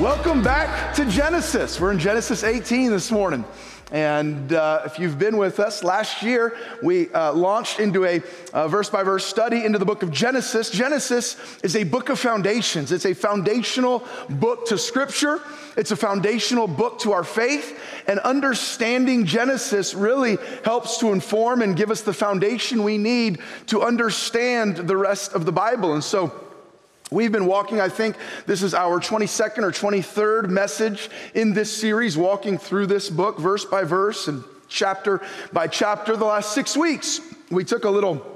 Welcome 0.00 0.42
back 0.42 0.92
to 0.96 1.04
Genesis. 1.04 1.80
We're 1.80 1.92
in 1.92 2.00
Genesis 2.00 2.42
18 2.42 2.90
this 2.90 3.12
morning. 3.12 3.44
And 3.92 4.52
uh, 4.52 4.82
if 4.84 4.98
you've 4.98 5.20
been 5.20 5.36
with 5.36 5.60
us, 5.60 5.84
last 5.84 6.20
year 6.20 6.56
we 6.82 7.12
uh, 7.12 7.32
launched 7.32 7.78
into 7.78 8.04
a 8.04 8.18
verse 8.66 8.90
by 8.90 9.04
verse 9.04 9.24
study 9.24 9.64
into 9.64 9.78
the 9.78 9.84
book 9.84 10.02
of 10.02 10.10
Genesis. 10.10 10.70
Genesis 10.70 11.36
is 11.62 11.76
a 11.76 11.84
book 11.84 12.08
of 12.08 12.18
foundations, 12.18 12.90
it's 12.90 13.04
a 13.04 13.14
foundational 13.14 14.04
book 14.28 14.66
to 14.66 14.78
Scripture, 14.78 15.40
it's 15.76 15.92
a 15.92 15.96
foundational 15.96 16.66
book 16.66 16.98
to 17.00 17.12
our 17.12 17.22
faith. 17.22 17.78
And 18.08 18.18
understanding 18.18 19.26
Genesis 19.26 19.94
really 19.94 20.38
helps 20.64 20.98
to 20.98 21.12
inform 21.12 21.62
and 21.62 21.76
give 21.76 21.92
us 21.92 22.00
the 22.00 22.12
foundation 22.12 22.82
we 22.82 22.98
need 22.98 23.38
to 23.66 23.80
understand 23.82 24.76
the 24.76 24.96
rest 24.96 25.34
of 25.34 25.46
the 25.46 25.52
Bible. 25.52 25.94
And 25.94 26.02
so, 26.02 26.43
We've 27.14 27.30
been 27.30 27.46
walking, 27.46 27.80
I 27.80 27.88
think 27.88 28.16
this 28.44 28.60
is 28.64 28.74
our 28.74 28.98
22nd 28.98 29.58
or 29.58 29.70
23rd 29.70 30.48
message 30.48 31.08
in 31.32 31.54
this 31.54 31.70
series, 31.70 32.16
walking 32.18 32.58
through 32.58 32.88
this 32.88 33.08
book 33.08 33.38
verse 33.38 33.64
by 33.64 33.84
verse 33.84 34.26
and 34.26 34.42
chapter 34.66 35.20
by 35.52 35.68
chapter 35.68 36.16
the 36.16 36.24
last 36.24 36.52
six 36.52 36.76
weeks. 36.76 37.20
We 37.52 37.62
took 37.62 37.84
a 37.84 37.90
little 37.90 38.33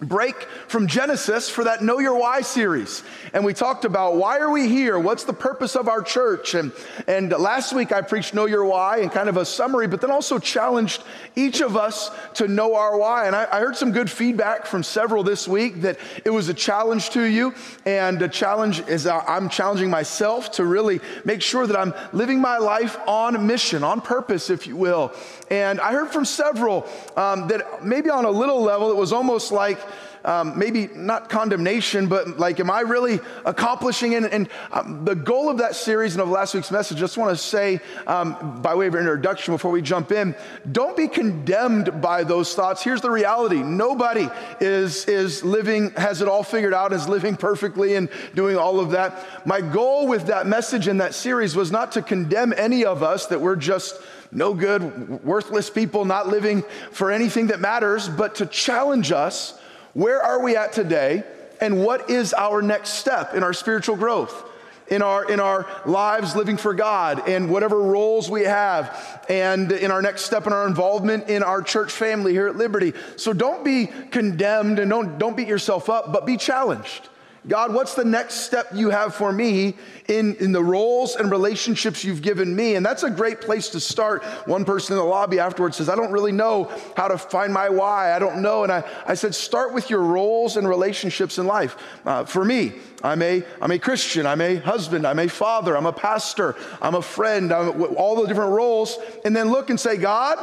break 0.00 0.42
from 0.68 0.86
Genesis 0.86 1.48
for 1.48 1.64
that 1.64 1.82
Know 1.82 1.98
Your 2.00 2.18
Why 2.18 2.42
series. 2.42 3.02
And 3.32 3.44
we 3.44 3.54
talked 3.54 3.86
about 3.86 4.16
why 4.16 4.38
are 4.38 4.50
we 4.50 4.68
here? 4.68 4.98
What's 4.98 5.24
the 5.24 5.32
purpose 5.32 5.74
of 5.74 5.88
our 5.88 6.02
church? 6.02 6.54
And, 6.54 6.70
and 7.06 7.30
last 7.30 7.72
week 7.72 7.92
I 7.92 8.02
preached 8.02 8.34
Know 8.34 8.44
Your 8.44 8.66
Why 8.66 8.98
and 8.98 9.10
kind 9.10 9.30
of 9.30 9.38
a 9.38 9.44
summary, 9.46 9.86
but 9.86 10.02
then 10.02 10.10
also 10.10 10.38
challenged 10.38 11.02
each 11.34 11.62
of 11.62 11.78
us 11.78 12.10
to 12.34 12.46
know 12.46 12.74
our 12.74 12.98
why. 12.98 13.26
And 13.26 13.34
I, 13.34 13.48
I 13.50 13.60
heard 13.60 13.76
some 13.76 13.90
good 13.90 14.10
feedback 14.10 14.66
from 14.66 14.82
several 14.82 15.22
this 15.22 15.48
week 15.48 15.80
that 15.80 15.98
it 16.26 16.30
was 16.30 16.50
a 16.50 16.54
challenge 16.54 17.10
to 17.10 17.22
you. 17.22 17.54
And 17.86 18.20
a 18.20 18.28
challenge 18.28 18.80
is 18.80 19.06
I'm 19.06 19.48
challenging 19.48 19.88
myself 19.88 20.52
to 20.52 20.64
really 20.66 21.00
make 21.24 21.40
sure 21.40 21.66
that 21.66 21.76
I'm 21.76 21.94
living 22.12 22.38
my 22.38 22.58
life 22.58 22.98
on 23.06 23.46
mission, 23.46 23.82
on 23.82 24.02
purpose, 24.02 24.50
if 24.50 24.66
you 24.66 24.76
will. 24.76 25.14
And 25.50 25.80
I 25.80 25.92
heard 25.92 26.10
from 26.10 26.26
several 26.26 26.86
um, 27.16 27.48
that 27.48 27.82
maybe 27.82 28.10
on 28.10 28.26
a 28.26 28.30
little 28.30 28.60
level, 28.60 28.90
it 28.90 28.96
was 28.96 29.12
almost 29.12 29.52
like 29.52 29.78
um, 30.26 30.58
maybe 30.58 30.88
not 30.88 31.30
condemnation, 31.30 32.08
but 32.08 32.38
like, 32.38 32.58
am 32.58 32.70
I 32.70 32.80
really 32.80 33.20
accomplishing 33.44 34.12
it? 34.12 34.24
And 34.24 34.48
um, 34.72 35.04
the 35.04 35.14
goal 35.14 35.48
of 35.48 35.58
that 35.58 35.76
series 35.76 36.14
and 36.14 36.22
of 36.22 36.28
last 36.28 36.52
week's 36.52 36.72
message, 36.72 36.98
I 36.98 37.00
just 37.00 37.16
want 37.16 37.30
to 37.30 37.42
say 37.42 37.80
um, 38.08 38.60
by 38.60 38.74
way 38.74 38.88
of 38.88 38.96
introduction 38.96 39.54
before 39.54 39.70
we 39.70 39.80
jump 39.80 40.10
in, 40.10 40.34
don't 40.72 40.96
be 40.96 41.06
condemned 41.06 42.02
by 42.02 42.24
those 42.24 42.54
thoughts. 42.54 42.82
Here's 42.82 43.00
the 43.00 43.10
reality 43.10 43.62
nobody 43.62 44.28
is, 44.60 45.06
is 45.06 45.44
living, 45.44 45.92
has 45.92 46.20
it 46.20 46.28
all 46.28 46.42
figured 46.42 46.74
out, 46.74 46.92
is 46.92 47.08
living 47.08 47.36
perfectly 47.36 47.94
and 47.94 48.08
doing 48.34 48.56
all 48.56 48.80
of 48.80 48.90
that. 48.90 49.46
My 49.46 49.60
goal 49.60 50.08
with 50.08 50.26
that 50.26 50.48
message 50.48 50.88
in 50.88 50.98
that 50.98 51.14
series 51.14 51.54
was 51.54 51.70
not 51.70 51.92
to 51.92 52.02
condemn 52.02 52.52
any 52.56 52.84
of 52.84 53.04
us 53.04 53.26
that 53.26 53.40
we're 53.40 53.56
just 53.56 54.00
no 54.32 54.54
good, 54.54 55.24
worthless 55.24 55.70
people 55.70 56.04
not 56.04 56.26
living 56.26 56.64
for 56.90 57.12
anything 57.12 57.46
that 57.46 57.60
matters, 57.60 58.08
but 58.08 58.34
to 58.36 58.46
challenge 58.46 59.12
us 59.12 59.58
where 59.96 60.22
are 60.22 60.42
we 60.42 60.58
at 60.58 60.74
today? 60.74 61.24
And 61.58 61.82
what 61.82 62.10
is 62.10 62.34
our 62.34 62.60
next 62.60 62.90
step 62.90 63.32
in 63.32 63.42
our 63.42 63.54
spiritual 63.54 63.96
growth? 63.96 64.44
in 64.88 65.02
our 65.02 65.28
in 65.28 65.40
our 65.40 65.66
lives 65.84 66.36
living 66.36 66.56
for 66.56 66.72
God 66.72 67.28
and 67.28 67.50
whatever 67.50 67.82
roles 67.82 68.30
we 68.30 68.44
have 68.44 69.26
and 69.28 69.72
in 69.72 69.90
our 69.90 70.00
next 70.00 70.26
step 70.26 70.46
in 70.46 70.52
our 70.52 70.64
involvement 70.68 71.28
in 71.28 71.42
our 71.42 71.60
church 71.60 71.90
family 71.90 72.30
here 72.30 72.46
at 72.46 72.54
Liberty. 72.54 72.92
So 73.16 73.32
don't 73.32 73.64
be 73.64 73.88
condemned 74.12 74.78
and 74.78 74.88
don't 74.88 75.18
don't 75.18 75.36
beat 75.36 75.48
yourself 75.48 75.90
up, 75.90 76.12
but 76.12 76.24
be 76.24 76.36
challenged. 76.36 77.08
God, 77.48 77.72
what's 77.72 77.94
the 77.94 78.04
next 78.04 78.40
step 78.40 78.68
you 78.74 78.90
have 78.90 79.14
for 79.14 79.32
me 79.32 79.76
in, 80.08 80.34
in 80.36 80.50
the 80.50 80.62
roles 80.62 81.14
and 81.14 81.30
relationships 81.30 82.02
you've 82.02 82.22
given 82.22 82.54
me? 82.54 82.74
And 82.74 82.84
that's 82.84 83.04
a 83.04 83.10
great 83.10 83.40
place 83.40 83.68
to 83.70 83.80
start. 83.80 84.24
One 84.46 84.64
person 84.64 84.94
in 84.94 84.98
the 84.98 85.04
lobby 85.04 85.38
afterwards 85.38 85.76
says, 85.76 85.88
I 85.88 85.94
don't 85.94 86.10
really 86.10 86.32
know 86.32 86.72
how 86.96 87.06
to 87.06 87.16
find 87.16 87.52
my 87.52 87.68
why. 87.68 88.12
I 88.12 88.18
don't 88.18 88.42
know. 88.42 88.64
And 88.64 88.72
I, 88.72 88.82
I 89.06 89.14
said, 89.14 89.34
start 89.34 89.72
with 89.72 89.90
your 89.90 90.02
roles 90.02 90.56
and 90.56 90.68
relationships 90.68 91.38
in 91.38 91.46
life. 91.46 91.76
Uh, 92.04 92.24
for 92.24 92.44
me, 92.44 92.72
I'm 93.04 93.22
a, 93.22 93.44
I'm 93.62 93.70
a 93.70 93.78
Christian, 93.78 94.26
I'm 94.26 94.40
a 94.40 94.56
husband, 94.56 95.06
I'm 95.06 95.20
a 95.20 95.28
father, 95.28 95.76
I'm 95.76 95.86
a 95.86 95.92
pastor, 95.92 96.56
I'm 96.82 96.96
a 96.96 97.02
friend, 97.02 97.52
I'm 97.52 97.80
all 97.94 98.20
the 98.20 98.26
different 98.26 98.52
roles. 98.52 98.98
And 99.24 99.36
then 99.36 99.50
look 99.50 99.70
and 99.70 99.78
say, 99.78 99.96
God, 99.96 100.38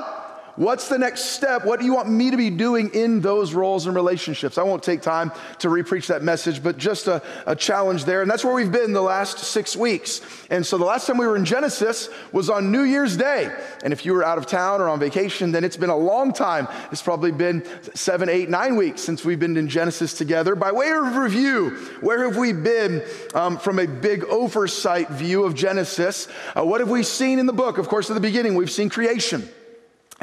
What's 0.55 0.87
the 0.87 0.99
next 0.99 1.31
step? 1.31 1.65
What 1.65 1.79
do 1.79 1.85
you 1.85 1.95
want 1.95 2.11
me 2.11 2.29
to 2.29 2.37
be 2.37 2.51
doing 2.51 2.91
in 2.93 3.21
those 3.21 3.55
roles 3.55 3.87
and 3.87 3.95
relationships? 3.95 4.59
I 4.59 4.63
won't 4.63 4.83
take 4.83 5.01
time 5.01 5.31
to 5.59 5.67
repreach 5.67 6.07
that 6.07 6.21
message, 6.21 6.61
but 6.61 6.77
just 6.77 7.07
a, 7.07 7.23
a, 7.47 7.55
challenge 7.55 8.05
there. 8.05 8.21
And 8.21 8.29
that's 8.29 8.45
where 8.45 8.53
we've 8.53 8.71
been 8.71 8.93
the 8.93 9.01
last 9.01 9.39
six 9.39 9.75
weeks. 9.75 10.21
And 10.51 10.63
so 10.63 10.77
the 10.77 10.85
last 10.85 11.07
time 11.07 11.17
we 11.17 11.25
were 11.25 11.35
in 11.35 11.45
Genesis 11.45 12.07
was 12.31 12.51
on 12.51 12.71
New 12.71 12.83
Year's 12.83 13.17
Day. 13.17 13.51
And 13.83 13.91
if 13.91 14.05
you 14.05 14.13
were 14.13 14.23
out 14.23 14.37
of 14.37 14.45
town 14.45 14.79
or 14.79 14.89
on 14.89 14.99
vacation, 14.99 15.51
then 15.51 15.63
it's 15.63 15.77
been 15.77 15.89
a 15.89 15.97
long 15.97 16.31
time. 16.33 16.67
It's 16.91 17.01
probably 17.01 17.31
been 17.31 17.65
seven, 17.95 18.29
eight, 18.29 18.47
nine 18.47 18.75
weeks 18.75 19.01
since 19.01 19.25
we've 19.25 19.39
been 19.39 19.57
in 19.57 19.67
Genesis 19.67 20.13
together. 20.13 20.53
By 20.55 20.71
way 20.71 20.91
of 20.91 21.15
review, 21.15 21.71
where 22.01 22.25
have 22.27 22.37
we 22.37 22.53
been 22.53 23.03
um, 23.33 23.57
from 23.57 23.79
a 23.79 23.87
big 23.87 24.23
oversight 24.25 25.09
view 25.09 25.45
of 25.45 25.55
Genesis? 25.55 26.27
Uh, 26.55 26.63
what 26.63 26.79
have 26.79 26.91
we 26.91 27.01
seen 27.01 27.39
in 27.39 27.47
the 27.47 27.53
book? 27.53 27.79
Of 27.79 27.87
course, 27.87 28.11
at 28.11 28.13
the 28.13 28.19
beginning, 28.19 28.53
we've 28.53 28.69
seen 28.69 28.91
creation. 28.91 29.49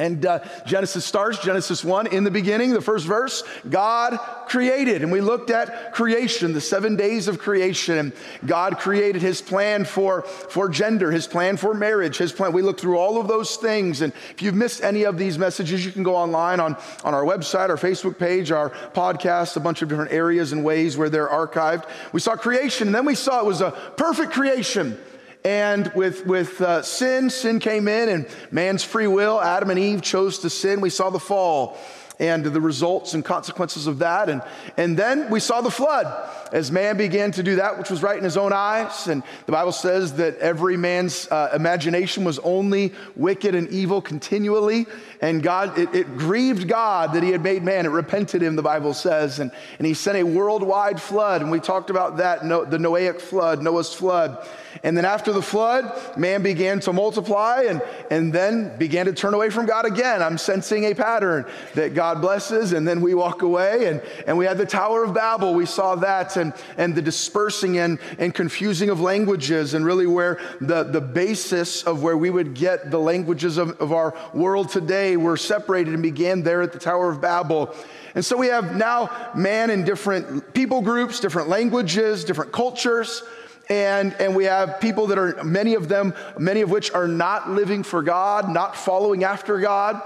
And 0.01 0.25
uh, 0.25 0.39
Genesis 0.65 1.05
starts, 1.05 1.39
Genesis 1.41 1.85
1, 1.85 2.07
in 2.07 2.25
the 2.25 2.31
beginning, 2.31 2.73
the 2.73 2.81
first 2.81 3.07
verse, 3.07 3.45
God 3.69 4.19
created. 4.49 5.03
And 5.03 5.13
we 5.13 5.21
looked 5.21 5.51
at 5.51 5.93
creation, 5.93 6.55
the 6.55 6.61
seven 6.61 6.97
days 6.97 7.29
of 7.29 7.39
creation. 7.39 7.99
And 7.99 8.13
God 8.47 8.79
created 8.79 9.21
his 9.21 9.43
plan 9.43 9.85
for, 9.85 10.23
for 10.23 10.71
gender, 10.71 11.11
his 11.11 11.27
plan 11.27 11.59
for 11.59 11.75
marriage, 11.75 12.17
his 12.17 12.33
plan. 12.33 12.55
We 12.55 12.63
looked 12.63 12.81
through 12.81 12.97
all 12.97 13.21
of 13.21 13.29
those 13.29 13.57
things. 13.57 14.01
And 14.01 14.15
if 14.31 14.41
you've 14.41 14.55
missed 14.55 14.83
any 14.83 15.05
of 15.05 15.19
these 15.19 15.39
messages, 15.39 15.85
you 15.85 15.93
can 15.93 16.03
go 16.03 16.17
online 16.17 16.61
on, 16.61 16.79
on 17.05 17.13
our 17.13 17.25
website, 17.25 17.69
our 17.69 17.77
Facebook 17.77 18.19
page, 18.19 18.51
our 18.51 18.71
podcast, 18.71 19.59
a 19.59 19.61
bunch 19.61 19.83
of 19.83 19.91
different 19.91 20.13
areas 20.13 20.53
and 20.53 20.65
ways 20.65 20.97
where 20.97 21.11
they're 21.11 21.29
archived. 21.29 21.87
We 22.15 22.21
saw 22.21 22.37
creation, 22.37 22.89
and 22.89 22.95
then 22.95 23.05
we 23.05 23.15
saw 23.15 23.41
it 23.41 23.45
was 23.45 23.61
a 23.61 23.73
perfect 23.99 24.33
creation. 24.33 24.99
And 25.45 25.91
with, 25.95 26.27
with 26.27 26.61
uh, 26.61 26.83
sin, 26.83 27.31
sin 27.31 27.61
came 27.61 27.89
in, 27.89 28.09
and 28.09 28.29
man's 28.51 28.85
free 28.85 29.07
will, 29.07 29.41
Adam 29.41 29.71
and 29.71 29.79
Eve 29.79 30.03
chose 30.03 30.41
to 30.41 30.51
sin. 30.51 30.81
We 30.81 30.91
saw 30.91 31.11
the 31.11 31.21
fall 31.21 31.79
and 32.21 32.45
the 32.45 32.61
results 32.61 33.15
and 33.15 33.25
consequences 33.25 33.87
of 33.87 34.01
that. 34.01 34.29
And, 34.29 34.43
and 34.77 34.97
then 34.97 35.31
we 35.31 35.41
saw 35.41 35.63
the 35.63 35.71
flood 35.71 36.07
as 36.53 36.71
man 36.71 36.99
began 36.99 37.33
to 37.33 37.43
do 37.43 37.57
that 37.57 37.79
which 37.79 37.89
was 37.89 38.03
right 38.03 38.19
in 38.19 38.25
his 38.25 38.37
own 38.37 38.53
eyes. 38.53 39.09
And 39.09 39.23
the 39.47 39.53
Bible 39.53 39.73
says 39.73 40.15
that 40.15 40.37
every 40.37 40.77
man's 40.77 41.27
uh, 41.31 41.51
imagination 41.55 42.25
was 42.25 42.39
only 42.41 42.93
wicked 43.17 43.55
and 43.55 43.69
evil 43.71 44.03
continually. 44.03 44.87
And 45.23 45.43
God, 45.43 45.79
it, 45.79 45.95
it, 45.95 46.17
grieved 46.17 46.67
God 46.67 47.13
that 47.13 47.23
he 47.23 47.31
had 47.31 47.43
made 47.43 47.63
man. 47.63 47.85
It 47.85 47.91
repented 47.91 48.43
him, 48.43 48.57
the 48.57 48.63
Bible 48.63 48.95
says. 48.95 49.39
And, 49.39 49.51
and 49.79 49.87
he 49.87 49.93
sent 49.93 50.17
a 50.17 50.23
worldwide 50.23 51.01
flood. 51.01 51.43
And 51.43 51.51
we 51.51 51.61
talked 51.61 51.91
about 51.91 52.17
that, 52.19 52.45
no, 52.45 52.65
the 52.65 52.79
Noahic 52.79 53.21
flood, 53.21 53.63
Noah's 53.63 53.93
flood. 53.93 54.47
And 54.83 54.97
then 54.97 55.05
after 55.05 55.33
the 55.33 55.43
flood, 55.43 56.17
man 56.17 56.43
began 56.43 56.81
to 56.81 56.93
multiply 56.93 57.65
and, 57.69 57.83
and 58.11 58.33
then 58.33 58.77
began 58.79 59.07
to 59.07 59.13
turn 59.13 59.35
away 59.35 59.51
from 59.51 59.67
God 59.67 59.85
again. 59.85 60.23
I'm 60.23 60.39
sensing 60.39 60.85
a 60.85 60.95
pattern 60.95 61.45
that 61.75 61.95
God 61.95 62.21
blesses 62.21 62.73
and 62.73 62.87
then 62.87 63.01
we 63.01 63.13
walk 63.15 63.43
away. 63.43 63.89
And, 63.89 64.03
and 64.27 64.39
we 64.39 64.47
had 64.47 64.57
the 64.57 64.67
Tower 64.67 65.05
of 65.05 65.13
Babel. 65.13 65.55
We 65.55 65.67
saw 65.67 65.97
that 65.97 66.37
and, 66.37 66.55
and 66.79 66.95
the 66.95 67.03
dispersing 67.03 67.79
and, 67.79 67.99
and 68.19 68.35
confusing 68.35 68.89
of 68.89 69.01
languages 69.01 69.75
and 69.75 69.85
really 69.85 70.07
where 70.07 70.39
the, 70.61 70.85
the 70.85 71.01
basis 71.01 71.83
of 71.83 72.03
where 72.03 72.17
we 72.17 72.31
would 72.31 72.55
get 72.55 72.91
the 72.91 73.01
languages 73.01 73.59
of, 73.59 73.79
of 73.81 73.93
our 73.93 74.15
world 74.33 74.71
today 74.71 75.10
were 75.17 75.37
separated 75.37 75.95
and 75.95 76.03
began 76.03 76.43
there 76.43 76.63
at 76.63 76.73
the 76.73 76.79
Tower 76.79 77.11
of 77.11 77.21
Babel. 77.21 77.75
And 78.15 78.25
so 78.25 78.37
we 78.37 78.49
have 78.49 78.77
now 78.77 79.31
man 79.35 79.71
in 79.71 79.85
different 79.85 80.53
people 80.55 80.83
groups, 80.83 81.21
different 81.21 81.49
languages, 81.49 82.25
different 82.25 82.53
cultures. 82.53 83.23
And, 83.69 84.15
and 84.15 84.35
we 84.35 84.45
have 84.45 84.81
people 84.81 85.07
that 85.09 85.19
are, 85.19 85.45
many 85.45 85.75
of 85.75 85.89
them, 85.89 86.15
many 86.39 86.61
of 86.63 86.71
which 86.71 86.91
are 86.93 87.07
not 87.07 87.51
living 87.51 87.85
for 87.85 88.03
God, 88.03 88.49
not 88.49 88.75
following 88.77 89.23
after 89.23 89.61
God. 89.61 90.03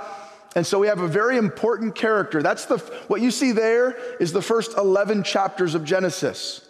And 0.54 0.66
so 0.66 0.78
we 0.78 0.86
have 0.86 1.00
a 1.00 1.08
very 1.08 1.36
important 1.38 1.94
character. 1.94 2.42
That's 2.42 2.66
the, 2.66 2.78
what 3.08 3.20
you 3.20 3.30
see 3.30 3.52
there 3.52 3.96
is 4.20 4.32
the 4.32 4.42
first 4.42 4.76
11 4.76 5.24
chapters 5.24 5.74
of 5.74 5.84
Genesis. 5.84 6.68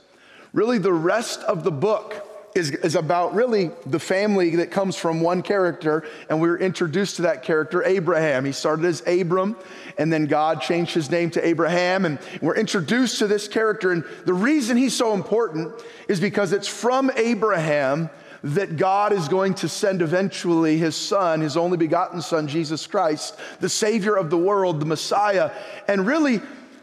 Really, 0.52 0.78
the 0.78 0.92
rest 0.92 1.40
of 1.40 1.64
the 1.64 1.72
book 1.72 2.14
is, 2.54 2.70
is 2.70 2.94
about 2.94 3.34
really 3.34 3.70
the 3.86 3.98
family 3.98 4.56
that 4.56 4.70
comes 4.70 4.96
from 4.96 5.20
one 5.20 5.42
character, 5.42 6.04
and 6.28 6.40
we 6.40 6.48
are 6.48 6.56
introduced 6.56 7.16
to 7.16 7.22
that 7.22 7.42
character, 7.42 7.82
Abraham. 7.84 8.44
He 8.44 8.52
started 8.52 8.84
as 8.84 9.02
Abram, 9.06 9.56
and 9.98 10.12
then 10.12 10.26
God 10.26 10.60
changed 10.60 10.94
his 10.94 11.10
name 11.10 11.30
to 11.30 11.46
Abraham, 11.46 12.04
and 12.04 12.18
we're 12.40 12.54
introduced 12.54 13.18
to 13.18 13.26
this 13.26 13.48
character. 13.48 13.90
And 13.90 14.04
the 14.24 14.34
reason 14.34 14.76
he's 14.76 14.94
so 14.94 15.14
important 15.14 15.72
is 16.06 16.20
because 16.20 16.52
it's 16.52 16.68
from 16.68 17.10
Abraham 17.16 18.08
that 18.44 18.76
God 18.76 19.12
is 19.12 19.26
going 19.26 19.54
to 19.54 19.68
send 19.68 20.02
eventually 20.02 20.76
his 20.76 20.94
son, 20.94 21.40
his 21.40 21.56
only 21.56 21.78
begotten 21.78 22.20
son, 22.20 22.46
Jesus 22.46 22.86
Christ, 22.86 23.36
the 23.60 23.70
Savior 23.70 24.16
of 24.16 24.30
the 24.30 24.36
world, 24.36 24.80
the 24.80 24.86
Messiah. 24.86 25.50
And 25.88 26.06
really, 26.06 26.40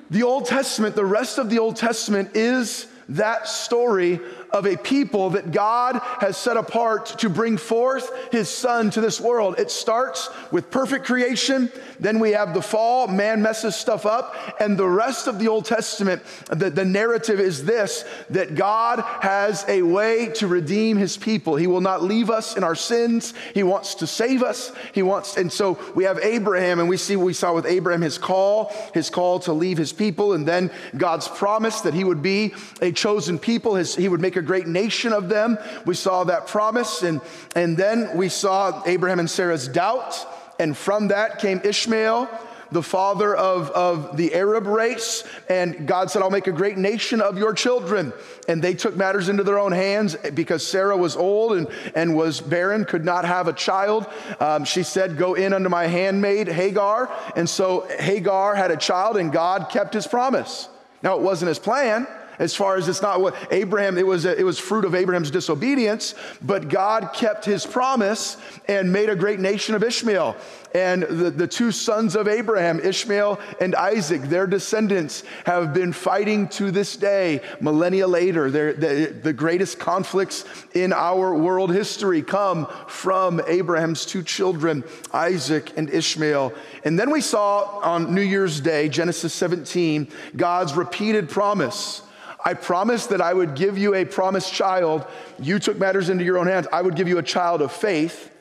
the 0.10 0.24
Old 0.24 0.48
Testament, 0.48 0.96
the 0.96 1.06
rest 1.06 1.38
of 1.38 1.50
the 1.50 1.60
Old 1.60 1.76
Testament 1.78 2.32
is 2.36 2.88
that 3.10 3.48
story 3.48 4.20
of 4.52 4.66
a 4.66 4.78
people 4.78 5.32
that 5.32 5.52
God 5.52 6.00
has 6.20 6.38
set 6.38 6.58
apart 6.58 7.06
to 7.20 7.30
bring 7.30 7.58
forth 7.58 8.12
his 8.32 8.50
son 8.50 8.90
to 8.92 9.02
this 9.02 9.20
world. 9.20 9.60
It 9.60 9.72
starts 9.72 10.30
with 10.52 10.72
perfect 10.72 11.06
creation, 11.06 11.72
then 12.00 12.20
we 12.20 12.32
have 12.32 12.54
the 12.54 12.62
fall, 12.62 13.08
man 13.08 13.42
messes 13.42 13.76
stuff 13.76 14.06
up, 14.06 14.36
and 14.60 14.78
the 14.78 14.88
rest 14.88 15.28
of 15.28 15.40
the 15.40 15.48
Old 15.48 15.66
Testament, 15.66 16.22
the, 16.50 16.70
the 16.70 16.86
narrative 16.86 17.40
is 17.40 17.66
this 17.66 18.06
that 18.30 18.56
God 18.56 19.04
has 19.22 19.66
a 19.68 19.82
way 19.82 20.28
to 20.36 20.48
redeem 20.48 20.98
his 20.98 21.18
people. 21.18 21.56
He 21.56 21.68
will 21.68 21.82
not 21.82 22.04
leave 22.04 22.30
us 22.30 22.58
in 22.58 22.64
our 22.64 22.76
sins, 22.76 23.34
he 23.54 23.64
wants 23.64 23.96
to 23.96 24.08
save 24.08 24.44
us. 24.44 24.72
He 24.94 25.04
wants, 25.04 25.38
and 25.38 25.52
so 25.52 25.80
we 25.96 26.04
have 26.04 26.20
Abraham, 26.20 26.80
and 26.80 26.90
we 26.90 26.98
see 26.98 27.16
what 27.16 27.26
we 27.26 27.34
saw 27.34 27.54
with 27.54 27.66
Abraham 27.66 28.02
his 28.02 28.18
call, 28.18 28.74
his 28.94 29.10
call 29.10 29.40
to 29.42 29.54
leave 29.54 29.78
his 29.78 29.94
people, 29.94 30.34
and 30.34 30.48
then 30.48 30.72
God's 30.98 31.28
promise 31.28 31.82
that 31.82 31.94
he 31.94 32.04
would 32.04 32.22
be 32.22 32.54
a 32.82 32.92
chosen 32.92 33.40
people, 33.40 33.76
his, 33.76 33.96
he 33.96 34.10
would 34.10 34.22
make 34.22 34.36
a 34.36 34.41
a 34.42 34.46
great 34.46 34.68
nation 34.68 35.14
of 35.14 35.30
them. 35.30 35.58
We 35.86 35.96
saw 35.96 36.26
that 36.26 36.48
promise. 36.48 37.04
And, 37.04 37.22
and 37.56 37.78
then 37.78 38.18
we 38.18 38.28
saw 38.28 38.84
Abraham 38.86 39.20
and 39.20 39.30
Sarah's 39.30 39.68
doubt. 39.68 40.26
And 40.60 40.76
from 40.76 41.08
that 41.10 41.40
came 41.40 41.62
Ishmael 41.64 42.30
the 42.72 42.82
father 42.82 43.36
of, 43.36 43.70
of 43.72 44.18
the 44.18 44.34
Arab 44.34 44.66
race. 44.66 45.24
And 45.50 45.88
God 45.88 46.10
said, 46.10 46.22
I'll 46.22 46.30
make 46.30 46.48
a 46.48 46.54
great 46.54 46.78
nation 46.78 47.20
of 47.20 47.38
your 47.38 47.54
children. 47.54 48.14
And 48.48 48.62
they 48.62 48.74
took 48.74 48.96
matters 48.96 49.30
into 49.30 49.44
their 49.44 49.60
own 49.60 49.74
hands 49.74 50.16
because 50.34 50.66
Sarah 50.66 50.96
was 50.96 51.16
old 51.16 51.54
and, 51.54 51.68
and 51.96 52.16
was 52.16 52.40
barren, 52.40 52.86
could 52.86 53.04
not 53.04 53.26
have 53.26 53.48
a 53.48 53.54
child. 53.54 54.08
Um, 54.40 54.64
she 54.64 54.84
said, 54.84 55.18
Go 55.18 55.34
in 55.34 55.54
unto 55.54 55.70
my 55.70 55.88
handmaid 55.88 56.48
Hagar. 56.48 57.12
And 57.36 57.50
so 57.50 57.88
Hagar 58.00 58.56
had 58.56 58.72
a 58.72 58.78
child, 58.78 59.18
and 59.18 59.32
God 59.32 59.68
kept 59.70 59.94
his 59.94 60.08
promise. 60.08 60.70
Now, 61.04 61.18
it 61.18 61.22
wasn't 61.22 61.50
his 61.50 61.60
plan 61.60 62.08
as 62.42 62.56
far 62.56 62.76
as 62.76 62.90
it's 62.90 63.04
not 63.04 63.22
what 63.22 63.36
Abraham, 63.52 64.00
it 64.00 64.08
was, 64.08 64.26
it 64.26 64.44
was 64.44 64.58
fruit 64.58 64.84
of 64.84 64.96
Abraham's 64.96 65.30
disobedience, 65.30 66.16
but 66.42 66.70
God 66.70 67.12
kept 67.14 67.46
his 67.46 67.68
promise 67.68 68.36
and 68.68 68.92
made 68.92 69.10
a 69.10 69.16
great 69.16 69.40
nation 69.40 69.76
of 69.76 69.84
Ishmael. 69.84 70.36
And 70.74 71.04
the, 71.04 71.30
the 71.30 71.48
two 71.48 71.72
sons 71.72 72.16
of 72.16 72.28
Abraham, 72.28 72.80
Ishmael 72.80 73.40
and 73.60 73.76
Isaac, 73.76 74.24
their 74.24 74.48
descendants 74.48 75.24
have 75.46 75.72
been 75.72 75.94
fighting 75.94 76.48
to 76.50 76.72
this 76.72 76.96
day, 76.96 77.42
millennia 77.60 78.08
later. 78.08 78.50
The, 78.50 79.16
the 79.22 79.34
greatest 79.34 79.78
conflicts 79.78 80.44
in 80.74 80.94
our 80.94 81.36
world 81.36 81.72
history 81.72 82.24
come 82.24 82.66
from 82.88 83.40
Abraham's 83.46 84.04
two 84.04 84.24
children, 84.24 84.84
Isaac 85.14 85.78
and 85.78 85.92
Ishmael. 85.92 86.54
And 86.84 86.98
then 86.98 87.12
we 87.12 87.22
saw 87.22 87.82
on 87.84 88.16
New 88.16 88.22
Year's 88.22 88.60
Day, 88.60 88.90
Genesis 88.90 89.32
17, 89.36 90.08
God's 90.36 90.74
repeated 90.74 91.30
promise 91.30 92.02
I 92.44 92.54
promised 92.54 93.10
that 93.10 93.22
I 93.22 93.34
would 93.34 93.56
give 93.56 93.78
you 93.78 93.94
a 93.94 94.06
promised 94.06 94.52
child. 94.52 95.06
You 95.40 95.60
took 95.60 95.78
matters 95.78 96.10
into 96.10 96.24
your 96.24 96.38
own 96.38 96.48
hands. 96.48 96.68
I 96.72 96.82
would 96.82 96.96
give 96.96 97.08
you 97.08 97.18
a 97.18 97.24
child 97.24 97.62
of 97.62 97.72
faith. 97.72 98.32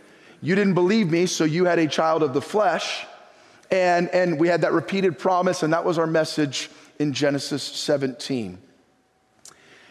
You 0.42 0.54
didn't 0.54 0.74
believe 0.74 1.10
me, 1.10 1.26
so 1.26 1.44
you 1.44 1.66
had 1.66 1.78
a 1.78 1.86
child 1.86 2.22
of 2.22 2.32
the 2.32 2.40
flesh. 2.40 3.06
And, 3.70 4.08
and 4.08 4.40
we 4.40 4.48
had 4.48 4.62
that 4.62 4.72
repeated 4.72 5.18
promise, 5.18 5.62
and 5.62 5.72
that 5.72 5.84
was 5.84 5.98
our 5.98 6.06
message 6.06 6.70
in 6.98 7.12
Genesis 7.12 7.62
17. 7.62 8.58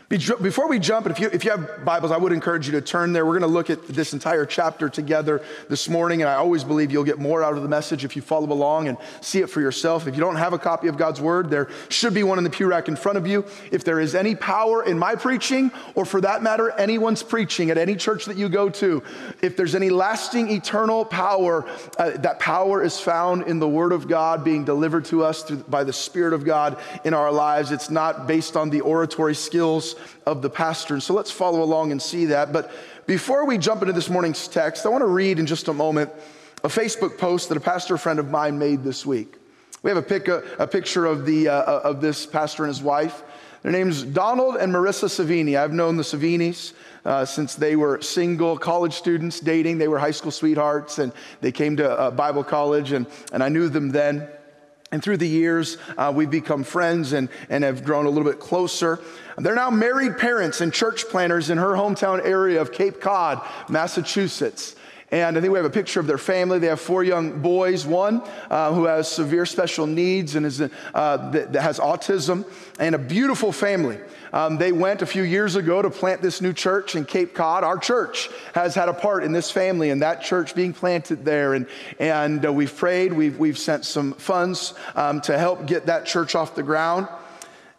Before 0.10 0.68
we 0.68 0.80
jump, 0.80 1.06
if 1.06 1.20
you, 1.20 1.30
if 1.32 1.46
you 1.46 1.52
have 1.52 1.86
Bibles, 1.86 2.12
I 2.12 2.18
would 2.18 2.32
encourage 2.32 2.66
you 2.66 2.72
to 2.72 2.82
turn 2.82 3.14
there. 3.14 3.28
We're 3.28 3.38
going 3.38 3.42
to 3.42 3.48
look 3.56 3.70
at 3.70 3.88
this 3.88 4.12
entire 4.12 4.44
chapter 4.44 4.90
together 4.90 5.40
this 5.70 5.88
morning, 5.88 6.24
and 6.24 6.30
I 6.32 6.34
always 6.34 6.64
believe 6.64 6.92
you'll 6.92 7.04
get 7.04 7.20
more 7.20 7.44
out 7.44 7.56
of 7.56 7.62
the 7.62 7.70
message 7.70 8.04
if 8.04 8.16
you 8.16 8.24
follow 8.24 8.52
along 8.52 8.88
and 8.88 8.98
see 9.22 9.42
it 9.42 9.52
for 9.52 9.62
yourself. 9.62 10.08
If 10.08 10.16
you 10.16 10.20
don't 10.20 10.38
have 10.38 10.52
a 10.52 10.58
copy 10.58 10.88
of 10.88 10.98
God's 10.98 11.22
Word, 11.22 11.52
there 11.52 11.70
should 11.90 12.16
be 12.16 12.24
one 12.24 12.40
in 12.40 12.44
the 12.44 12.50
pew 12.50 12.66
rack 12.66 12.88
in 12.88 12.96
front 12.96 13.20
of 13.20 13.28
you. 13.28 13.46
If 13.72 13.84
there 13.84 14.00
is 14.00 14.16
any 14.16 14.34
power 14.34 14.84
in 14.84 14.98
my 14.98 15.14
preaching, 15.14 15.72
or 15.94 16.06
for 16.06 16.22
that 16.22 16.42
matter, 16.42 16.72
anyone's 16.72 17.22
preaching 17.22 17.70
at 17.70 17.78
any 17.78 17.96
church 17.96 18.26
that 18.26 18.36
you 18.36 18.50
go 18.50 18.68
to, 18.68 19.04
if 19.44 19.56
there's 19.56 19.76
any 19.76 19.92
lasting, 19.92 20.50
eternal 20.50 21.06
power, 21.06 21.70
uh, 22.00 22.18
that 22.18 22.40
power 22.40 22.82
is 22.82 23.00
found 23.00 23.44
in 23.44 23.60
the 23.60 23.70
Word 23.70 23.92
of 23.92 24.08
God 24.08 24.44
being 24.44 24.66
delivered 24.66 25.06
to 25.06 25.24
us 25.24 25.44
through, 25.44 25.58
by 25.68 25.84
the 25.84 25.94
Spirit 25.94 26.34
of 26.34 26.46
God 26.46 26.80
in 27.04 27.14
our 27.14 27.32
lives. 27.32 27.72
It's 27.72 27.92
not 27.92 28.26
based 28.26 28.58
on 28.58 28.72
the 28.72 28.82
oratory 28.82 29.36
skills 29.36 29.98
of 30.26 30.42
the 30.42 30.50
pastor. 30.50 30.94
And 30.94 31.04
so 31.04 31.14
let's 31.14 31.32
follow 31.32 31.64
along 31.64 31.92
and 31.92 32.02
see 32.02 32.26
that. 32.26 32.52
But 32.52 32.72
before 33.06 33.46
we 33.46 33.58
jump 33.58 33.82
into 33.82 33.94
this 33.94 34.10
morning's 34.10 34.48
text, 34.48 34.86
I 34.86 34.90
want 34.90 35.02
to 35.02 35.08
read 35.08 35.40
in 35.40 35.46
just 35.46 35.68
a 35.68 35.74
moment 35.74 36.12
a 36.64 36.68
Facebook 36.68 37.18
post 37.18 37.50
that 37.50 37.58
a 37.58 37.62
pastor 37.62 37.98
friend 37.98 38.20
of 38.20 38.30
mine 38.30 38.60
made 38.60 38.84
this 38.84 39.06
week. 39.06 39.36
We 39.82 39.90
have 39.90 39.98
a, 39.98 40.02
pic, 40.02 40.28
a, 40.28 40.44
a 40.60 40.68
picture 40.68 41.06
of, 41.06 41.26
the, 41.26 41.48
uh, 41.48 41.80
of 41.80 42.02
this 42.02 42.26
pastor 42.26 42.64
and 42.64 42.70
his 42.70 42.84
wife. 42.84 43.24
Their 43.64 43.72
name's 43.72 44.04
Donald 44.04 44.56
and 44.58 44.74
Marissa 44.74 45.08
Savini. 45.08 45.58
I've 45.58 45.74
known 45.74 45.98
the 45.98 46.04
Savinis 46.04 46.74
uh, 47.06 47.26
since 47.26 47.56
they 47.56 47.76
were 47.76 48.02
single 48.02 48.58
college 48.58 48.94
students 48.94 49.40
dating. 49.40 49.78
They 49.78 49.88
were 49.88 50.00
high 50.00 50.12
school 50.12 50.32
sweethearts 50.32 51.00
and 51.00 51.12
they 51.42 51.52
came 51.52 51.78
to 51.78 51.90
uh, 51.90 52.12
Bible 52.12 52.44
college, 52.44 52.92
and, 52.92 53.08
and 53.32 53.44
I 53.44 53.50
knew 53.50 53.70
them 53.70 53.90
then. 53.90 54.28
And 54.92 55.04
through 55.04 55.18
the 55.18 55.28
years, 55.28 55.78
uh, 55.98 56.12
we've 56.16 56.32
become 56.32 56.64
friends 56.64 57.14
and, 57.14 57.30
and 57.50 57.64
have 57.64 57.84
grown 57.84 58.08
a 58.08 58.10
little 58.10 58.30
bit 58.30 58.40
closer. 58.40 59.00
They're 59.38 59.56
now 59.56 59.70
married 59.70 60.18
parents 60.18 60.62
and 60.62 60.74
church 60.74 61.06
planners 61.10 61.50
in 61.50 61.58
her 61.60 61.74
hometown 61.74 62.26
area 62.26 62.60
of 62.60 62.72
Cape 62.72 63.00
Cod, 63.00 63.42
Massachusetts. 63.70 64.76
And 65.12 65.38
I 65.38 65.42
think 65.42 65.52
we 65.52 65.58
have 65.58 65.66
a 65.66 65.72
picture 65.72 66.00
of 66.00 66.06
their 66.06 66.20
family. 66.20 66.60
They 66.60 66.68
have 66.68 66.80
four 66.80 67.04
young 67.04 67.42
boys, 67.42 67.86
one 67.86 68.22
uh, 68.50 68.72
who 68.74 68.86
has 68.86 69.12
severe 69.12 69.46
special 69.46 69.88
needs 69.88 70.36
and 70.36 70.46
is, 70.46 70.62
uh, 70.62 70.70
that, 71.32 71.54
that, 71.54 71.62
has 71.62 71.80
autism, 71.80 72.46
and 72.80 72.94
a 72.94 73.00
beautiful 73.00 73.52
family. 73.52 73.98
Um, 74.32 74.58
they 74.58 74.72
went 74.72 75.02
a 75.02 75.08
few 75.08 75.24
years 75.24 75.56
ago 75.56 75.82
to 75.82 75.90
plant 75.90 76.22
this 76.22 76.42
new 76.42 76.54
church 76.54 76.96
in 76.96 77.06
Cape 77.06 77.34
Cod. 77.34 77.64
Our 77.64 77.80
church 77.80 78.30
has 78.54 78.76
had 78.76 78.88
a 78.88 78.94
part 78.94 79.24
in 79.24 79.32
this 79.32 79.50
family 79.50 79.90
and 79.90 80.04
that 80.04 80.22
church 80.22 80.54
being 80.54 80.74
planted 80.74 81.26
there. 81.26 81.56
And, 81.56 81.66
and 81.98 82.46
uh, 82.46 82.54
we've 82.54 82.76
prayed, 82.76 83.12
we've, 83.12 83.40
we've 83.40 83.58
sent 83.58 83.86
some 83.86 84.14
funds 84.14 84.76
um, 84.96 85.22
to 85.22 85.38
help 85.40 85.66
get 85.66 85.88
that 85.88 86.06
church 86.06 86.36
off 86.36 86.54
the 86.54 86.64
ground. 86.64 87.08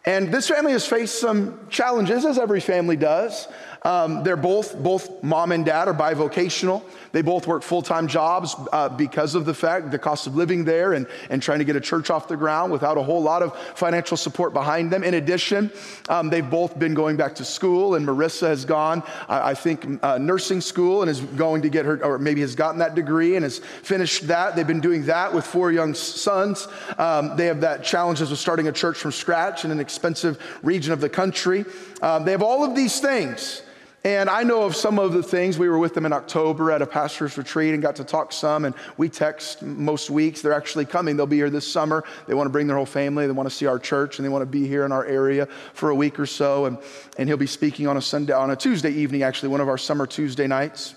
And 0.03 0.33
this 0.33 0.47
family 0.47 0.71
has 0.71 0.87
faced 0.87 1.19
some 1.19 1.59
challenges, 1.69 2.25
as 2.25 2.39
every 2.39 2.59
family 2.59 2.95
does. 2.95 3.47
Um, 3.83 4.23
they're 4.23 4.37
both, 4.37 4.77
both 4.77 5.23
mom 5.23 5.51
and 5.51 5.65
dad 5.65 5.87
are 5.87 5.93
bivocational. 5.93 6.83
They 7.13 7.23
both 7.23 7.47
work 7.47 7.63
full 7.63 7.81
time 7.81 8.07
jobs 8.07 8.55
uh, 8.71 8.89
because 8.89 9.33
of 9.33 9.45
the 9.45 9.55
fact, 9.55 9.89
the 9.89 9.97
cost 9.97 10.27
of 10.27 10.35
living 10.35 10.65
there 10.65 10.93
and, 10.93 11.07
and 11.31 11.41
trying 11.41 11.59
to 11.59 11.65
get 11.65 11.75
a 11.75 11.81
church 11.81 12.11
off 12.11 12.27
the 12.27 12.37
ground 12.37 12.71
without 12.71 12.99
a 12.99 13.01
whole 13.01 13.23
lot 13.23 13.41
of 13.41 13.57
financial 13.75 14.17
support 14.17 14.53
behind 14.53 14.91
them. 14.91 15.03
In 15.03 15.15
addition, 15.15 15.71
um, 16.09 16.29
they've 16.29 16.47
both 16.47 16.77
been 16.77 16.93
going 16.93 17.17
back 17.17 17.33
to 17.35 17.45
school, 17.45 17.95
and 17.95 18.07
Marissa 18.07 18.47
has 18.47 18.65
gone, 18.65 19.01
I, 19.27 19.51
I 19.51 19.53
think, 19.55 19.99
uh, 20.03 20.19
nursing 20.19 20.61
school 20.61 21.01
and 21.01 21.09
is 21.09 21.21
going 21.21 21.63
to 21.63 21.69
get 21.69 21.85
her, 21.85 22.03
or 22.05 22.19
maybe 22.19 22.41
has 22.41 22.53
gotten 22.53 22.77
that 22.79 22.93
degree 22.93 23.35
and 23.35 23.43
has 23.43 23.57
finished 23.57 24.27
that. 24.27 24.55
They've 24.55 24.67
been 24.67 24.79
doing 24.79 25.05
that 25.05 25.33
with 25.33 25.45
four 25.45 25.71
young 25.71 25.95
sons. 25.95 26.67
Um, 26.99 27.35
they 27.35 27.47
have 27.47 27.61
that 27.61 27.83
challenges 27.83 28.31
of 28.31 28.37
starting 28.37 28.67
a 28.67 28.71
church 28.71 28.97
from 28.97 29.11
scratch 29.11 29.65
in 29.65 29.71
an 29.71 29.79
expensive 29.79 30.37
region 30.61 30.93
of 30.93 31.01
the 31.01 31.09
country. 31.09 31.65
Um, 32.03 32.25
they 32.25 32.31
have 32.31 32.43
all 32.43 32.63
of 32.63 32.75
these 32.75 32.99
things. 32.99 33.63
And 34.03 34.31
I 34.31 34.41
know 34.41 34.63
of 34.63 34.75
some 34.75 34.97
of 34.97 35.13
the 35.13 35.21
things. 35.21 35.59
We 35.59 35.69
were 35.69 35.77
with 35.77 35.93
them 35.93 36.07
in 36.07 36.13
October 36.13 36.71
at 36.71 36.81
a 36.81 36.87
pastor's 36.87 37.37
retreat 37.37 37.73
and 37.75 37.83
got 37.83 37.97
to 37.97 38.03
talk 38.03 38.33
some. 38.33 38.65
And 38.65 38.73
we 38.97 39.09
text 39.09 39.61
most 39.61 40.09
weeks. 40.09 40.41
They're 40.41 40.53
actually 40.53 40.85
coming. 40.85 41.17
They'll 41.17 41.27
be 41.27 41.35
here 41.35 41.51
this 41.51 41.71
summer. 41.71 42.03
They 42.25 42.33
want 42.33 42.47
to 42.47 42.51
bring 42.51 42.65
their 42.65 42.77
whole 42.77 42.87
family. 42.87 43.27
They 43.27 43.33
want 43.33 43.47
to 43.47 43.55
see 43.55 43.67
our 43.67 43.77
church 43.77 44.17
and 44.17 44.25
they 44.25 44.29
want 44.29 44.41
to 44.41 44.47
be 44.47 44.67
here 44.67 44.85
in 44.85 44.91
our 44.91 45.05
area 45.05 45.47
for 45.73 45.91
a 45.91 45.95
week 45.95 46.19
or 46.19 46.25
so. 46.25 46.65
And, 46.65 46.79
and 47.19 47.29
he'll 47.29 47.37
be 47.37 47.45
speaking 47.45 47.85
on 47.85 47.95
a 47.95 48.01
Sunday, 48.01 48.33
on 48.33 48.49
a 48.49 48.55
Tuesday 48.55 48.91
evening, 48.91 49.21
actually, 49.21 49.49
one 49.49 49.61
of 49.61 49.69
our 49.69 49.77
summer 49.77 50.07
Tuesday 50.07 50.47
nights. 50.47 50.95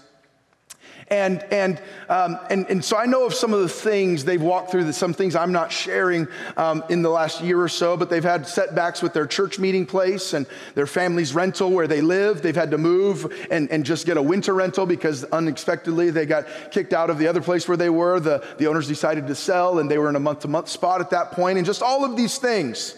And, 1.08 1.42
and, 1.50 1.80
um, 2.08 2.38
and, 2.48 2.66
and 2.70 2.84
so 2.84 2.96
I 2.96 3.04
know 3.06 3.26
of 3.26 3.34
some 3.34 3.52
of 3.52 3.60
the 3.60 3.68
things 3.68 4.24
they've 4.24 4.40
walked 4.40 4.70
through, 4.70 4.84
that 4.84 4.94
some 4.94 5.12
things 5.12 5.36
I'm 5.36 5.52
not 5.52 5.70
sharing 5.70 6.26
um, 6.56 6.82
in 6.88 7.02
the 7.02 7.10
last 7.10 7.42
year 7.42 7.60
or 7.60 7.68
so, 7.68 7.96
but 7.96 8.08
they've 8.08 8.24
had 8.24 8.48
setbacks 8.48 9.02
with 9.02 9.12
their 9.12 9.26
church 9.26 9.58
meeting 9.58 9.84
place 9.84 10.32
and 10.32 10.46
their 10.74 10.86
family's 10.86 11.34
rental 11.34 11.70
where 11.70 11.86
they 11.86 12.00
live. 12.00 12.40
They've 12.40 12.56
had 12.56 12.70
to 12.70 12.78
move 12.78 13.46
and, 13.50 13.70
and 13.70 13.84
just 13.84 14.06
get 14.06 14.16
a 14.16 14.22
winter 14.22 14.54
rental 14.54 14.86
because 14.86 15.24
unexpectedly 15.24 16.10
they 16.10 16.24
got 16.26 16.46
kicked 16.70 16.94
out 16.94 17.10
of 17.10 17.18
the 17.18 17.28
other 17.28 17.42
place 17.42 17.68
where 17.68 17.76
they 17.76 17.90
were. 17.90 18.18
The, 18.18 18.44
the 18.58 18.66
owners 18.66 18.88
decided 18.88 19.26
to 19.26 19.34
sell 19.34 19.78
and 19.78 19.90
they 19.90 19.98
were 19.98 20.08
in 20.08 20.16
a 20.16 20.20
month 20.20 20.40
to 20.40 20.48
month 20.48 20.68
spot 20.68 21.00
at 21.00 21.10
that 21.10 21.32
point, 21.32 21.58
and 21.58 21.66
just 21.66 21.82
all 21.82 22.04
of 22.04 22.16
these 22.16 22.38
things. 22.38 22.94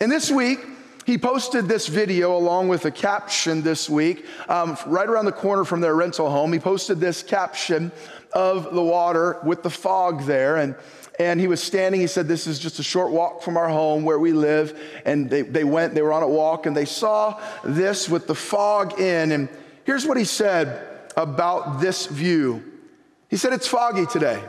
And 0.00 0.10
this 0.10 0.30
week, 0.30 0.58
he 1.04 1.18
posted 1.18 1.66
this 1.66 1.88
video 1.88 2.36
along 2.36 2.68
with 2.68 2.84
a 2.84 2.90
caption 2.90 3.62
this 3.62 3.90
week, 3.90 4.24
um, 4.48 4.76
right 4.86 5.08
around 5.08 5.24
the 5.24 5.32
corner 5.32 5.64
from 5.64 5.80
their 5.80 5.94
rental 5.94 6.30
home. 6.30 6.52
He 6.52 6.58
posted 6.58 7.00
this 7.00 7.22
caption 7.22 7.90
of 8.32 8.72
the 8.74 8.82
water 8.82 9.38
with 9.44 9.62
the 9.62 9.70
fog 9.70 10.22
there. 10.22 10.56
And, 10.56 10.74
and 11.18 11.40
he 11.40 11.48
was 11.48 11.62
standing, 11.62 12.00
he 12.00 12.06
said, 12.06 12.28
This 12.28 12.46
is 12.46 12.58
just 12.58 12.78
a 12.78 12.82
short 12.82 13.10
walk 13.10 13.42
from 13.42 13.56
our 13.56 13.68
home 13.68 14.04
where 14.04 14.18
we 14.18 14.32
live. 14.32 14.78
And 15.04 15.28
they, 15.28 15.42
they 15.42 15.64
went, 15.64 15.94
they 15.94 16.02
were 16.02 16.12
on 16.12 16.22
a 16.22 16.28
walk, 16.28 16.66
and 16.66 16.76
they 16.76 16.84
saw 16.84 17.40
this 17.64 18.08
with 18.08 18.26
the 18.26 18.34
fog 18.34 19.00
in. 19.00 19.32
And 19.32 19.48
here's 19.84 20.06
what 20.06 20.16
he 20.16 20.24
said 20.24 20.88
about 21.16 21.80
this 21.80 22.06
view 22.06 22.62
He 23.28 23.36
said, 23.36 23.52
It's 23.52 23.68
foggy 23.68 24.06
today. 24.06 24.42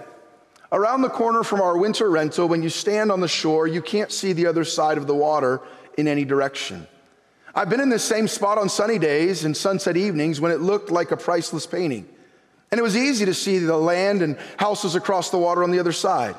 Around 0.71 1.03
the 1.03 1.09
corner 1.09 1.43
from 1.43 1.61
our 1.61 1.77
winter 1.77 2.09
rental, 2.09 2.47
when 2.47 2.63
you 2.63 2.69
stand 2.69 3.11
on 3.11 3.19
the 3.19 3.27
shore, 3.27 3.67
you 3.67 3.79
can't 3.79 4.11
see 4.11 4.33
the 4.33 4.47
other 4.47 4.63
side 4.63 4.97
of 4.97 5.05
the 5.05 5.13
water 5.13 5.61
in 5.97 6.07
any 6.07 6.25
direction. 6.25 6.87
I've 7.55 7.69
been 7.69 7.79
in 7.79 7.89
this 7.89 8.03
same 8.03 8.27
spot 8.27 8.57
on 8.57 8.67
sunny 8.67 8.97
days 8.97 9.45
and 9.45 9.55
sunset 9.55 9.95
evenings 9.95 10.41
when 10.41 10.51
it 10.51 10.59
looked 10.59 10.89
like 10.89 11.11
a 11.11 11.17
priceless 11.17 11.67
painting. 11.67 12.07
And 12.71 12.79
it 12.79 12.81
was 12.81 12.97
easy 12.97 13.25
to 13.25 13.33
see 13.35 13.59
the 13.59 13.77
land 13.77 14.23
and 14.23 14.37
houses 14.57 14.95
across 14.95 15.29
the 15.29 15.37
water 15.37 15.63
on 15.63 15.69
the 15.69 15.79
other 15.79 15.91
side. 15.91 16.35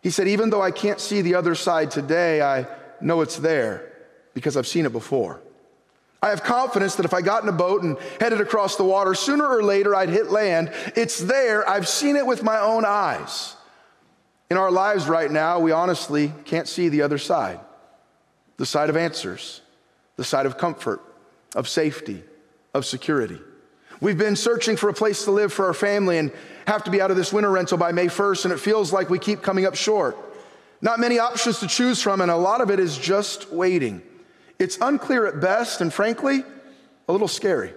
He 0.00 0.08
said, 0.08 0.26
Even 0.26 0.48
though 0.48 0.62
I 0.62 0.70
can't 0.70 0.98
see 0.98 1.20
the 1.20 1.34
other 1.34 1.54
side 1.54 1.90
today, 1.90 2.40
I 2.40 2.66
know 3.02 3.20
it's 3.20 3.36
there 3.36 3.92
because 4.32 4.56
I've 4.56 4.66
seen 4.66 4.86
it 4.86 4.92
before. 4.92 5.40
I 6.22 6.30
have 6.30 6.42
confidence 6.42 6.94
that 6.94 7.04
if 7.04 7.12
I 7.12 7.20
got 7.20 7.42
in 7.42 7.48
a 7.48 7.52
boat 7.52 7.82
and 7.82 7.98
headed 8.18 8.40
across 8.40 8.76
the 8.76 8.84
water, 8.84 9.12
sooner 9.12 9.46
or 9.46 9.62
later 9.62 9.94
I'd 9.94 10.08
hit 10.08 10.30
land. 10.30 10.72
It's 10.96 11.18
there. 11.18 11.68
I've 11.68 11.88
seen 11.88 12.16
it 12.16 12.24
with 12.24 12.42
my 12.42 12.58
own 12.58 12.84
eyes. 12.86 13.54
In 14.48 14.56
our 14.56 14.70
lives 14.70 15.08
right 15.08 15.30
now, 15.30 15.58
we 15.58 15.72
honestly 15.72 16.32
can't 16.46 16.68
see 16.68 16.88
the 16.88 17.02
other 17.02 17.18
side 17.18 17.60
the 18.56 18.66
side 18.66 18.90
of 18.90 18.96
answers, 18.96 19.60
the 20.16 20.24
side 20.24 20.46
of 20.46 20.58
comfort, 20.58 21.00
of 21.54 21.68
safety, 21.68 22.22
of 22.74 22.84
security. 22.84 23.38
We've 24.00 24.18
been 24.18 24.36
searching 24.36 24.76
for 24.76 24.88
a 24.88 24.94
place 24.94 25.24
to 25.24 25.30
live 25.30 25.52
for 25.52 25.66
our 25.66 25.74
family 25.74 26.18
and 26.18 26.32
have 26.66 26.84
to 26.84 26.90
be 26.90 27.00
out 27.00 27.10
of 27.10 27.16
this 27.16 27.32
winter 27.32 27.50
rental 27.50 27.78
by 27.78 27.92
May 27.92 28.06
1st, 28.06 28.46
and 28.46 28.52
it 28.52 28.58
feels 28.58 28.92
like 28.92 29.10
we 29.10 29.18
keep 29.18 29.42
coming 29.42 29.64
up 29.64 29.76
short. 29.76 30.16
Not 30.80 30.98
many 30.98 31.20
options 31.20 31.60
to 31.60 31.68
choose 31.68 32.02
from, 32.02 32.20
and 32.20 32.30
a 32.30 32.36
lot 32.36 32.60
of 32.60 32.70
it 32.70 32.80
is 32.80 32.98
just 32.98 33.52
waiting. 33.52 34.02
It's 34.58 34.76
unclear 34.80 35.26
at 35.26 35.40
best, 35.40 35.80
and 35.80 35.92
frankly, 35.92 36.44
a 37.08 37.12
little 37.12 37.28
scary. 37.28 37.72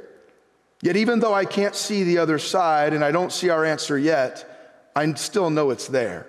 Yet, 0.82 0.96
even 0.98 1.20
though 1.20 1.34
I 1.34 1.46
can't 1.46 1.75
see 1.75 2.03
the 2.03 2.17
other 2.17 2.39
side 2.39 2.94
and 2.94 3.03
I 3.03 3.12
don't 3.12 3.32
see 3.32 3.50
our 3.50 3.63
answer 3.65 3.98
yet, 3.98 4.91
I 4.96 5.12
still 5.13 5.50
know 5.50 5.70
it's 5.70 5.88
there. 5.88 6.27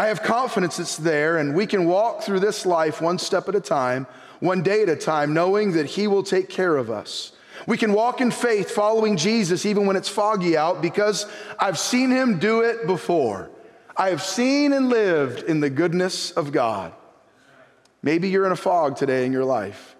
I 0.00 0.06
have 0.06 0.22
confidence 0.22 0.78
it's 0.78 0.96
there, 0.96 1.36
and 1.36 1.54
we 1.54 1.66
can 1.66 1.84
walk 1.84 2.22
through 2.22 2.40
this 2.40 2.64
life 2.64 3.02
one 3.02 3.18
step 3.18 3.50
at 3.50 3.54
a 3.54 3.60
time, 3.60 4.06
one 4.38 4.62
day 4.62 4.82
at 4.82 4.88
a 4.88 4.96
time, 4.96 5.34
knowing 5.34 5.72
that 5.72 5.84
He 5.84 6.06
will 6.06 6.22
take 6.22 6.48
care 6.48 6.78
of 6.78 6.90
us. 6.90 7.32
We 7.66 7.76
can 7.76 7.92
walk 7.92 8.22
in 8.22 8.30
faith 8.30 8.70
following 8.70 9.18
Jesus 9.18 9.66
even 9.66 9.84
when 9.84 9.96
it's 9.96 10.08
foggy 10.08 10.56
out 10.56 10.80
because 10.80 11.26
I've 11.58 11.78
seen 11.78 12.10
him 12.10 12.38
do 12.38 12.62
it 12.62 12.86
before. 12.86 13.50
I 13.94 14.08
have 14.08 14.22
seen 14.22 14.72
and 14.72 14.88
lived 14.88 15.42
in 15.42 15.60
the 15.60 15.68
goodness 15.68 16.30
of 16.30 16.50
God. 16.50 16.94
Maybe 18.02 18.30
you're 18.30 18.46
in 18.46 18.52
a 18.52 18.56
fog 18.56 18.96
today 18.96 19.26
in 19.26 19.32
your 19.32 19.44
life. 19.44 19.96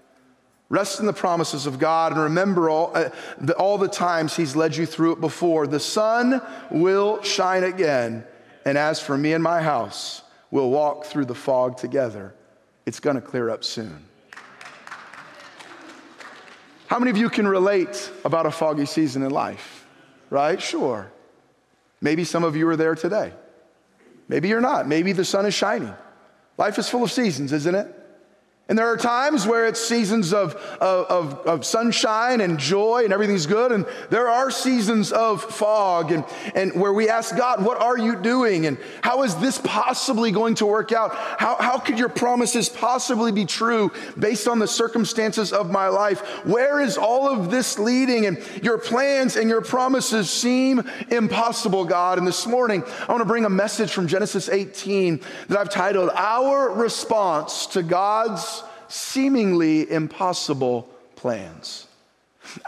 Rest 0.71 1.01
in 1.01 1.05
the 1.05 1.13
promises 1.13 1.67
of 1.67 1.79
God 1.79 2.13
and 2.13 2.23
remember 2.23 2.71
all, 2.71 2.93
uh, 2.95 3.11
the, 3.39 3.55
all 3.55 3.77
the 3.77 3.87
times 3.87 4.35
He's 4.35 4.57
led 4.57 4.77
you 4.77 4.87
through 4.87 5.13
it 5.13 5.21
before. 5.21 5.67
The 5.67 5.79
sun 5.79 6.41
will 6.71 7.23
shine 7.23 7.65
again. 7.65 8.25
And 8.65 8.77
as 8.77 9.01
for 9.01 9.17
me 9.17 9.33
and 9.33 9.43
my 9.43 9.63
house, 9.63 10.23
we'll 10.51 10.71
walk 10.71 11.05
through 11.07 11.27
the 11.27 11.35
fog 11.35 11.77
together. 11.77 12.35
It's 12.87 13.01
going 13.01 13.17
to 13.17 13.23
clear 13.23 13.51
up 13.51 13.65
soon. 13.65 14.05
How 16.87 16.99
many 16.99 17.11
of 17.11 17.17
you 17.17 17.31
can 17.31 17.47
relate 17.47 18.11
about 18.25 18.47
a 18.47 18.51
foggy 18.51 18.87
season 18.87 19.23
in 19.23 19.31
life? 19.31 19.87
Right? 20.29 20.61
Sure. 20.61 21.11
Maybe 22.01 22.25
some 22.25 22.45
of 22.45 22.57
you 22.57 22.67
are 22.69 22.77
there 22.77 22.95
today. 22.95 23.33
Maybe 24.29 24.49
you're 24.49 24.61
not. 24.61 24.89
Maybe 24.89 25.13
the 25.13 25.25
sun 25.25 25.47
is 25.47 25.55
shining. 25.55 25.95
Life 26.57 26.79
is 26.79 26.89
full 26.89 27.05
of 27.05 27.13
seasons, 27.13 27.53
isn't 27.53 27.75
it? 27.75 28.00
And 28.71 28.79
there 28.79 28.87
are 28.87 28.97
times 28.97 29.49
where 29.49 29.67
it's 29.67 29.81
seasons 29.81 30.33
of, 30.33 30.55
of, 30.81 31.45
of, 31.45 31.65
sunshine 31.65 32.41
and 32.41 32.57
joy 32.57 33.03
and 33.03 33.13
everything's 33.13 33.47
good. 33.47 33.73
And 33.73 33.85
there 34.11 34.29
are 34.29 34.49
seasons 34.49 35.11
of 35.11 35.43
fog 35.43 36.13
and, 36.13 36.25
and 36.55 36.81
where 36.81 36.93
we 36.93 37.09
ask 37.09 37.37
God, 37.37 37.65
what 37.65 37.83
are 37.83 37.99
you 37.99 38.15
doing? 38.15 38.67
And 38.67 38.79
how 39.03 39.25
is 39.25 39.35
this 39.39 39.59
possibly 39.59 40.31
going 40.31 40.55
to 40.55 40.67
work 40.67 40.93
out? 40.93 41.13
How, 41.17 41.57
how 41.57 41.79
could 41.81 41.99
your 41.99 42.09
promises 42.09 42.69
possibly 42.69 43.33
be 43.33 43.45
true 43.45 43.91
based 44.17 44.47
on 44.47 44.61
the 44.61 44.69
circumstances 44.69 45.53
of 45.53 45.69
my 45.73 45.89
life? 45.89 46.21
Where 46.47 46.81
is 46.81 46.97
all 46.97 47.29
of 47.29 47.51
this 47.51 47.77
leading? 47.77 48.27
And 48.27 48.41
your 48.63 48.79
plans 48.79 49.35
and 49.35 49.51
your 49.51 49.63
promises 49.63 50.31
seem 50.31 50.89
impossible, 51.11 51.87
God. 51.87 52.19
And 52.19 52.27
this 52.27 52.47
morning, 52.47 52.85
I 52.87 53.11
want 53.11 53.21
to 53.21 53.27
bring 53.27 53.47
a 53.47 53.51
message 53.51 53.91
from 53.91 54.07
Genesis 54.07 54.49
18 54.49 55.23
that 55.49 55.59
I've 55.59 55.71
titled, 55.71 56.11
Our 56.15 56.71
Response 56.71 57.67
to 57.67 57.83
God's 57.83 58.60
seemingly 58.91 59.91
impossible 59.91 60.89
plans. 61.17 61.87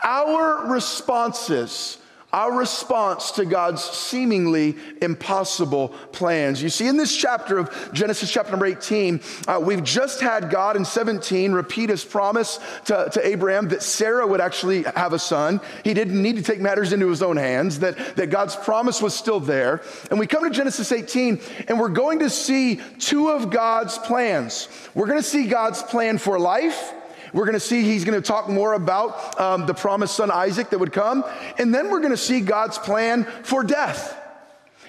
Our 0.02 0.66
responses 0.66 1.98
our 2.32 2.56
response 2.56 3.32
to 3.32 3.44
God's 3.44 3.82
seemingly 3.82 4.74
impossible 5.02 5.88
plans. 6.12 6.62
You 6.62 6.70
see, 6.70 6.88
in 6.88 6.96
this 6.96 7.14
chapter 7.14 7.58
of 7.58 7.90
Genesis, 7.92 8.30
chapter 8.30 8.50
number 8.50 8.66
18, 8.66 9.20
uh, 9.46 9.60
we've 9.62 9.84
just 9.84 10.20
had 10.20 10.48
God 10.48 10.76
in 10.76 10.84
17 10.84 11.52
repeat 11.52 11.90
his 11.90 12.04
promise 12.04 12.58
to, 12.86 13.10
to 13.12 13.26
Abraham 13.26 13.68
that 13.68 13.82
Sarah 13.82 14.26
would 14.26 14.40
actually 14.40 14.84
have 14.84 15.12
a 15.12 15.18
son. 15.18 15.60
He 15.84 15.92
didn't 15.92 16.20
need 16.20 16.36
to 16.36 16.42
take 16.42 16.60
matters 16.60 16.92
into 16.94 17.08
his 17.08 17.22
own 17.22 17.36
hands, 17.36 17.80
that, 17.80 18.16
that 18.16 18.30
God's 18.30 18.56
promise 18.56 19.02
was 19.02 19.14
still 19.14 19.40
there. 19.40 19.82
And 20.10 20.18
we 20.18 20.26
come 20.26 20.44
to 20.44 20.50
Genesis 20.50 20.90
18, 20.90 21.40
and 21.68 21.78
we're 21.78 21.90
going 21.90 22.20
to 22.20 22.30
see 22.30 22.80
two 22.98 23.28
of 23.28 23.50
God's 23.50 23.98
plans. 23.98 24.68
We're 24.94 25.06
going 25.06 25.20
to 25.20 25.22
see 25.22 25.46
God's 25.46 25.82
plan 25.82 26.16
for 26.16 26.38
life 26.38 26.94
we're 27.32 27.44
going 27.44 27.54
to 27.54 27.60
see 27.60 27.82
he's 27.82 28.04
going 28.04 28.20
to 28.20 28.26
talk 28.26 28.48
more 28.48 28.74
about 28.74 29.40
um, 29.40 29.66
the 29.66 29.74
promised 29.74 30.14
son 30.16 30.30
Isaac 30.30 30.70
that 30.70 30.78
would 30.78 30.92
come. 30.92 31.24
And 31.58 31.74
then 31.74 31.90
we're 31.90 32.00
going 32.00 32.10
to 32.12 32.16
see 32.16 32.40
God's 32.40 32.78
plan 32.78 33.24
for 33.42 33.64
death. 33.64 34.21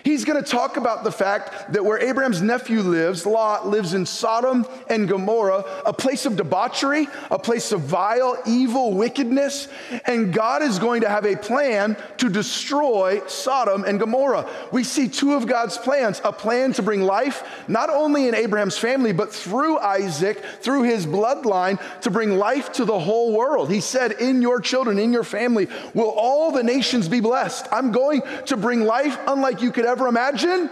He's 0.04 0.26
going 0.26 0.42
to 0.42 0.50
talk 0.50 0.76
about 0.76 1.06
the 1.06 1.12
fact 1.12 1.72
that 1.72 1.86
where 1.86 1.98
Abraham's 1.98 2.42
nephew 2.42 2.82
lives, 2.82 3.26
Lot, 3.26 3.68
lives 3.68 3.94
in 3.94 4.06
Sodom 4.06 4.68
and 4.90 5.08
Gomorrah, 5.08 5.64
a 5.86 5.94
place 5.94 6.26
of 6.26 6.36
debauchery, 6.36 7.08
a 7.32 7.40
place 7.40 7.72
of 7.72 7.82
vile, 7.82 8.38
evil 8.46 8.94
wickedness. 8.94 9.70
And 10.06 10.34
God 10.34 10.62
is 10.62 10.78
going 10.78 11.02
to 11.02 11.10
have 11.10 11.26
a 11.26 11.38
plan 11.38 11.96
to 12.18 12.30
destroy 12.30 13.22
Sodom 13.28 13.86
and 13.86 13.98
Gomorrah. 13.98 14.50
We 14.74 14.84
see 14.84 15.08
two 15.08 15.36
of 15.36 15.48
God's 15.48 15.78
plans 15.78 16.22
a 16.26 16.34
plan 16.34 16.74
to 16.74 16.82
bring 16.82 17.04
life, 17.04 17.64
not 17.70 17.90
only 17.90 18.28
in 18.28 18.36
Abraham's 18.36 18.78
family, 18.78 19.14
but 19.14 19.34
through 19.34 19.80
Isaac, 19.80 20.44
through 20.60 20.84
his 20.84 21.06
bloodline, 21.06 21.82
to 22.02 22.12
bring 22.12 22.38
life 22.38 22.74
to 22.74 22.84
the 22.84 23.00
whole 23.00 23.32
world. 23.32 23.72
He 23.72 23.80
said, 23.80 24.12
In 24.14 24.42
your 24.42 24.60
children, 24.60 25.00
in 25.00 25.14
your 25.14 25.24
family, 25.24 25.70
will 25.94 26.10
all 26.10 26.52
the 26.52 26.64
nations 26.64 27.08
be 27.08 27.22
blessed. 27.22 27.68
I'm 27.72 27.94
going 27.94 28.22
to 28.48 28.58
bring 28.58 28.82
life 28.82 29.18
unlike 29.28 29.62
you 29.62 29.72
could 29.72 29.86
ever 29.86 29.93
ever 29.94 30.08
imagine. 30.08 30.70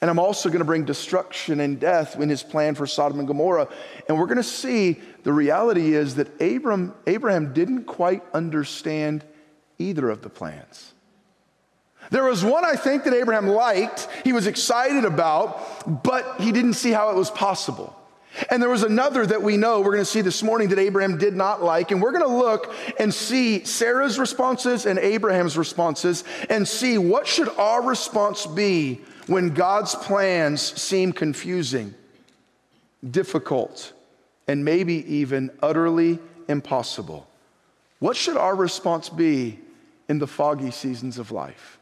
And 0.00 0.08
I'm 0.08 0.18
also 0.18 0.48
going 0.48 0.60
to 0.60 0.64
bring 0.64 0.84
destruction 0.84 1.60
and 1.60 1.78
death 1.78 2.18
in 2.18 2.30
his 2.30 2.42
plan 2.42 2.74
for 2.74 2.86
Sodom 2.86 3.18
and 3.18 3.28
Gomorrah. 3.28 3.68
And 4.08 4.18
we're 4.18 4.26
going 4.26 4.38
to 4.38 4.42
see 4.42 4.98
the 5.24 5.32
reality 5.32 5.94
is 5.94 6.14
that 6.14 6.40
Abram, 6.40 6.94
Abraham 7.06 7.52
didn't 7.52 7.84
quite 7.84 8.22
understand 8.32 9.24
either 9.78 10.08
of 10.08 10.22
the 10.22 10.30
plans. 10.30 10.94
There 12.10 12.24
was 12.24 12.42
one 12.42 12.64
I 12.64 12.76
think 12.76 13.04
that 13.04 13.12
Abraham 13.12 13.48
liked, 13.48 14.08
he 14.24 14.32
was 14.32 14.46
excited 14.46 15.04
about, 15.04 16.02
but 16.02 16.40
he 16.40 16.50
didn't 16.50 16.74
see 16.74 16.92
how 16.92 17.10
it 17.10 17.16
was 17.16 17.30
possible. 17.30 17.94
And 18.48 18.62
there 18.62 18.70
was 18.70 18.82
another 18.82 19.26
that 19.26 19.42
we 19.42 19.56
know 19.56 19.80
we're 19.80 19.92
going 19.92 19.98
to 19.98 20.04
see 20.04 20.20
this 20.20 20.42
morning 20.42 20.68
that 20.68 20.78
Abraham 20.78 21.18
did 21.18 21.34
not 21.34 21.62
like. 21.62 21.90
And 21.90 22.00
we're 22.00 22.12
going 22.12 22.24
to 22.24 22.36
look 22.36 22.72
and 22.98 23.12
see 23.12 23.64
Sarah's 23.64 24.18
responses 24.18 24.86
and 24.86 24.98
Abraham's 24.98 25.58
responses 25.58 26.24
and 26.48 26.66
see 26.66 26.96
what 26.96 27.26
should 27.26 27.48
our 27.50 27.82
response 27.82 28.46
be 28.46 29.00
when 29.26 29.50
God's 29.50 29.94
plans 29.94 30.60
seem 30.80 31.12
confusing, 31.12 31.94
difficult, 33.08 33.92
and 34.48 34.64
maybe 34.64 35.14
even 35.16 35.50
utterly 35.62 36.18
impossible. 36.48 37.26
What 37.98 38.16
should 38.16 38.36
our 38.36 38.54
response 38.54 39.08
be 39.08 39.58
in 40.08 40.18
the 40.18 40.26
foggy 40.26 40.70
seasons 40.70 41.18
of 41.18 41.30
life? 41.30 41.79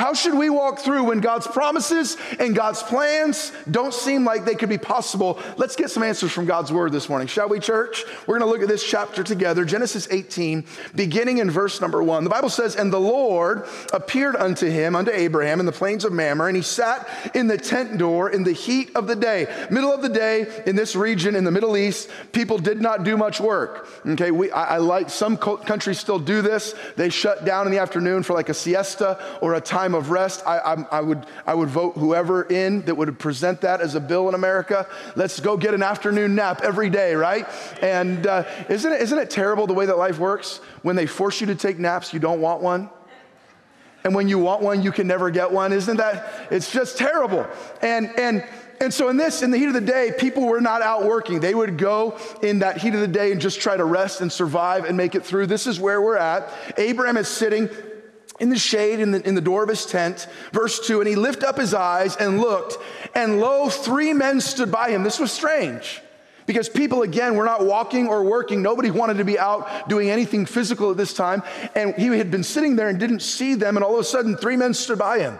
How 0.00 0.14
should 0.14 0.32
we 0.32 0.48
walk 0.48 0.78
through 0.78 1.04
when 1.04 1.20
God's 1.20 1.46
promises 1.46 2.16
and 2.38 2.56
God's 2.56 2.82
plans 2.82 3.52
don't 3.70 3.92
seem 3.92 4.24
like 4.24 4.46
they 4.46 4.54
could 4.54 4.70
be 4.70 4.78
possible? 4.78 5.38
Let's 5.58 5.76
get 5.76 5.90
some 5.90 6.02
answers 6.02 6.32
from 6.32 6.46
God's 6.46 6.72
word 6.72 6.90
this 6.90 7.10
morning, 7.10 7.28
shall 7.28 7.50
we, 7.50 7.60
church? 7.60 8.04
We're 8.26 8.38
going 8.38 8.48
to 8.48 8.50
look 8.50 8.62
at 8.62 8.68
this 8.68 8.82
chapter 8.82 9.22
together, 9.22 9.62
Genesis 9.66 10.08
18, 10.10 10.64
beginning 10.94 11.36
in 11.36 11.50
verse 11.50 11.82
number 11.82 12.02
one. 12.02 12.24
The 12.24 12.30
Bible 12.30 12.48
says, 12.48 12.76
And 12.76 12.90
the 12.90 12.98
Lord 12.98 13.66
appeared 13.92 14.36
unto 14.36 14.70
him, 14.70 14.96
unto 14.96 15.10
Abraham, 15.10 15.60
in 15.60 15.66
the 15.66 15.70
plains 15.70 16.06
of 16.06 16.14
Mamre, 16.14 16.46
and 16.46 16.56
he 16.56 16.62
sat 16.62 17.06
in 17.34 17.46
the 17.46 17.58
tent 17.58 17.98
door 17.98 18.30
in 18.30 18.42
the 18.42 18.52
heat 18.52 18.92
of 18.94 19.06
the 19.06 19.16
day. 19.16 19.54
Middle 19.70 19.92
of 19.92 20.00
the 20.00 20.08
day 20.08 20.46
in 20.64 20.76
this 20.76 20.96
region 20.96 21.36
in 21.36 21.44
the 21.44 21.50
Middle 21.50 21.76
East, 21.76 22.08
people 22.32 22.56
did 22.56 22.80
not 22.80 23.04
do 23.04 23.18
much 23.18 23.38
work. 23.38 23.86
Okay, 24.06 24.30
we, 24.30 24.50
I, 24.50 24.76
I 24.76 24.78
like 24.78 25.10
some 25.10 25.36
countries 25.36 25.98
still 25.98 26.18
do 26.18 26.40
this. 26.40 26.74
They 26.96 27.10
shut 27.10 27.44
down 27.44 27.66
in 27.66 27.70
the 27.70 27.80
afternoon 27.80 28.22
for 28.22 28.32
like 28.32 28.48
a 28.48 28.54
siesta 28.54 29.22
or 29.42 29.52
a 29.52 29.60
time 29.60 29.89
time 29.90 29.98
of 30.00 30.10
rest. 30.10 30.42
I, 30.46 30.58
I, 30.58 30.98
I, 30.98 31.00
would, 31.00 31.26
I 31.46 31.54
would 31.54 31.68
vote 31.68 31.96
whoever 31.96 32.44
in 32.44 32.82
that 32.82 32.94
would 32.94 33.18
present 33.18 33.60
that 33.62 33.80
as 33.80 33.94
a 33.94 34.00
bill 34.00 34.28
in 34.28 34.34
America. 34.34 34.86
Let's 35.16 35.40
go 35.40 35.56
get 35.56 35.74
an 35.74 35.82
afternoon 35.82 36.34
nap 36.34 36.60
every 36.62 36.90
day, 36.90 37.14
right? 37.14 37.46
And 37.82 38.26
uh, 38.26 38.44
isn't, 38.68 38.92
it, 38.92 39.00
isn't 39.02 39.18
it 39.18 39.30
terrible 39.30 39.66
the 39.66 39.74
way 39.74 39.86
that 39.86 39.98
life 39.98 40.18
works? 40.18 40.58
When 40.82 40.96
they 40.96 41.06
force 41.06 41.40
you 41.40 41.48
to 41.48 41.54
take 41.54 41.78
naps, 41.78 42.12
you 42.12 42.20
don't 42.20 42.40
want 42.40 42.62
one. 42.62 42.90
And 44.04 44.14
when 44.14 44.28
you 44.28 44.38
want 44.38 44.62
one, 44.62 44.82
you 44.82 44.92
can 44.92 45.06
never 45.06 45.30
get 45.30 45.50
one. 45.50 45.72
Isn't 45.72 45.98
that? 45.98 46.48
It's 46.50 46.72
just 46.72 46.96
terrible. 46.96 47.46
And, 47.82 48.18
and, 48.18 48.46
and 48.80 48.94
so, 48.94 49.10
in 49.10 49.18
this, 49.18 49.42
in 49.42 49.50
the 49.50 49.58
heat 49.58 49.66
of 49.66 49.74
the 49.74 49.80
day, 49.82 50.10
people 50.16 50.46
were 50.46 50.60
not 50.60 50.80
out 50.80 51.04
working. 51.04 51.40
They 51.40 51.54
would 51.54 51.76
go 51.76 52.18
in 52.42 52.60
that 52.60 52.78
heat 52.78 52.94
of 52.94 53.00
the 53.00 53.08
day 53.08 53.30
and 53.30 53.38
just 53.38 53.60
try 53.60 53.76
to 53.76 53.84
rest 53.84 54.22
and 54.22 54.32
survive 54.32 54.86
and 54.86 54.96
make 54.96 55.14
it 55.14 55.22
through. 55.22 55.48
This 55.48 55.66
is 55.66 55.78
where 55.78 56.00
we're 56.00 56.16
at. 56.16 56.50
Abraham 56.78 57.18
is 57.18 57.28
sitting 57.28 57.68
in 58.40 58.48
the 58.48 58.58
shade 58.58 58.98
in 58.98 59.12
the, 59.12 59.26
in 59.28 59.34
the 59.34 59.40
door 59.40 59.62
of 59.62 59.68
his 59.68 59.86
tent. 59.86 60.26
Verse 60.52 60.84
2 60.86 61.00
And 61.00 61.08
he 61.08 61.14
lifted 61.14 61.44
up 61.44 61.58
his 61.58 61.74
eyes 61.74 62.16
and 62.16 62.40
looked, 62.40 62.78
and 63.14 63.38
lo, 63.38 63.68
three 63.68 64.12
men 64.12 64.40
stood 64.40 64.72
by 64.72 64.90
him. 64.90 65.04
This 65.04 65.20
was 65.20 65.30
strange 65.30 66.02
because 66.46 66.68
people, 66.68 67.02
again, 67.02 67.36
were 67.36 67.44
not 67.44 67.64
walking 67.64 68.08
or 68.08 68.24
working. 68.24 68.62
Nobody 68.62 68.90
wanted 68.90 69.18
to 69.18 69.24
be 69.24 69.38
out 69.38 69.88
doing 69.88 70.10
anything 70.10 70.46
physical 70.46 70.90
at 70.90 70.96
this 70.96 71.14
time. 71.14 71.44
And 71.76 71.94
he 71.94 72.06
had 72.06 72.32
been 72.32 72.42
sitting 72.42 72.74
there 72.74 72.88
and 72.88 72.98
didn't 72.98 73.20
see 73.20 73.54
them. 73.54 73.76
And 73.76 73.84
all 73.84 73.94
of 73.94 74.00
a 74.00 74.04
sudden, 74.04 74.36
three 74.36 74.56
men 74.56 74.74
stood 74.74 74.98
by 74.98 75.20
him. 75.20 75.38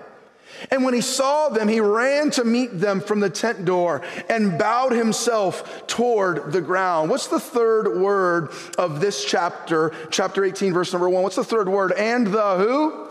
And 0.71 0.85
when 0.85 0.95
he 0.95 1.01
saw 1.01 1.49
them, 1.49 1.69
he 1.69 1.81
ran 1.81 2.31
to 2.33 2.45
meet 2.45 2.79
them 2.79 3.01
from 3.01 3.21
the 3.21 3.31
tent 3.31 3.65
door 3.65 4.03
and 4.29 4.59
bowed 4.59 4.93
himself 4.93 5.87
toward 5.87 6.53
the 6.53 6.61
ground. 6.61 7.11
What's 7.11 7.29
the 7.29 7.41
third 7.41 8.01
word 8.01 8.51
of 8.79 9.01
this 9.01 9.25
chapter, 9.25 9.93
chapter 10.11 10.45
18, 10.45 10.73
verse 10.73 10.93
number 10.93 11.09
one? 11.09 11.23
What's 11.23 11.37
the 11.37 11.45
third 11.45 11.69
word? 11.69 11.93
And 11.93 12.27
the 12.27 12.57
who? 12.57 13.09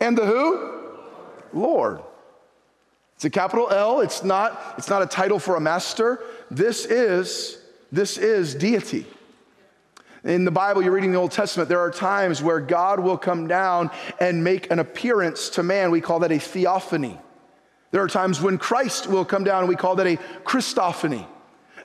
And 0.00 0.16
the 0.16 0.26
who? 0.26 0.80
Lord. 1.52 2.00
It's 3.16 3.24
a 3.24 3.30
capital 3.30 3.70
L. 3.70 4.00
It's 4.00 4.24
not, 4.24 4.74
it's 4.78 4.88
not 4.88 5.02
a 5.02 5.06
title 5.06 5.38
for 5.38 5.56
a 5.56 5.60
master. 5.60 6.20
This 6.50 6.86
is, 6.86 7.58
this 7.92 8.18
is 8.18 8.54
deity. 8.54 9.06
In 10.24 10.44
the 10.44 10.52
Bible, 10.52 10.82
you're 10.82 10.92
reading 10.92 11.10
the 11.10 11.18
Old 11.18 11.32
Testament, 11.32 11.68
there 11.68 11.80
are 11.80 11.90
times 11.90 12.40
where 12.40 12.60
God 12.60 13.00
will 13.00 13.18
come 13.18 13.48
down 13.48 13.90
and 14.20 14.44
make 14.44 14.70
an 14.70 14.78
appearance 14.78 15.48
to 15.50 15.64
man. 15.64 15.90
We 15.90 16.00
call 16.00 16.20
that 16.20 16.30
a 16.30 16.38
theophany. 16.38 17.18
There 17.90 18.02
are 18.02 18.08
times 18.08 18.40
when 18.40 18.56
Christ 18.56 19.08
will 19.08 19.24
come 19.24 19.42
down, 19.42 19.60
and 19.60 19.68
we 19.68 19.74
call 19.74 19.96
that 19.96 20.06
a 20.06 20.18
Christophany. 20.44 21.26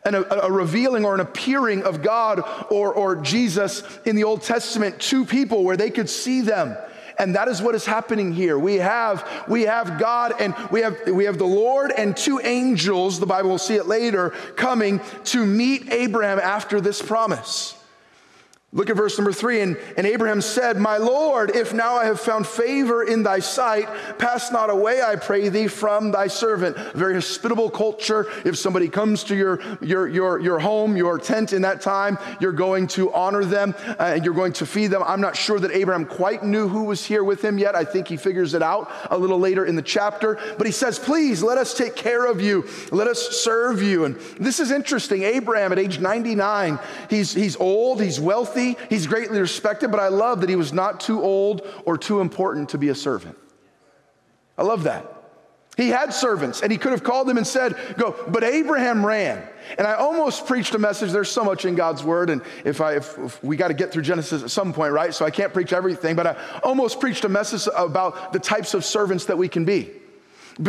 And 0.06 0.16
a, 0.16 0.52
revealing 0.52 1.04
or 1.04 1.16
an 1.16 1.20
appearing 1.20 1.84
of 1.84 2.02
God 2.04 2.44
or, 2.70 2.94
or 2.94 3.16
Jesus 3.18 3.84
in 4.06 4.16
the 4.16 4.24
Old 4.24 4.44
Testament 4.44 5.02
to 5.02 5.26
people 5.26 5.64
where 5.64 5.76
they 5.76 5.90
could 5.90 6.10
see 6.10 6.42
them. 6.42 6.78
And 7.20 7.36
that 7.36 7.48
is 7.48 7.62
what 7.62 7.76
is 7.76 7.86
happening 7.86 8.32
here. 8.32 8.58
We 8.58 8.76
have, 8.76 9.28
we 9.50 9.64
have 9.64 10.00
God 10.00 10.34
and 10.40 10.56
we 10.72 10.82
have, 10.82 10.96
we 11.08 11.26
have 11.26 11.40
the 11.40 11.46
Lord 11.46 11.92
and 11.92 12.16
two 12.16 12.40
angels, 12.42 13.20
the 13.20 13.26
Bible 13.26 13.50
will 13.50 13.58
see 13.58 13.76
it 13.76 13.88
later, 13.88 14.30
coming 14.56 15.02
to 15.26 15.46
meet 15.46 15.92
Abraham 15.92 16.40
after 16.40 16.80
this 16.80 17.02
promise. 17.02 17.74
Look 18.74 18.90
at 18.90 18.98
verse 18.98 19.18
number 19.18 19.32
three. 19.32 19.62
And, 19.62 19.78
and 19.96 20.06
Abraham 20.06 20.42
said, 20.42 20.76
My 20.76 20.98
Lord, 20.98 21.56
if 21.56 21.74
now 21.74 21.96
I 21.96 22.04
have 22.04 22.20
found 22.20 22.46
favor 22.46 23.02
in 23.02 23.24
thy 23.24 23.40
sight, 23.40 23.88
pass 24.20 24.52
not 24.52 24.70
away, 24.70 25.02
I 25.02 25.16
pray 25.16 25.48
thee, 25.48 25.68
from 25.68 26.12
thy 26.12 26.28
servant. 26.28 26.76
Very 26.94 27.14
hospitable 27.14 27.70
culture. 27.70 28.28
If 28.44 28.58
somebody 28.58 28.90
comes 28.90 29.24
to 29.26 29.38
your, 29.38 29.62
your, 29.82 30.10
your, 30.10 30.40
your 30.42 30.60
home, 30.60 30.98
your 30.98 31.18
tent 31.18 31.54
in 31.54 31.62
that 31.62 31.80
time, 31.80 32.18
you're 32.42 32.52
going 32.52 32.88
to 32.88 33.14
honor 33.14 33.46
them 33.46 33.74
uh, 33.88 34.12
and 34.16 34.26
you're 34.26 34.34
going 34.34 34.52
to 34.54 34.66
feed 34.66 34.88
them. 34.88 35.02
I'm 35.02 35.22
not 35.22 35.38
sure 35.38 35.62
that 35.62 35.72
Abraham 35.72 36.06
quite 36.06 36.44
knew 36.44 36.68
who 36.68 36.84
was 36.84 37.06
here 37.06 37.24
with 37.24 37.42
him 37.42 37.58
yet. 37.58 37.74
I 37.74 37.86
think 37.86 38.10
he 38.10 38.18
figures 38.18 38.54
it 38.54 38.62
out 38.62 38.92
a 39.10 39.18
little 39.18 39.40
later 39.40 39.66
in 39.66 39.78
the 39.78 39.82
chapter. 39.82 40.38
But 40.58 40.68
he 40.68 40.74
says, 40.74 41.00
Please 41.00 41.42
let 41.42 41.58
us 41.58 41.74
take 41.74 41.96
care 41.96 42.26
of 42.26 42.42
you, 42.42 42.68
let 42.92 43.08
us 43.08 43.30
serve 43.30 43.82
you. 43.82 44.04
And 44.04 44.18
this 44.42 44.60
is 44.60 44.72
interesting. 44.72 45.24
Abraham, 45.24 45.72
at 45.72 45.80
age 45.80 46.02
99, 46.02 46.80
he's, 47.10 47.34
he's 47.34 47.56
old, 47.56 48.02
he's 48.02 48.20
wealthy 48.20 48.67
he's 48.90 49.08
greatly 49.08 49.40
respected, 49.40 49.92
but 49.92 50.00
I 50.00 50.08
love 50.10 50.42
that 50.42 50.50
he 50.50 50.56
was 50.56 50.74
not 50.74 51.00
too 51.00 51.22
old 51.22 51.66
or 51.86 51.98
too 51.98 52.20
important 52.20 52.70
to 52.70 52.78
be 52.78 52.90
a 52.90 52.96
servant. 52.96 53.38
I 54.58 54.64
love 54.64 54.84
that. 54.84 55.14
He 55.78 55.90
had 55.90 56.12
servants 56.12 56.62
and 56.62 56.72
he 56.72 56.80
could 56.80 56.92
have 56.92 57.04
called 57.04 57.28
them 57.28 57.38
and 57.38 57.46
said, 57.46 57.78
Go. 57.98 58.16
But 58.28 58.44
Abraham 58.44 59.06
ran. 59.06 59.48
And 59.78 59.86
I 59.86 59.94
almost 59.94 60.48
preached 60.48 60.74
a 60.74 60.80
message. 60.80 61.12
There's 61.12 61.30
so 61.30 61.44
much 61.44 61.66
in 61.66 61.76
God's 61.76 62.04
word. 62.04 62.32
And 62.32 62.42
if, 62.66 62.82
I, 62.82 62.96
if, 62.96 63.16
if 63.20 63.44
we 63.44 63.56
got 63.58 63.68
to 63.68 63.76
get 63.76 63.92
through 63.92 64.02
Genesis 64.02 64.42
at 64.42 64.50
some 64.50 64.74
point, 64.74 64.92
right? 64.92 65.14
So 65.14 65.24
I 65.24 65.30
can't 65.30 65.54
preach 65.54 65.74
everything, 65.74 66.16
but 66.16 66.26
I 66.26 66.60
almost 66.64 67.00
preached 67.00 67.26
a 67.26 67.30
message 67.30 67.72
about 67.76 68.34
the 68.34 68.40
types 68.40 68.74
of 68.74 68.84
servants 68.84 69.26
that 69.26 69.38
we 69.38 69.48
can 69.48 69.66
be 69.66 69.92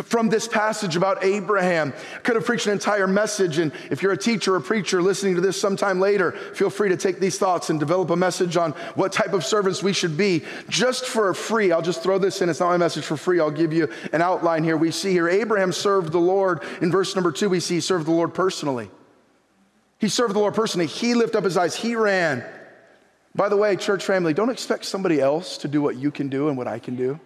from 0.05 0.29
this 0.29 0.46
passage 0.46 0.96
about 0.96 1.24
Abraham. 1.24 1.94
I 2.16 2.18
Could 2.18 2.37
have 2.37 2.44
preached 2.44 2.66
an 2.66 2.72
entire 2.72 3.07
message. 3.07 3.59
And 3.59 3.72
if 3.90 4.03
you're 4.03 4.12
a 4.12 4.18
teacher 4.18 4.55
or 4.55 4.61
preacher 4.61 5.01
listening 5.01 5.35
to 5.37 5.40
this 5.40 5.61
sometime 5.61 6.01
later, 6.01 6.33
feel 6.33 6.70
free 6.70 6.90
to 6.90 6.96
take 6.96 7.20
these 7.20 7.38
thoughts 7.38 7.70
and 7.70 7.81
develop 7.81 8.11
a 8.11 8.16
message 8.16 8.57
on 8.57 8.72
what 8.94 9.12
type 9.12 9.33
of 9.33 9.44
servants 9.44 9.83
we 9.83 9.92
should 9.92 10.16
be 10.16 10.44
just 10.68 11.07
for 11.07 11.33
free. 11.35 11.72
I'll 11.72 11.83
just 11.83 12.03
throw 12.03 12.18
this 12.18 12.42
in. 12.42 12.48
It's 12.48 12.61
not 12.61 12.68
my 12.68 12.77
message 12.77 13.05
for 13.05 13.16
free. 13.16 13.40
I'll 13.40 13.51
give 13.51 13.72
you 13.72 13.88
an 14.12 14.22
outline 14.22 14.64
here. 14.64 14.77
We 14.77 14.90
see 14.90 15.12
here 15.12 15.29
Abraham 15.29 15.72
served 15.72 16.12
the 16.12 16.20
Lord. 16.20 16.62
In 16.83 16.90
verse 16.90 17.14
number 17.14 17.33
two, 17.33 17.48
we 17.48 17.61
see 17.61 17.77
he 17.77 17.81
served 17.81 18.07
the 18.07 18.12
Lord 18.12 18.35
personally. 18.35 18.90
He 19.98 20.09
served 20.09 20.35
the 20.35 20.38
Lord 20.38 20.55
personally. 20.55 20.87
He 20.87 21.14
lifted 21.14 21.38
up 21.38 21.44
his 21.44 21.57
eyes. 21.57 21.74
He 21.74 21.96
ran. 21.96 22.44
By 23.35 23.48
the 23.48 23.57
way, 23.57 23.77
church 23.77 24.05
family, 24.05 24.35
don't 24.35 24.51
expect 24.51 24.85
somebody 24.85 25.20
else 25.20 25.59
to 25.59 25.68
do 25.68 25.81
what 25.81 25.96
you 25.96 26.11
can 26.11 26.29
do 26.29 26.48
and 26.48 26.57
what 26.57 26.68
I 26.68 26.79
can 26.79 26.96
do. 26.96 27.20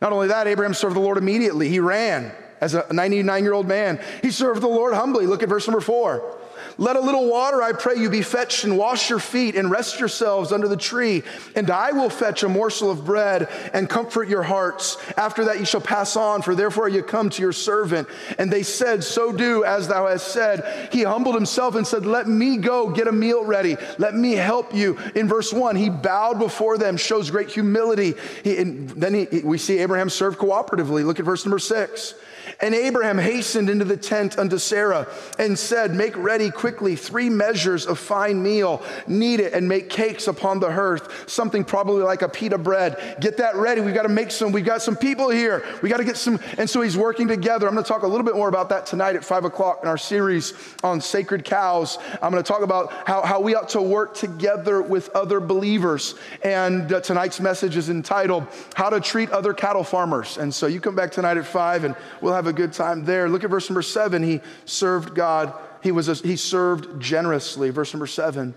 Not 0.00 0.12
only 0.12 0.28
that, 0.28 0.46
Abraham 0.46 0.74
served 0.74 0.96
the 0.96 1.00
Lord 1.00 1.18
immediately. 1.18 1.68
He 1.68 1.80
ran 1.80 2.32
as 2.60 2.74
a 2.74 2.86
99 2.92 3.42
year 3.42 3.52
old 3.52 3.66
man. 3.66 4.00
He 4.22 4.30
served 4.30 4.60
the 4.60 4.68
Lord 4.68 4.94
humbly. 4.94 5.26
Look 5.26 5.42
at 5.42 5.48
verse 5.48 5.66
number 5.66 5.80
four. 5.80 6.38
Let 6.76 6.96
a 6.96 7.00
little 7.00 7.30
water, 7.30 7.62
I 7.62 7.72
pray 7.72 7.96
you, 7.96 8.10
be 8.10 8.22
fetched 8.22 8.64
and 8.64 8.76
wash 8.76 9.08
your 9.08 9.18
feet 9.18 9.54
and 9.54 9.70
rest 9.70 10.00
yourselves 10.00 10.52
under 10.52 10.66
the 10.66 10.76
tree. 10.76 11.22
And 11.54 11.70
I 11.70 11.92
will 11.92 12.10
fetch 12.10 12.42
a 12.42 12.48
morsel 12.48 12.90
of 12.90 13.04
bread 13.04 13.48
and 13.72 13.88
comfort 13.88 14.28
your 14.28 14.42
hearts. 14.42 14.96
After 15.16 15.44
that, 15.44 15.60
you 15.60 15.64
shall 15.64 15.80
pass 15.80 16.16
on, 16.16 16.42
for 16.42 16.54
therefore 16.54 16.88
you 16.88 17.02
come 17.02 17.30
to 17.30 17.42
your 17.42 17.52
servant. 17.52 18.08
And 18.38 18.52
they 18.52 18.62
said, 18.62 19.04
So 19.04 19.32
do 19.32 19.64
as 19.64 19.86
thou 19.88 20.06
hast 20.06 20.28
said. 20.28 20.90
He 20.92 21.04
humbled 21.04 21.36
himself 21.36 21.76
and 21.76 21.86
said, 21.86 22.06
Let 22.06 22.28
me 22.28 22.56
go 22.56 22.90
get 22.90 23.06
a 23.06 23.12
meal 23.12 23.44
ready. 23.44 23.76
Let 23.98 24.14
me 24.14 24.32
help 24.32 24.74
you. 24.74 24.98
In 25.14 25.28
verse 25.28 25.52
one, 25.52 25.76
he 25.76 25.90
bowed 25.90 26.38
before 26.38 26.76
them, 26.76 26.96
shows 26.96 27.30
great 27.30 27.50
humility. 27.50 28.14
He, 28.42 28.58
and 28.58 28.90
then 28.90 29.14
he, 29.14 29.40
we 29.44 29.58
see 29.58 29.78
Abraham 29.78 30.10
serve 30.10 30.38
cooperatively. 30.38 31.04
Look 31.04 31.20
at 31.20 31.24
verse 31.24 31.44
number 31.44 31.58
six. 31.58 32.14
And 32.60 32.74
Abraham 32.74 33.18
hastened 33.18 33.68
into 33.70 33.84
the 33.84 33.96
tent 33.96 34.38
unto 34.38 34.58
Sarah 34.58 35.06
and 35.38 35.58
said, 35.58 35.94
Make 35.94 36.16
ready 36.16 36.50
quickly 36.50 36.96
three 36.96 37.28
measures 37.28 37.86
of 37.86 37.98
fine 37.98 38.42
meal, 38.42 38.82
knead 39.06 39.40
it, 39.40 39.52
and 39.52 39.68
make 39.68 39.90
cakes 39.90 40.28
upon 40.28 40.60
the 40.60 40.70
hearth, 40.70 41.28
something 41.28 41.64
probably 41.64 42.02
like 42.02 42.22
a 42.22 42.28
pita 42.28 42.58
bread. 42.58 43.16
Get 43.20 43.36
that 43.38 43.56
ready. 43.56 43.80
We've 43.80 43.94
got 43.94 44.02
to 44.02 44.08
make 44.08 44.30
some. 44.30 44.52
We've 44.52 44.64
got 44.64 44.82
some 44.82 44.96
people 44.96 45.30
here. 45.30 45.64
We 45.82 45.88
got 45.88 45.98
to 45.98 46.04
get 46.04 46.16
some. 46.16 46.38
And 46.58 46.68
so 46.68 46.80
he's 46.80 46.96
working 46.96 47.28
together. 47.28 47.66
I'm 47.66 47.74
going 47.74 47.84
to 47.84 47.88
talk 47.88 48.02
a 48.02 48.08
little 48.08 48.24
bit 48.24 48.34
more 48.34 48.48
about 48.48 48.68
that 48.70 48.86
tonight 48.86 49.16
at 49.16 49.24
five 49.24 49.44
o'clock 49.44 49.80
in 49.82 49.88
our 49.88 49.98
series 49.98 50.54
on 50.82 51.00
sacred 51.00 51.44
cows. 51.44 51.98
I'm 52.22 52.30
going 52.30 52.42
to 52.42 52.46
talk 52.46 52.62
about 52.62 52.92
how, 53.06 53.22
how 53.22 53.40
we 53.40 53.54
ought 53.54 53.68
to 53.70 53.82
work 53.82 54.14
together 54.14 54.82
with 54.82 55.08
other 55.10 55.40
believers. 55.40 56.14
And 56.42 56.92
uh, 56.92 57.00
tonight's 57.00 57.40
message 57.40 57.76
is 57.76 57.90
entitled, 57.90 58.46
How 58.74 58.90
to 58.90 59.00
Treat 59.00 59.30
Other 59.30 59.52
Cattle 59.52 59.84
Farmers. 59.84 60.38
And 60.38 60.52
so 60.52 60.66
you 60.66 60.80
come 60.80 60.94
back 60.94 61.10
tonight 61.10 61.36
at 61.36 61.46
five 61.46 61.84
and 61.84 61.94
we'll 62.20 62.34
have 62.34 62.43
a 62.46 62.52
good 62.52 62.72
time 62.72 63.04
there. 63.04 63.28
Look 63.28 63.44
at 63.44 63.50
verse 63.50 63.68
number 63.68 63.82
seven. 63.82 64.22
He 64.22 64.40
served 64.64 65.14
God. 65.14 65.52
He 65.82 65.92
was 65.92 66.08
a, 66.08 66.14
he 66.14 66.36
served 66.36 67.00
generously. 67.00 67.70
Verse 67.70 67.92
number 67.92 68.06
seven. 68.06 68.54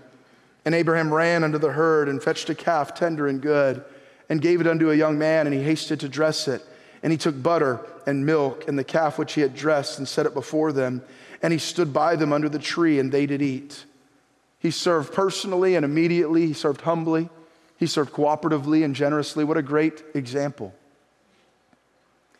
And 0.64 0.74
Abraham 0.74 1.12
ran 1.12 1.44
unto 1.44 1.58
the 1.58 1.72
herd 1.72 2.08
and 2.08 2.22
fetched 2.22 2.50
a 2.50 2.54
calf 2.54 2.94
tender 2.94 3.26
and 3.26 3.40
good 3.40 3.84
and 4.28 4.40
gave 4.40 4.60
it 4.60 4.66
unto 4.66 4.90
a 4.90 4.94
young 4.94 5.18
man 5.18 5.46
and 5.46 5.54
he 5.54 5.62
hasted 5.62 6.00
to 6.00 6.08
dress 6.08 6.48
it. 6.48 6.62
And 7.02 7.12
he 7.12 7.18
took 7.18 7.40
butter 7.42 7.80
and 8.06 8.26
milk 8.26 8.66
and 8.68 8.78
the 8.78 8.84
calf 8.84 9.18
which 9.18 9.34
he 9.34 9.40
had 9.40 9.54
dressed 9.54 9.98
and 9.98 10.08
set 10.08 10.26
it 10.26 10.34
before 10.34 10.72
them. 10.72 11.02
And 11.42 11.52
he 11.52 11.58
stood 11.58 11.92
by 11.92 12.16
them 12.16 12.32
under 12.32 12.48
the 12.48 12.58
tree 12.58 12.98
and 12.98 13.12
they 13.12 13.26
did 13.26 13.40
eat. 13.40 13.84
He 14.58 14.70
served 14.70 15.12
personally 15.12 15.76
and 15.76 15.84
immediately. 15.84 16.46
He 16.46 16.52
served 16.52 16.80
humbly. 16.80 17.28
He 17.76 17.86
served 17.86 18.12
cooperatively 18.12 18.84
and 18.84 18.94
generously. 18.94 19.44
What 19.44 19.56
a 19.56 19.62
great 19.62 20.02
example. 20.14 20.74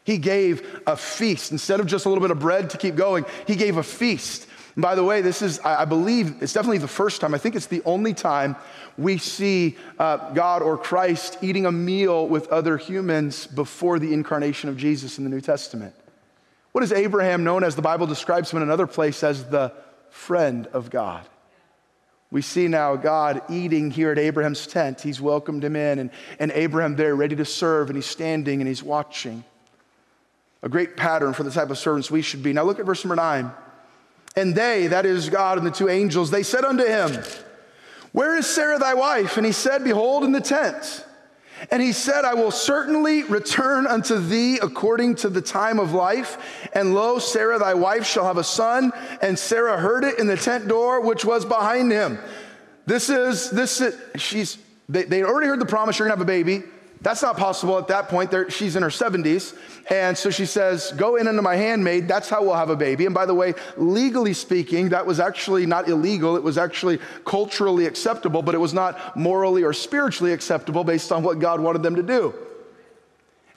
He 0.08 0.16
gave 0.16 0.80
a 0.86 0.96
feast. 0.96 1.52
Instead 1.52 1.80
of 1.80 1.86
just 1.86 2.06
a 2.06 2.08
little 2.08 2.22
bit 2.22 2.30
of 2.30 2.38
bread 2.38 2.70
to 2.70 2.78
keep 2.78 2.96
going, 2.96 3.26
he 3.46 3.56
gave 3.56 3.76
a 3.76 3.82
feast. 3.82 4.46
And 4.74 4.80
by 4.80 4.94
the 4.94 5.04
way, 5.04 5.20
this 5.20 5.42
is, 5.42 5.60
I 5.60 5.84
believe, 5.84 6.42
it's 6.42 6.54
definitely 6.54 6.78
the 6.78 6.88
first 6.88 7.20
time, 7.20 7.34
I 7.34 7.38
think 7.38 7.54
it's 7.54 7.66
the 7.66 7.82
only 7.84 8.14
time 8.14 8.56
we 8.96 9.18
see 9.18 9.76
uh, 9.98 10.32
God 10.32 10.62
or 10.62 10.78
Christ 10.78 11.36
eating 11.42 11.66
a 11.66 11.72
meal 11.72 12.26
with 12.26 12.48
other 12.48 12.78
humans 12.78 13.46
before 13.46 13.98
the 13.98 14.14
incarnation 14.14 14.70
of 14.70 14.78
Jesus 14.78 15.18
in 15.18 15.24
the 15.24 15.30
New 15.30 15.42
Testament. 15.42 15.94
What 16.72 16.82
is 16.82 16.90
Abraham 16.90 17.44
known 17.44 17.62
as? 17.62 17.76
The 17.76 17.82
Bible 17.82 18.06
describes 18.06 18.50
him 18.50 18.56
in 18.56 18.62
another 18.62 18.86
place 18.86 19.22
as 19.22 19.44
the 19.50 19.74
friend 20.08 20.68
of 20.68 20.88
God. 20.88 21.28
We 22.30 22.40
see 22.40 22.66
now 22.66 22.96
God 22.96 23.42
eating 23.50 23.90
here 23.90 24.10
at 24.10 24.18
Abraham's 24.18 24.66
tent. 24.66 25.02
He's 25.02 25.20
welcomed 25.20 25.64
him 25.64 25.76
in, 25.76 25.98
and, 25.98 26.10
and 26.38 26.50
Abraham 26.52 26.96
there 26.96 27.14
ready 27.14 27.36
to 27.36 27.44
serve, 27.44 27.90
and 27.90 27.96
he's 27.96 28.06
standing 28.06 28.62
and 28.62 28.68
he's 28.68 28.82
watching. 28.82 29.44
A 30.62 30.68
great 30.68 30.96
pattern 30.96 31.32
for 31.32 31.44
the 31.44 31.50
type 31.50 31.70
of 31.70 31.78
servants 31.78 32.10
we 32.10 32.22
should 32.22 32.42
be. 32.42 32.52
Now 32.52 32.64
look 32.64 32.78
at 32.78 32.86
verse 32.86 33.04
number 33.04 33.16
nine. 33.16 33.52
And 34.36 34.54
they, 34.54 34.88
that 34.88 35.06
is 35.06 35.28
God 35.30 35.58
and 35.58 35.66
the 35.66 35.70
two 35.70 35.88
angels, 35.88 36.30
they 36.30 36.42
said 36.42 36.64
unto 36.64 36.84
him, 36.84 37.22
Where 38.12 38.36
is 38.36 38.46
Sarah 38.46 38.78
thy 38.78 38.94
wife? 38.94 39.36
And 39.36 39.46
he 39.46 39.52
said, 39.52 39.84
Behold, 39.84 40.24
in 40.24 40.32
the 40.32 40.40
tent. 40.40 41.04
And 41.70 41.82
he 41.82 41.92
said, 41.92 42.24
I 42.24 42.34
will 42.34 42.52
certainly 42.52 43.24
return 43.24 43.86
unto 43.86 44.16
thee 44.16 44.58
according 44.58 45.16
to 45.16 45.28
the 45.28 45.42
time 45.42 45.80
of 45.80 45.92
life. 45.92 46.68
And 46.72 46.94
lo, 46.94 47.18
Sarah 47.18 47.58
thy 47.58 47.74
wife 47.74 48.06
shall 48.06 48.24
have 48.24 48.38
a 48.38 48.44
son. 48.44 48.92
And 49.20 49.36
Sarah 49.36 49.76
heard 49.76 50.04
it 50.04 50.20
in 50.20 50.28
the 50.28 50.36
tent 50.36 50.68
door 50.68 51.00
which 51.00 51.24
was 51.24 51.44
behind 51.44 51.90
him. 51.90 52.18
This 52.86 53.10
is, 53.10 53.50
this 53.50 53.80
is, 53.80 53.98
she's, 54.16 54.56
they, 54.88 55.02
they 55.02 55.22
already 55.22 55.48
heard 55.48 55.60
the 55.60 55.66
promise, 55.66 55.98
you're 55.98 56.06
gonna 56.06 56.16
have 56.16 56.22
a 56.22 56.24
baby. 56.24 56.62
That's 57.00 57.22
not 57.22 57.36
possible 57.36 57.78
at 57.78 57.88
that 57.88 58.08
point. 58.08 58.32
she's 58.52 58.74
in 58.74 58.82
her 58.82 58.88
70s. 58.88 59.56
And 59.90 60.18
so 60.18 60.30
she 60.30 60.46
says, 60.46 60.92
Go 60.96 61.16
in 61.16 61.28
unto 61.28 61.42
my 61.42 61.56
handmaid. 61.56 62.08
That's 62.08 62.28
how 62.28 62.42
we'll 62.42 62.56
have 62.56 62.70
a 62.70 62.76
baby. 62.76 63.06
And 63.06 63.14
by 63.14 63.24
the 63.24 63.34
way, 63.34 63.54
legally 63.76 64.34
speaking, 64.34 64.88
that 64.90 65.06
was 65.06 65.20
actually 65.20 65.64
not 65.64 65.88
illegal. 65.88 66.36
It 66.36 66.42
was 66.42 66.58
actually 66.58 66.98
culturally 67.24 67.86
acceptable, 67.86 68.42
but 68.42 68.54
it 68.54 68.58
was 68.58 68.74
not 68.74 69.16
morally 69.16 69.62
or 69.62 69.72
spiritually 69.72 70.32
acceptable 70.32 70.84
based 70.84 71.12
on 71.12 71.22
what 71.22 71.38
God 71.38 71.60
wanted 71.60 71.82
them 71.82 71.94
to 71.96 72.02
do. 72.02 72.34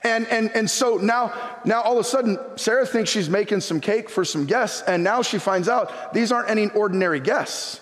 And, 0.04 0.28
and, 0.28 0.50
and 0.56 0.70
so 0.70 0.98
now, 0.98 1.34
now 1.64 1.82
all 1.82 1.94
of 1.94 2.00
a 2.00 2.04
sudden, 2.04 2.40
Sarah 2.56 2.88
thinks 2.88 3.12
she's 3.12 3.30
making 3.30 3.62
some 3.62 3.80
cake 3.80 4.10
for 4.10 4.26
some 4.26 4.46
guests, 4.46 4.82
and 4.88 5.04
now 5.04 5.22
she 5.22 5.38
finds 5.38 5.70
out 5.70 6.14
these 6.14 6.32
aren't 6.32 6.50
any 6.50 6.70
ordinary 6.70 7.20
guests. 7.20 7.81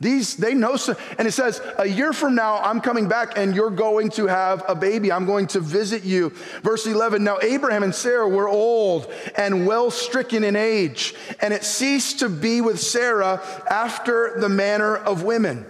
These, 0.00 0.36
they 0.36 0.54
know, 0.54 0.76
and 1.18 1.26
it 1.28 1.32
says, 1.32 1.62
a 1.78 1.86
year 1.86 2.12
from 2.12 2.34
now, 2.34 2.58
I'm 2.58 2.80
coming 2.80 3.08
back 3.08 3.38
and 3.38 3.54
you're 3.54 3.70
going 3.70 4.10
to 4.10 4.26
have 4.26 4.64
a 4.68 4.74
baby. 4.74 5.12
I'm 5.12 5.24
going 5.24 5.46
to 5.48 5.60
visit 5.60 6.04
you. 6.04 6.30
Verse 6.62 6.86
11, 6.86 7.22
now 7.22 7.38
Abraham 7.40 7.84
and 7.84 7.94
Sarah 7.94 8.28
were 8.28 8.48
old 8.48 9.10
and 9.36 9.66
well 9.66 9.90
stricken 9.90 10.42
in 10.42 10.56
age, 10.56 11.14
and 11.40 11.54
it 11.54 11.64
ceased 11.64 12.18
to 12.18 12.28
be 12.28 12.60
with 12.60 12.80
Sarah 12.80 13.40
after 13.70 14.38
the 14.40 14.48
manner 14.48 14.96
of 14.96 15.22
women. 15.22 15.64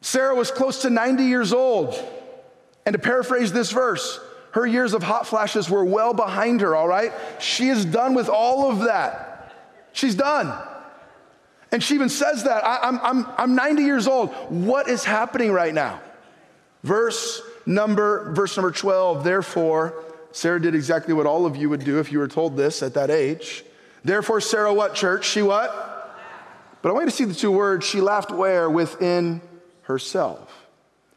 Sarah 0.00 0.34
was 0.34 0.50
close 0.50 0.82
to 0.82 0.90
90 0.90 1.24
years 1.24 1.52
old. 1.52 1.94
And 2.86 2.94
to 2.94 2.98
paraphrase 2.98 3.52
this 3.52 3.70
verse, 3.70 4.18
her 4.52 4.66
years 4.66 4.94
of 4.94 5.02
hot 5.02 5.26
flashes 5.26 5.68
were 5.68 5.84
well 5.84 6.14
behind 6.14 6.62
her, 6.62 6.74
all 6.74 6.88
right? 6.88 7.12
She 7.38 7.68
is 7.68 7.84
done 7.84 8.14
with 8.14 8.30
all 8.30 8.70
of 8.70 8.80
that. 8.80 9.52
She's 9.92 10.14
done. 10.14 10.46
And 11.70 11.82
she 11.82 11.94
even 11.94 12.08
says 12.08 12.44
that 12.44 12.64
I, 12.64 12.88
am 12.88 13.00
I'm, 13.02 13.26
I'm 13.36 13.54
90 13.54 13.82
years 13.82 14.08
old. 14.08 14.30
What 14.48 14.88
is 14.88 15.04
happening 15.04 15.52
right 15.52 15.74
now? 15.74 16.00
Verse 16.82 17.42
number, 17.66 18.32
verse 18.32 18.56
number 18.56 18.70
12, 18.70 19.24
therefore, 19.24 20.04
Sarah 20.32 20.60
did 20.60 20.74
exactly 20.74 21.14
what 21.14 21.26
all 21.26 21.46
of 21.46 21.56
you 21.56 21.68
would 21.68 21.84
do 21.84 21.98
if 21.98 22.10
you 22.12 22.18
were 22.18 22.28
told 22.28 22.56
this 22.56 22.82
at 22.82 22.94
that 22.94 23.10
age. 23.10 23.64
Therefore, 24.04 24.40
Sarah, 24.40 24.72
what 24.72 24.94
church? 24.94 25.26
She 25.26 25.42
what? 25.42 25.84
But 26.80 26.90
I 26.90 26.92
want 26.92 27.06
you 27.06 27.10
to 27.10 27.16
see 27.16 27.24
the 27.24 27.34
two 27.34 27.50
words. 27.50 27.84
She 27.84 28.00
laughed 28.00 28.30
where? 28.30 28.70
Within 28.70 29.42
herself, 29.82 30.66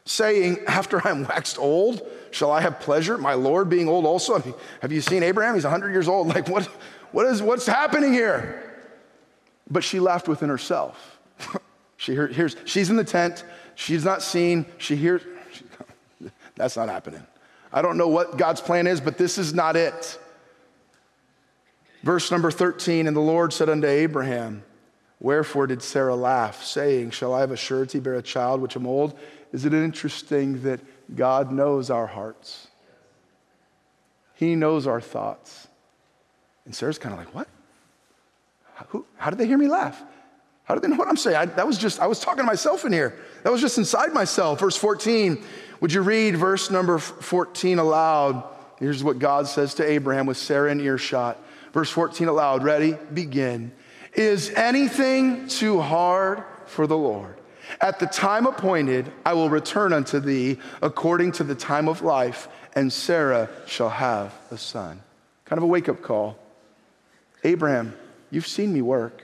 saying, 0.04 0.58
After 0.66 1.06
I'm 1.06 1.24
waxed 1.24 1.58
old, 1.58 2.02
shall 2.30 2.50
I 2.50 2.60
have 2.60 2.80
pleasure? 2.80 3.16
My 3.16 3.34
Lord 3.34 3.68
being 3.68 3.88
old 3.88 4.04
also. 4.04 4.38
I 4.38 4.42
have 4.80 4.92
you 4.92 5.00
seen 5.00 5.22
Abraham? 5.22 5.54
He's 5.54 5.64
100 5.64 5.92
years 5.92 6.08
old. 6.08 6.28
Like, 6.28 6.48
what, 6.48 6.64
what 7.12 7.26
is, 7.26 7.40
what's 7.40 7.66
happening 7.66 8.12
here? 8.12 8.71
But 9.72 9.82
she 9.82 10.00
laughed 10.00 10.28
within 10.28 10.50
herself. 10.50 11.18
she 11.96 12.14
hears, 12.14 12.56
she's 12.66 12.90
in 12.90 12.96
the 12.96 13.04
tent. 13.04 13.42
She's 13.74 14.04
not 14.04 14.20
seen. 14.20 14.66
She 14.76 14.96
hears, 14.96 15.22
she, 15.50 15.64
that's 16.56 16.76
not 16.76 16.90
happening. 16.90 17.26
I 17.72 17.80
don't 17.80 17.96
know 17.96 18.08
what 18.08 18.36
God's 18.36 18.60
plan 18.60 18.86
is, 18.86 19.00
but 19.00 19.16
this 19.16 19.38
is 19.38 19.54
not 19.54 19.74
it. 19.76 20.18
Verse 22.02 22.30
number 22.30 22.50
13 22.50 23.06
And 23.06 23.16
the 23.16 23.20
Lord 23.20 23.54
said 23.54 23.70
unto 23.70 23.86
Abraham, 23.86 24.62
Wherefore 25.20 25.66
did 25.66 25.82
Sarah 25.82 26.16
laugh, 26.16 26.62
saying, 26.62 27.12
Shall 27.12 27.32
I 27.32 27.40
have 27.40 27.50
a 27.50 27.56
surety 27.56 27.98
bear 27.98 28.14
a 28.14 28.22
child 28.22 28.60
which 28.60 28.76
am 28.76 28.86
old? 28.86 29.18
Is 29.52 29.64
it 29.64 29.72
interesting 29.72 30.62
that 30.64 30.80
God 31.16 31.50
knows 31.50 31.88
our 31.88 32.08
hearts? 32.08 32.66
He 34.34 34.54
knows 34.54 34.86
our 34.86 35.00
thoughts. 35.00 35.68
And 36.66 36.74
Sarah's 36.74 36.98
kind 36.98 37.14
of 37.14 37.18
like, 37.18 37.34
What? 37.34 37.48
Who, 38.88 39.06
how 39.16 39.30
did 39.30 39.38
they 39.38 39.46
hear 39.46 39.58
me 39.58 39.68
laugh? 39.68 40.02
How 40.64 40.74
did 40.74 40.82
they 40.84 40.88
know 40.88 40.96
what 40.96 41.08
I'm 41.08 41.16
saying? 41.16 41.36
I, 41.36 41.46
that 41.46 41.66
was 41.66 41.76
just, 41.76 42.00
I 42.00 42.06
was 42.06 42.20
talking 42.20 42.38
to 42.38 42.46
myself 42.46 42.84
in 42.84 42.92
here. 42.92 43.18
That 43.42 43.52
was 43.52 43.60
just 43.60 43.78
inside 43.78 44.12
myself. 44.14 44.60
Verse 44.60 44.76
14, 44.76 45.42
would 45.80 45.92
you 45.92 46.02
read 46.02 46.36
verse 46.36 46.70
number 46.70 46.98
14 46.98 47.78
aloud? 47.78 48.44
Here's 48.78 49.02
what 49.02 49.18
God 49.18 49.48
says 49.48 49.74
to 49.74 49.84
Abraham 49.88 50.26
with 50.26 50.36
Sarah 50.36 50.70
in 50.70 50.80
earshot. 50.80 51.38
Verse 51.72 51.90
14 51.90 52.28
aloud. 52.28 52.62
Ready? 52.62 52.96
Begin. 53.12 53.72
Is 54.14 54.50
anything 54.50 55.48
too 55.48 55.80
hard 55.80 56.44
for 56.66 56.86
the 56.86 56.96
Lord? 56.96 57.36
At 57.80 57.98
the 57.98 58.06
time 58.06 58.46
appointed, 58.46 59.10
I 59.24 59.32
will 59.32 59.48
return 59.48 59.92
unto 59.92 60.20
thee 60.20 60.58
according 60.82 61.32
to 61.32 61.44
the 61.44 61.54
time 61.54 61.88
of 61.88 62.02
life, 62.02 62.48
and 62.74 62.92
Sarah 62.92 63.48
shall 63.66 63.88
have 63.88 64.34
a 64.50 64.58
son. 64.58 65.02
Kind 65.44 65.58
of 65.58 65.64
a 65.64 65.66
wake 65.66 65.88
up 65.88 66.02
call. 66.02 66.38
Abraham, 67.44 67.94
You've 68.32 68.46
seen 68.46 68.72
me 68.72 68.80
work. 68.80 69.22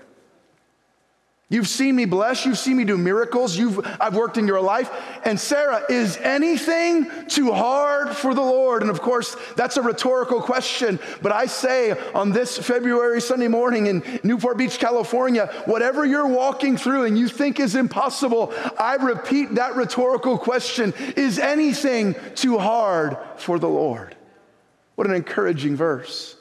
You've 1.50 1.66
seen 1.66 1.96
me 1.96 2.04
bless. 2.04 2.44
You've 2.44 2.58
seen 2.58 2.76
me 2.76 2.84
do 2.84 2.98
miracles. 2.98 3.56
You've, 3.56 3.80
I've 3.98 4.14
worked 4.14 4.36
in 4.36 4.46
your 4.46 4.60
life. 4.60 4.90
And 5.24 5.40
Sarah, 5.40 5.82
is 5.88 6.18
anything 6.18 7.10
too 7.26 7.50
hard 7.52 8.14
for 8.14 8.34
the 8.34 8.42
Lord? 8.42 8.82
And 8.82 8.90
of 8.90 9.00
course, 9.00 9.34
that's 9.56 9.78
a 9.78 9.82
rhetorical 9.82 10.42
question. 10.42 11.00
But 11.22 11.32
I 11.32 11.46
say 11.46 11.92
on 12.12 12.32
this 12.32 12.58
February 12.58 13.22
Sunday 13.22 13.48
morning 13.48 13.86
in 13.86 14.20
Newport 14.22 14.58
Beach, 14.58 14.78
California, 14.78 15.46
whatever 15.64 16.04
you're 16.04 16.28
walking 16.28 16.76
through 16.76 17.04
and 17.04 17.18
you 17.18 17.28
think 17.28 17.60
is 17.60 17.76
impossible, 17.76 18.52
I 18.78 18.96
repeat 18.96 19.54
that 19.54 19.74
rhetorical 19.74 20.36
question 20.36 20.92
Is 21.16 21.38
anything 21.38 22.14
too 22.34 22.58
hard 22.58 23.16
for 23.38 23.58
the 23.58 23.70
Lord? 23.70 24.14
What 24.96 25.06
an 25.06 25.14
encouraging 25.14 25.76
verse. 25.76 26.37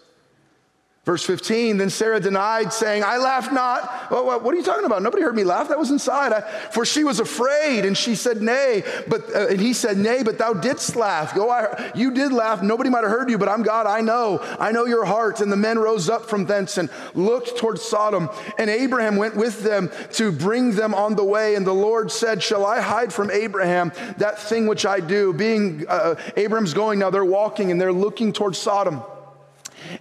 Verse 1.07 1.25
15, 1.25 1.77
then 1.77 1.89
Sarah 1.89 2.19
denied, 2.19 2.73
saying, 2.73 3.01
I 3.01 3.15
laughed 3.15 3.53
not. 3.53 4.11
What, 4.11 4.43
what, 4.43 4.53
are 4.53 4.57
you 4.57 4.61
talking 4.61 4.83
about? 4.83 5.01
Nobody 5.01 5.23
heard 5.23 5.37
me 5.37 5.45
laugh. 5.45 5.69
That 5.69 5.79
was 5.79 5.89
inside. 5.89 6.33
I, 6.33 6.41
for 6.41 6.85
she 6.85 7.05
was 7.05 7.21
afraid, 7.21 7.85
and 7.85 7.97
she 7.97 8.13
said, 8.13 8.41
Nay. 8.41 8.83
But, 9.07 9.33
uh, 9.33 9.47
and 9.47 9.61
he 9.61 9.71
said, 9.71 9.97
Nay, 9.97 10.21
but 10.23 10.37
thou 10.37 10.51
didst 10.51 10.97
laugh. 10.97 11.33
Go, 11.33 11.49
I, 11.49 11.93
you 11.95 12.11
did 12.11 12.33
laugh. 12.33 12.61
Nobody 12.61 12.89
might 12.89 13.05
have 13.05 13.09
heard 13.09 13.29
you, 13.29 13.37
but 13.37 13.47
I'm 13.47 13.63
God. 13.63 13.87
I 13.87 14.01
know. 14.01 14.39
I 14.59 14.73
know 14.73 14.85
your 14.85 15.05
heart. 15.05 15.39
And 15.39 15.49
the 15.49 15.55
men 15.55 15.79
rose 15.79 16.09
up 16.09 16.25
from 16.25 16.45
thence 16.45 16.77
and 16.77 16.89
looked 17.13 17.55
toward 17.55 17.79
Sodom. 17.79 18.29
And 18.57 18.69
Abraham 18.69 19.15
went 19.15 19.37
with 19.37 19.63
them 19.63 19.89
to 20.15 20.33
bring 20.33 20.71
them 20.71 20.93
on 20.93 21.15
the 21.15 21.23
way. 21.23 21.55
And 21.55 21.65
the 21.65 21.73
Lord 21.73 22.11
said, 22.11 22.43
Shall 22.43 22.65
I 22.65 22.81
hide 22.81 23.13
from 23.13 23.31
Abraham 23.31 23.93
that 24.17 24.39
thing 24.39 24.67
which 24.67 24.85
I 24.85 24.99
do? 24.99 25.31
Being 25.31 25.85
uh, 25.87 26.15
Abraham's 26.35 26.73
going 26.73 26.99
now, 26.99 27.11
they're 27.11 27.23
walking 27.23 27.71
and 27.71 27.79
they're 27.79 27.93
looking 27.93 28.33
toward 28.33 28.57
Sodom. 28.57 29.01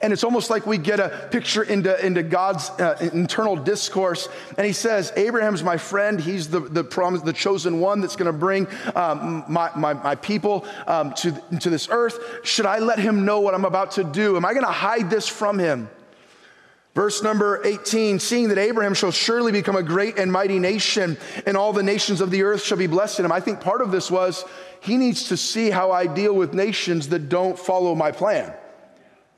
And 0.00 0.12
it's 0.12 0.24
almost 0.24 0.50
like 0.50 0.66
we 0.66 0.78
get 0.78 1.00
a 1.00 1.28
picture 1.30 1.62
into, 1.62 2.04
into 2.04 2.22
God's 2.22 2.70
uh, 2.70 2.96
internal 3.12 3.56
discourse. 3.56 4.28
And 4.56 4.66
he 4.66 4.72
says, 4.72 5.12
Abraham's 5.16 5.62
my 5.62 5.76
friend. 5.76 6.20
He's 6.20 6.48
the, 6.48 6.60
the, 6.60 6.84
promise, 6.84 7.22
the 7.22 7.32
chosen 7.32 7.80
one 7.80 8.00
that's 8.00 8.16
going 8.16 8.32
to 8.32 8.38
bring 8.38 8.66
um, 8.94 9.44
my, 9.48 9.70
my, 9.76 9.94
my, 9.94 10.14
people 10.14 10.66
um, 10.86 11.12
to, 11.14 11.32
to 11.60 11.70
this 11.70 11.88
earth. 11.90 12.18
Should 12.44 12.66
I 12.66 12.78
let 12.78 12.98
him 12.98 13.24
know 13.24 13.40
what 13.40 13.54
I'm 13.54 13.64
about 13.64 13.92
to 13.92 14.04
do? 14.04 14.36
Am 14.36 14.44
I 14.44 14.52
going 14.52 14.64
to 14.64 14.72
hide 14.72 15.10
this 15.10 15.28
from 15.28 15.58
him? 15.58 15.88
Verse 16.94 17.22
number 17.22 17.60
18, 17.62 18.18
seeing 18.18 18.48
that 18.48 18.56
Abraham 18.56 18.94
shall 18.94 19.10
surely 19.10 19.52
become 19.52 19.76
a 19.76 19.82
great 19.82 20.18
and 20.18 20.32
mighty 20.32 20.58
nation, 20.58 21.18
and 21.44 21.54
all 21.54 21.74
the 21.74 21.82
nations 21.82 22.22
of 22.22 22.30
the 22.30 22.42
earth 22.42 22.62
shall 22.62 22.78
be 22.78 22.86
blessed 22.86 23.18
in 23.18 23.26
him. 23.26 23.32
I 23.32 23.40
think 23.40 23.60
part 23.60 23.82
of 23.82 23.92
this 23.92 24.10
was 24.10 24.46
he 24.80 24.96
needs 24.96 25.28
to 25.28 25.36
see 25.36 25.68
how 25.68 25.92
I 25.92 26.06
deal 26.06 26.34
with 26.34 26.54
nations 26.54 27.10
that 27.10 27.28
don't 27.28 27.58
follow 27.58 27.94
my 27.94 28.12
plan 28.12 28.50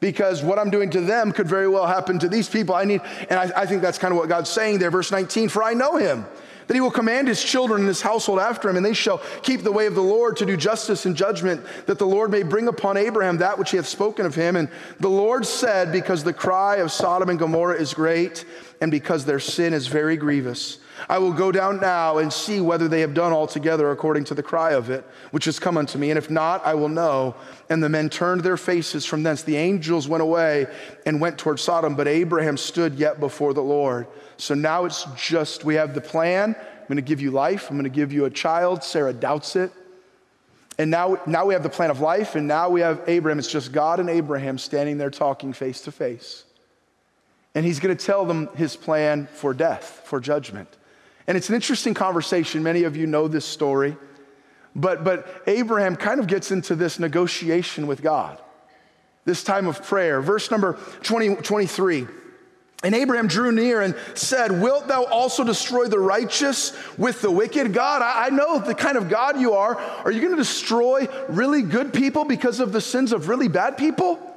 because 0.00 0.42
what 0.42 0.58
I'm 0.58 0.70
doing 0.70 0.90
to 0.90 1.00
them 1.00 1.32
could 1.32 1.48
very 1.48 1.68
well 1.68 1.86
happen 1.86 2.18
to 2.20 2.28
these 2.28 2.48
people. 2.48 2.74
I 2.74 2.84
need, 2.84 3.00
and 3.28 3.38
I, 3.38 3.62
I, 3.62 3.66
think 3.66 3.82
that's 3.82 3.98
kind 3.98 4.12
of 4.12 4.18
what 4.18 4.28
God's 4.28 4.50
saying 4.50 4.78
there. 4.78 4.90
Verse 4.90 5.10
19, 5.10 5.48
for 5.48 5.62
I 5.62 5.74
know 5.74 5.96
him, 5.96 6.24
That 6.66 6.74
he 6.74 6.80
will 6.80 6.90
command 6.90 7.26
his 7.26 7.42
children 7.42 7.80
and 7.80 7.88
his 7.88 8.00
household 8.00 8.38
after 8.38 8.68
him, 8.68 8.76
and 8.76 8.86
they 8.86 8.94
shall 8.94 9.18
keep 9.42 9.62
the 9.62 9.72
way 9.72 9.86
of 9.86 9.94
the 9.94 10.02
Lord 10.02 10.36
to 10.36 10.46
do 10.46 10.56
justice 10.56 11.04
and 11.04 11.16
judgment, 11.16 11.64
that 11.86 11.98
the 11.98 12.06
Lord 12.06 12.30
may 12.30 12.44
bring 12.44 12.68
upon 12.68 12.96
Abraham 12.96 13.38
that 13.38 13.58
which 13.58 13.72
he 13.72 13.76
hath 13.76 13.88
spoken 13.88 14.24
of 14.24 14.34
him. 14.34 14.54
And 14.54 14.68
the 15.00 15.10
Lord 15.10 15.44
said, 15.44 15.90
Because 15.90 16.22
the 16.22 16.32
cry 16.32 16.76
of 16.76 16.92
Sodom 16.92 17.28
and 17.28 17.38
Gomorrah 17.38 17.80
is 17.80 17.92
great, 17.92 18.44
and 18.80 18.90
because 18.90 19.24
their 19.24 19.40
sin 19.40 19.74
is 19.74 19.88
very 19.88 20.16
grievous, 20.16 20.78
I 21.08 21.18
will 21.18 21.32
go 21.32 21.52
down 21.52 21.80
now 21.80 22.18
and 22.18 22.32
see 22.32 22.60
whether 22.60 22.88
they 22.88 23.00
have 23.00 23.14
done 23.14 23.32
altogether 23.32 23.90
according 23.90 24.24
to 24.24 24.34
the 24.34 24.42
cry 24.42 24.72
of 24.72 24.90
it, 24.90 25.04
which 25.30 25.44
has 25.44 25.58
come 25.58 25.76
unto 25.76 25.98
me. 25.98 26.10
And 26.10 26.18
if 26.18 26.30
not, 26.30 26.64
I 26.64 26.74
will 26.74 26.88
know. 26.88 27.34
And 27.68 27.82
the 27.82 27.88
men 27.88 28.08
turned 28.08 28.42
their 28.42 28.56
faces 28.56 29.04
from 29.04 29.22
thence. 29.22 29.42
The 29.42 29.56
angels 29.56 30.08
went 30.08 30.22
away 30.22 30.66
and 31.06 31.20
went 31.20 31.38
toward 31.38 31.60
Sodom, 31.60 31.94
but 31.94 32.08
Abraham 32.08 32.56
stood 32.56 32.94
yet 32.94 33.20
before 33.20 33.52
the 33.52 33.62
Lord. 33.62 34.06
So 34.38 34.54
now 34.54 34.84
it's 34.84 35.04
just, 35.16 35.64
we 35.64 35.74
have 35.74 35.94
the 35.94 36.00
plan. 36.00 36.54
I'm 36.58 36.86
going 36.86 36.96
to 36.96 37.02
give 37.02 37.20
you 37.20 37.30
life. 37.30 37.70
I'm 37.70 37.76
going 37.76 37.84
to 37.84 37.90
give 37.90 38.12
you 38.12 38.24
a 38.24 38.30
child. 38.30 38.82
Sarah 38.82 39.12
doubts 39.12 39.56
it. 39.56 39.72
And 40.78 40.90
now, 40.90 41.20
now 41.26 41.44
we 41.44 41.54
have 41.54 41.64
the 41.64 41.68
plan 41.68 41.90
of 41.90 42.00
life, 42.00 42.36
and 42.36 42.46
now 42.46 42.70
we 42.70 42.80
have 42.82 43.02
Abraham. 43.08 43.40
It's 43.40 43.50
just 43.50 43.72
God 43.72 43.98
and 43.98 44.08
Abraham 44.08 44.58
standing 44.58 44.96
there 44.96 45.10
talking 45.10 45.52
face 45.52 45.80
to 45.82 45.92
face. 45.92 46.44
And 47.54 47.66
he's 47.66 47.80
going 47.80 47.96
to 47.96 48.06
tell 48.06 48.24
them 48.24 48.48
his 48.54 48.76
plan 48.76 49.26
for 49.26 49.52
death, 49.52 50.02
for 50.04 50.20
judgment. 50.20 50.68
And 51.28 51.36
it's 51.36 51.50
an 51.50 51.54
interesting 51.54 51.92
conversation. 51.92 52.62
Many 52.62 52.84
of 52.84 52.96
you 52.96 53.06
know 53.06 53.28
this 53.28 53.44
story. 53.44 53.96
But, 54.74 55.04
but 55.04 55.42
Abraham 55.46 55.94
kind 55.94 56.20
of 56.20 56.26
gets 56.26 56.50
into 56.50 56.74
this 56.74 56.98
negotiation 56.98 57.86
with 57.86 58.02
God, 58.02 58.40
this 59.26 59.44
time 59.44 59.66
of 59.66 59.84
prayer. 59.84 60.22
Verse 60.22 60.50
number 60.50 60.78
20, 61.02 61.36
23. 61.36 62.06
And 62.82 62.94
Abraham 62.94 63.26
drew 63.26 63.52
near 63.52 63.82
and 63.82 63.94
said, 64.14 64.62
Wilt 64.62 64.88
thou 64.88 65.04
also 65.04 65.44
destroy 65.44 65.86
the 65.86 65.98
righteous 65.98 66.72
with 66.96 67.20
the 67.20 67.30
wicked? 67.30 67.74
God, 67.74 68.02
I, 68.02 68.26
I 68.26 68.30
know 68.30 68.60
the 68.60 68.74
kind 68.74 68.96
of 68.96 69.10
God 69.10 69.38
you 69.38 69.52
are. 69.52 69.76
Are 69.76 70.12
you 70.12 70.20
going 70.20 70.32
to 70.32 70.38
destroy 70.38 71.08
really 71.28 71.60
good 71.60 71.92
people 71.92 72.24
because 72.24 72.60
of 72.60 72.72
the 72.72 72.80
sins 72.80 73.12
of 73.12 73.28
really 73.28 73.48
bad 73.48 73.76
people? 73.76 74.27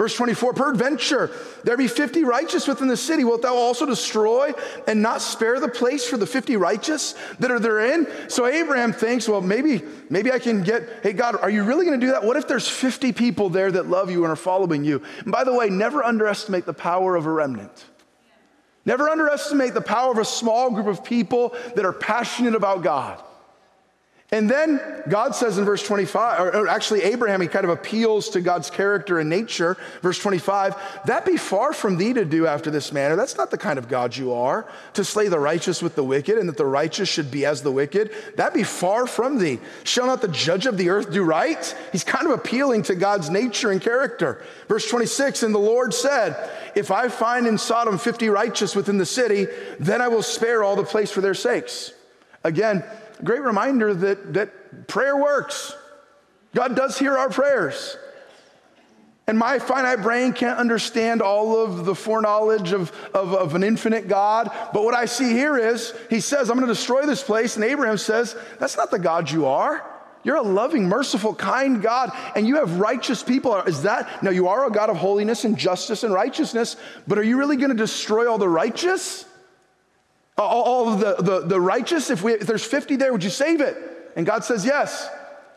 Verse 0.00 0.16
24, 0.16 0.54
peradventure, 0.54 1.30
there 1.62 1.76
be 1.76 1.86
50 1.86 2.24
righteous 2.24 2.66
within 2.66 2.88
the 2.88 2.96
city. 2.96 3.22
Wilt 3.22 3.42
thou 3.42 3.54
also 3.54 3.84
destroy 3.84 4.50
and 4.88 5.02
not 5.02 5.20
spare 5.20 5.60
the 5.60 5.68
place 5.68 6.08
for 6.08 6.16
the 6.16 6.24
50 6.24 6.56
righteous 6.56 7.14
that 7.38 7.50
are 7.50 7.60
therein? 7.60 8.06
So 8.28 8.46
Abraham 8.46 8.94
thinks, 8.94 9.28
well, 9.28 9.42
maybe, 9.42 9.82
maybe 10.08 10.32
I 10.32 10.38
can 10.38 10.62
get, 10.62 10.88
hey, 11.02 11.12
God, 11.12 11.36
are 11.36 11.50
you 11.50 11.64
really 11.64 11.84
going 11.84 12.00
to 12.00 12.06
do 12.06 12.12
that? 12.12 12.24
What 12.24 12.38
if 12.38 12.48
there's 12.48 12.66
50 12.66 13.12
people 13.12 13.50
there 13.50 13.70
that 13.70 13.88
love 13.88 14.10
you 14.10 14.24
and 14.24 14.32
are 14.32 14.36
following 14.36 14.84
you? 14.84 15.02
And 15.18 15.30
by 15.30 15.44
the 15.44 15.52
way, 15.52 15.68
never 15.68 16.02
underestimate 16.02 16.64
the 16.64 16.72
power 16.72 17.14
of 17.14 17.26
a 17.26 17.30
remnant. 17.30 17.84
Never 18.86 19.10
underestimate 19.10 19.74
the 19.74 19.82
power 19.82 20.12
of 20.12 20.16
a 20.16 20.24
small 20.24 20.70
group 20.70 20.86
of 20.86 21.04
people 21.04 21.54
that 21.76 21.84
are 21.84 21.92
passionate 21.92 22.54
about 22.54 22.82
God. 22.82 23.22
And 24.32 24.48
then 24.48 24.80
God 25.08 25.34
says 25.34 25.58
in 25.58 25.64
verse 25.64 25.82
25, 25.82 26.54
or 26.54 26.68
actually, 26.68 27.02
Abraham, 27.02 27.40
he 27.40 27.48
kind 27.48 27.64
of 27.64 27.70
appeals 27.70 28.28
to 28.28 28.40
God's 28.40 28.70
character 28.70 29.18
and 29.18 29.28
nature. 29.28 29.76
Verse 30.02 30.20
25, 30.20 30.76
that 31.06 31.26
be 31.26 31.36
far 31.36 31.72
from 31.72 31.96
thee 31.96 32.12
to 32.12 32.24
do 32.24 32.46
after 32.46 32.70
this 32.70 32.92
manner. 32.92 33.16
That's 33.16 33.36
not 33.36 33.50
the 33.50 33.58
kind 33.58 33.76
of 33.76 33.88
God 33.88 34.16
you 34.16 34.32
are, 34.32 34.68
to 34.94 35.04
slay 35.04 35.26
the 35.26 35.40
righteous 35.40 35.82
with 35.82 35.96
the 35.96 36.04
wicked, 36.04 36.38
and 36.38 36.48
that 36.48 36.56
the 36.56 36.66
righteous 36.66 37.08
should 37.08 37.32
be 37.32 37.44
as 37.44 37.62
the 37.62 37.72
wicked. 37.72 38.12
That 38.36 38.54
be 38.54 38.62
far 38.62 39.08
from 39.08 39.38
thee. 39.38 39.58
Shall 39.82 40.06
not 40.06 40.22
the 40.22 40.28
judge 40.28 40.66
of 40.66 40.76
the 40.76 40.90
earth 40.90 41.10
do 41.12 41.24
right? 41.24 41.76
He's 41.90 42.04
kind 42.04 42.26
of 42.26 42.32
appealing 42.32 42.84
to 42.84 42.94
God's 42.94 43.30
nature 43.30 43.72
and 43.72 43.80
character. 43.80 44.44
Verse 44.68 44.88
26, 44.88 45.42
and 45.42 45.52
the 45.52 45.58
Lord 45.58 45.92
said, 45.92 46.36
If 46.76 46.92
I 46.92 47.08
find 47.08 47.48
in 47.48 47.58
Sodom 47.58 47.98
50 47.98 48.28
righteous 48.28 48.76
within 48.76 48.98
the 48.98 49.06
city, 49.06 49.48
then 49.80 50.00
I 50.00 50.06
will 50.06 50.22
spare 50.22 50.62
all 50.62 50.76
the 50.76 50.84
place 50.84 51.10
for 51.10 51.20
their 51.20 51.34
sakes. 51.34 51.94
Again, 52.44 52.84
great 53.24 53.42
reminder 53.42 53.94
that, 53.94 54.34
that 54.34 54.88
prayer 54.88 55.16
works. 55.16 55.74
God 56.54 56.74
does 56.74 56.98
hear 56.98 57.16
our 57.16 57.30
prayers. 57.30 57.96
And 59.26 59.38
my 59.38 59.60
finite 59.60 60.02
brain 60.02 60.32
can't 60.32 60.58
understand 60.58 61.22
all 61.22 61.62
of 61.62 61.84
the 61.84 61.94
foreknowledge 61.94 62.72
of, 62.72 62.90
of, 63.14 63.32
of, 63.32 63.54
an 63.54 63.62
infinite 63.62 64.08
God. 64.08 64.50
But 64.72 64.82
what 64.82 64.92
I 64.92 65.04
see 65.04 65.30
here 65.30 65.56
is, 65.56 65.94
he 66.08 66.18
says, 66.18 66.50
I'm 66.50 66.56
going 66.56 66.66
to 66.66 66.74
destroy 66.74 67.06
this 67.06 67.22
place. 67.22 67.54
And 67.54 67.64
Abraham 67.64 67.96
says, 67.96 68.34
That's 68.58 68.76
not 68.76 68.90
the 68.90 68.98
God 68.98 69.30
you 69.30 69.46
are. 69.46 69.88
You're 70.24 70.36
a 70.36 70.42
loving, 70.42 70.88
merciful, 70.88 71.34
kind 71.34 71.80
God, 71.80 72.10
and 72.34 72.46
you 72.46 72.56
have 72.56 72.80
righteous 72.80 73.22
people. 73.22 73.54
Is 73.56 73.82
that, 73.84 74.22
now 74.22 74.30
you 74.30 74.48
are 74.48 74.66
a 74.66 74.70
God 74.70 74.90
of 74.90 74.96
holiness 74.96 75.44
and 75.44 75.56
justice 75.56 76.02
and 76.02 76.12
righteousness, 76.12 76.76
but 77.06 77.16
are 77.16 77.22
you 77.22 77.38
really 77.38 77.56
going 77.56 77.70
to 77.70 77.76
destroy 77.76 78.28
all 78.28 78.36
the 78.36 78.48
righteous? 78.48 79.24
All, 80.40 80.62
all 80.62 80.96
the, 80.96 81.16
the, 81.16 81.40
the 81.40 81.60
righteous, 81.60 82.10
if, 82.10 82.22
we, 82.22 82.32
if 82.32 82.46
there's 82.46 82.64
50 82.64 82.96
there, 82.96 83.12
would 83.12 83.22
you 83.22 83.30
save 83.30 83.60
it? 83.60 83.76
And 84.16 84.24
God 84.24 84.44
says 84.44 84.64
yes. 84.64 85.08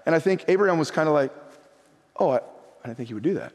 And 0.06 0.14
I 0.14 0.20
think 0.20 0.46
Abraham 0.48 0.78
was 0.78 0.92
kind 0.92 1.08
of 1.08 1.14
like, 1.14 1.32
oh, 2.18 2.32
I, 2.32 2.38
I 2.38 2.40
didn't 2.86 2.98
think 2.98 3.08
he 3.08 3.14
would 3.14 3.24
do 3.24 3.36
that. 3.36 3.54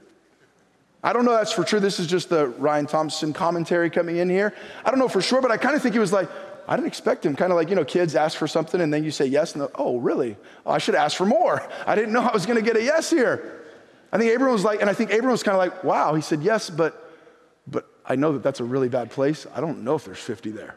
I 1.02 1.12
don't 1.12 1.24
know 1.24 1.32
that's 1.32 1.52
for 1.52 1.66
sure. 1.66 1.80
This 1.80 2.00
is 2.00 2.06
just 2.06 2.28
the 2.28 2.48
Ryan 2.48 2.86
Thompson 2.86 3.32
commentary 3.32 3.90
coming 3.90 4.16
in 4.16 4.28
here. 4.28 4.54
I 4.84 4.90
don't 4.90 4.98
know 4.98 5.08
for 5.08 5.20
sure, 5.20 5.40
but 5.40 5.50
I 5.50 5.56
kind 5.56 5.76
of 5.76 5.82
think 5.82 5.92
he 5.92 6.00
was 6.00 6.12
like, 6.12 6.28
I 6.66 6.76
didn't 6.76 6.88
expect 6.88 7.24
him. 7.24 7.36
Kind 7.36 7.52
of 7.52 7.56
like, 7.56 7.68
you 7.68 7.76
know, 7.76 7.84
kids 7.84 8.16
ask 8.16 8.36
for 8.36 8.48
something 8.48 8.80
and 8.80 8.92
then 8.92 9.04
you 9.04 9.10
say 9.10 9.26
yes, 9.26 9.54
and 9.54 9.68
oh, 9.76 9.98
really? 9.98 10.36
Oh, 10.66 10.72
I 10.72 10.78
should 10.78 10.94
ask 10.96 11.16
for 11.16 11.26
more. 11.26 11.66
I 11.86 11.94
didn't 11.94 12.12
know 12.12 12.22
I 12.22 12.32
was 12.32 12.46
going 12.46 12.58
to 12.58 12.64
get 12.64 12.76
a 12.76 12.82
yes 12.82 13.10
here. 13.10 13.62
I 14.10 14.18
think 14.18 14.32
Abraham 14.32 14.54
was 14.54 14.64
like, 14.64 14.80
and 14.80 14.90
I 14.90 14.94
think 14.94 15.10
Abraham 15.10 15.32
was 15.32 15.42
kind 15.42 15.54
of 15.54 15.58
like, 15.58 15.84
wow. 15.84 16.14
He 16.14 16.22
said 16.22 16.42
yes, 16.42 16.68
but, 16.68 17.12
but 17.66 17.86
I 18.04 18.16
know 18.16 18.32
that 18.32 18.42
that's 18.42 18.60
a 18.60 18.64
really 18.64 18.88
bad 18.88 19.10
place. 19.10 19.46
I 19.54 19.60
don't 19.60 19.84
know 19.84 19.94
if 19.94 20.04
there's 20.04 20.18
50 20.18 20.50
there 20.50 20.76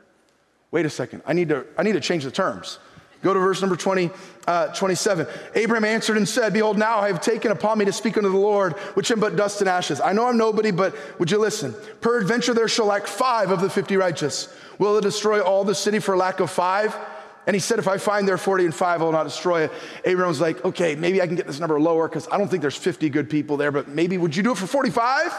wait 0.72 0.86
a 0.86 0.90
second, 0.90 1.22
I 1.26 1.34
need 1.34 1.50
to, 1.50 1.66
I 1.78 1.84
need 1.84 1.94
to 1.94 2.02
change 2.02 2.24
the 2.24 2.32
terms. 2.32 2.80
Go 3.22 3.36
to 3.36 3.40
verse 3.40 3.62
number 3.62 3.76
20, 3.76 4.10
uh, 4.48 4.68
27. 4.70 5.28
Abraham 5.54 5.86
answered 5.86 6.18
and 6.18 6.28
said, 6.28 6.54
Behold, 6.54 6.78
now 6.78 7.00
I 7.00 7.08
have 7.08 7.22
taken 7.22 7.52
upon 7.52 7.78
me 7.78 7.86
to 7.86 7.94
speak 7.94 8.18
unto 8.18 8.30
the 8.30 8.38
Lord, 8.38 8.74
which 8.96 9.12
am 9.12 9.20
but 9.20 9.36
dust 9.36 9.62
and 9.62 9.70
ashes. 9.70 10.02
I 10.02 10.14
know 10.14 10.28
I'm 10.28 10.38
nobody, 10.38 10.72
but 10.72 10.96
would 11.20 11.30
you 11.30 11.38
listen? 11.38 11.76
Peradventure 12.02 12.56
there 12.56 12.68
shall 12.68 12.88
lack 12.88 13.06
five 13.06 13.52
of 13.52 13.62
the 13.62 13.70
50 13.70 13.96
righteous. 13.98 14.52
Will 14.80 14.98
it 14.98 15.02
destroy 15.02 15.42
all 15.42 15.64
the 15.64 15.76
city 15.76 16.00
for 16.00 16.18
lack 16.18 16.40
of 16.40 16.50
five? 16.50 16.98
And 17.46 17.56
he 17.56 17.60
said, 17.60 17.78
If 17.78 17.88
I 17.88 17.98
find 17.98 18.28
there 18.28 18.40
40 18.40 18.66
and 18.66 18.74
five, 18.74 19.02
I 19.02 19.06
will 19.06 19.12
not 19.12 19.26
destroy 19.26 19.64
it. 19.64 19.72
Abraham 20.04 20.30
was 20.30 20.42
like, 20.42 20.66
Okay, 20.66 20.96
maybe 20.96 21.22
I 21.22 21.28
can 21.28 21.36
get 21.36 21.46
this 21.46 21.60
number 21.60 21.80
lower 21.80 22.08
because 22.08 22.28
I 22.32 22.40
don't 22.40 22.48
think 22.48 22.62
there's 22.62 22.76
50 22.76 23.10
good 23.10 23.30
people 23.30 23.56
there, 23.56 23.72
but 23.72 23.88
maybe 23.88 24.18
would 24.18 24.36
you 24.36 24.42
do 24.42 24.54
it 24.54 24.58
for 24.58 24.68
45? 24.68 25.32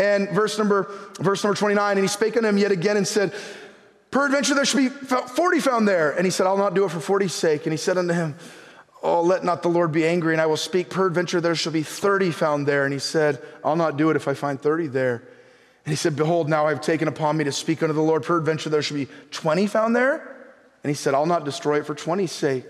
And 0.00 0.30
verse 0.30 0.58
number, 0.58 0.90
verse 1.20 1.44
number 1.44 1.56
29, 1.56 1.98
and 1.98 2.00
he 2.02 2.08
spake 2.08 2.36
unto 2.36 2.48
him 2.48 2.58
yet 2.58 2.72
again 2.72 2.96
and 2.96 3.06
said, 3.06 3.32
Peradventure 4.10 4.54
there 4.54 4.64
should 4.64 4.78
be 4.78 4.88
40 4.88 5.60
found 5.60 5.86
there. 5.86 6.10
And 6.10 6.24
he 6.24 6.30
said, 6.30 6.46
I'll 6.46 6.56
not 6.56 6.74
do 6.74 6.84
it 6.84 6.90
for 6.90 6.98
40's 6.98 7.34
sake. 7.34 7.64
And 7.64 7.72
he 7.72 7.76
said 7.76 7.96
unto 7.96 8.12
him, 8.12 8.34
Oh, 9.02 9.22
let 9.22 9.44
not 9.44 9.62
the 9.62 9.68
Lord 9.68 9.92
be 9.92 10.06
angry, 10.06 10.34
and 10.34 10.42
I 10.42 10.46
will 10.46 10.58
speak. 10.58 10.90
Peradventure 10.90 11.40
there 11.40 11.54
shall 11.54 11.72
be 11.72 11.82
30 11.82 12.32
found 12.32 12.66
there. 12.66 12.84
And 12.84 12.92
he 12.92 12.98
said, 12.98 13.40
I'll 13.64 13.76
not 13.76 13.96
do 13.96 14.10
it 14.10 14.16
if 14.16 14.28
I 14.28 14.34
find 14.34 14.60
30 14.60 14.88
there. 14.88 15.22
And 15.86 15.92
he 15.92 15.96
said, 15.96 16.16
Behold, 16.16 16.50
now 16.50 16.66
I 16.66 16.70
have 16.70 16.82
taken 16.82 17.08
upon 17.08 17.36
me 17.36 17.44
to 17.44 17.52
speak 17.52 17.82
unto 17.82 17.94
the 17.94 18.02
Lord. 18.02 18.24
Peradventure 18.24 18.68
there 18.68 18.82
shall 18.82 18.98
be 18.98 19.08
20 19.30 19.66
found 19.68 19.96
there. 19.96 20.36
And 20.82 20.90
he 20.90 20.94
said, 20.94 21.14
I'll 21.14 21.26
not 21.26 21.44
destroy 21.44 21.78
it 21.78 21.86
for 21.86 21.94
20's 21.94 22.32
sake. 22.32 22.64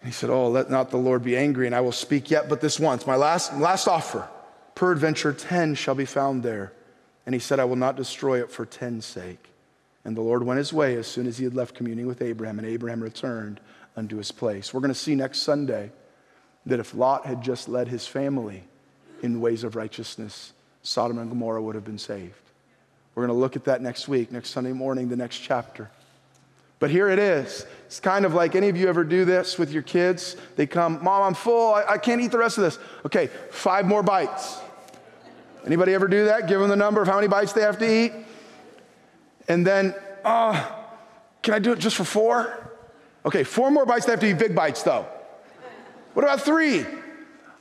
And 0.00 0.08
he 0.08 0.12
said, 0.12 0.30
Oh, 0.30 0.48
let 0.48 0.70
not 0.70 0.90
the 0.90 0.96
Lord 0.96 1.22
be 1.22 1.36
angry, 1.36 1.66
and 1.66 1.74
I 1.74 1.80
will 1.80 1.92
speak 1.92 2.30
yet 2.30 2.48
but 2.48 2.60
this 2.60 2.80
once. 2.80 3.06
My 3.06 3.16
last, 3.16 3.54
last 3.58 3.88
offer. 3.88 4.28
Peradventure 4.74 5.34
10 5.34 5.74
shall 5.74 5.94
be 5.94 6.06
found 6.06 6.42
there. 6.42 6.72
And 7.26 7.34
he 7.34 7.38
said, 7.38 7.60
I 7.60 7.66
will 7.66 7.76
not 7.76 7.96
destroy 7.96 8.40
it 8.40 8.50
for 8.50 8.64
10's 8.64 9.04
sake. 9.04 9.51
And 10.04 10.16
the 10.16 10.20
Lord 10.20 10.42
went 10.42 10.58
his 10.58 10.72
way 10.72 10.96
as 10.96 11.06
soon 11.06 11.26
as 11.26 11.38
he 11.38 11.44
had 11.44 11.54
left 11.54 11.74
communing 11.74 12.06
with 12.06 12.22
Abraham, 12.22 12.58
and 12.58 12.66
Abraham 12.66 13.02
returned 13.02 13.60
unto 13.96 14.16
his 14.16 14.32
place. 14.32 14.74
We're 14.74 14.80
going 14.80 14.92
to 14.92 14.98
see 14.98 15.14
next 15.14 15.42
Sunday 15.42 15.92
that 16.66 16.80
if 16.80 16.94
Lot 16.94 17.26
had 17.26 17.42
just 17.42 17.68
led 17.68 17.88
his 17.88 18.06
family 18.06 18.64
in 19.22 19.40
ways 19.40 19.64
of 19.64 19.76
righteousness, 19.76 20.52
Sodom 20.82 21.18
and 21.18 21.28
Gomorrah 21.28 21.62
would 21.62 21.74
have 21.74 21.84
been 21.84 21.98
saved. 21.98 22.34
We're 23.14 23.26
going 23.26 23.36
to 23.36 23.40
look 23.40 23.56
at 23.56 23.64
that 23.64 23.82
next 23.82 24.08
week, 24.08 24.32
next 24.32 24.50
Sunday 24.50 24.72
morning, 24.72 25.08
the 25.08 25.16
next 25.16 25.38
chapter. 25.38 25.90
But 26.78 26.90
here 26.90 27.08
it 27.08 27.20
is. 27.20 27.64
It's 27.86 28.00
kind 28.00 28.24
of 28.24 28.34
like 28.34 28.56
any 28.56 28.68
of 28.68 28.76
you 28.76 28.88
ever 28.88 29.04
do 29.04 29.24
this 29.24 29.56
with 29.56 29.70
your 29.70 29.82
kids? 29.82 30.36
They 30.56 30.66
come, 30.66 30.98
Mom, 31.04 31.22
I'm 31.22 31.34
full. 31.34 31.74
I, 31.74 31.84
I 31.90 31.98
can't 31.98 32.20
eat 32.20 32.32
the 32.32 32.38
rest 32.38 32.58
of 32.58 32.64
this. 32.64 32.78
Okay, 33.06 33.28
five 33.50 33.86
more 33.86 34.02
bites. 34.02 34.58
Anybody 35.64 35.94
ever 35.94 36.08
do 36.08 36.24
that? 36.24 36.48
Give 36.48 36.58
them 36.58 36.68
the 36.68 36.74
number 36.74 37.00
of 37.00 37.06
how 37.06 37.14
many 37.14 37.28
bites 37.28 37.52
they 37.52 37.60
have 37.60 37.78
to 37.78 37.88
eat? 37.88 38.12
And 39.48 39.66
then, 39.66 39.94
uh, 40.24 40.64
can 41.42 41.54
I 41.54 41.58
do 41.58 41.72
it 41.72 41.78
just 41.78 41.96
for 41.96 42.04
four? 42.04 42.70
Okay, 43.24 43.44
four 43.44 43.70
more 43.70 43.86
bites. 43.86 44.06
They 44.06 44.12
have 44.12 44.20
to 44.20 44.26
be 44.26 44.32
big 44.32 44.54
bites, 44.54 44.82
though. 44.82 45.06
What 46.14 46.24
about 46.24 46.40
three? 46.40 46.84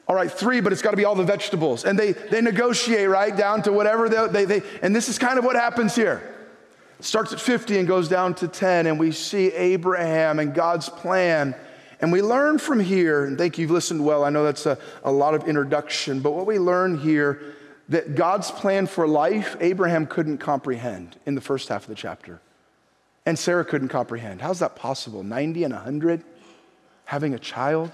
All 0.08 0.16
right, 0.16 0.32
three, 0.32 0.60
but 0.60 0.74
it's 0.74 0.82
got 0.82 0.92
to 0.92 0.98
be 0.98 1.06
all 1.06 1.16
the 1.16 1.24
vegetables. 1.24 1.86
And 1.86 1.98
they, 1.98 2.12
they 2.12 2.42
negotiate, 2.42 3.08
right, 3.08 3.36
down 3.36 3.62
to 3.64 3.72
whatever 3.72 4.10
they, 4.10 4.28
they, 4.28 4.46
they, 4.46 4.62
and 4.82 4.96
this 4.96 5.08
is 5.08 5.18
kind 5.18 5.40
of 5.40 5.46
what 5.46 5.56
happens 5.56 5.96
here. 5.96 6.36
It 7.00 7.06
starts 7.06 7.34
at 7.34 7.40
50 7.40 7.80
and 7.80 7.88
goes 7.88 8.10
down 8.10 8.36
to 8.36 8.48
10, 8.48 8.88
and 8.88 9.00
we 9.00 9.12
see 9.12 9.48
Abraham 9.54 10.40
and 10.40 10.54
God's 10.54 10.90
plan. 10.90 11.56
And 12.02 12.12
we 12.12 12.22
learn 12.22 12.58
from 12.58 12.80
here, 12.80 13.26
and 13.26 13.38
thank 13.38 13.58
you, 13.58 13.64
you've 13.64 13.72
listened 13.72 14.04
well. 14.04 14.24
I 14.24 14.30
know 14.32 14.44
that's 14.44 14.66
a, 14.66 14.78
a 15.04 15.12
lot 15.12 15.34
of 15.34 15.48
introduction, 15.48 16.20
but 16.20 16.32
what 16.32 16.46
we 16.46 16.60
learn 16.60 16.98
here 16.98 17.56
that 17.92 18.16
God's 18.16 18.50
plan 18.50 18.88
for 18.88 19.06
life, 19.06 19.58
Abraham 19.60 20.08
couldn't 20.08 20.38
comprehend 20.38 21.18
in 21.26 21.36
the 21.36 21.42
first 21.42 21.68
half 21.68 21.84
of 21.84 21.90
the 21.90 21.96
chapter. 21.96 22.40
And 23.26 23.38
Sarah 23.38 23.66
couldn't 23.66 23.90
comprehend. 23.90 24.42
How's 24.42 24.60
that 24.60 24.78
possible? 24.78 25.24
90 25.24 25.66
and 25.66 25.74
100? 25.74 26.24
Having 27.04 27.34
a 27.34 27.40
child? 27.40 27.92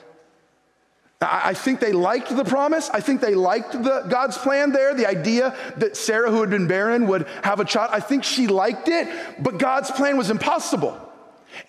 I 1.19 1.55
think 1.55 1.79
they 1.79 1.93
liked 1.93 2.29
the 2.35 2.45
promise. 2.45 2.91
I 2.91 2.99
think 2.99 3.21
they 3.21 3.33
liked 3.33 3.71
the, 3.71 4.05
God's 4.07 4.37
plan 4.37 4.71
there, 4.71 4.93
the 4.93 5.09
idea 5.09 5.55
that 5.77 5.97
Sarah, 5.97 6.29
who 6.29 6.41
had 6.41 6.51
been 6.51 6.67
barren, 6.67 7.07
would 7.07 7.27
have 7.43 7.59
a 7.59 7.65
child. 7.65 7.89
I 7.91 7.99
think 7.99 8.23
she 8.23 8.45
liked 8.45 8.87
it, 8.89 9.09
but 9.39 9.57
God's 9.57 9.89
plan 9.89 10.15
was 10.15 10.29
impossible. 10.29 10.95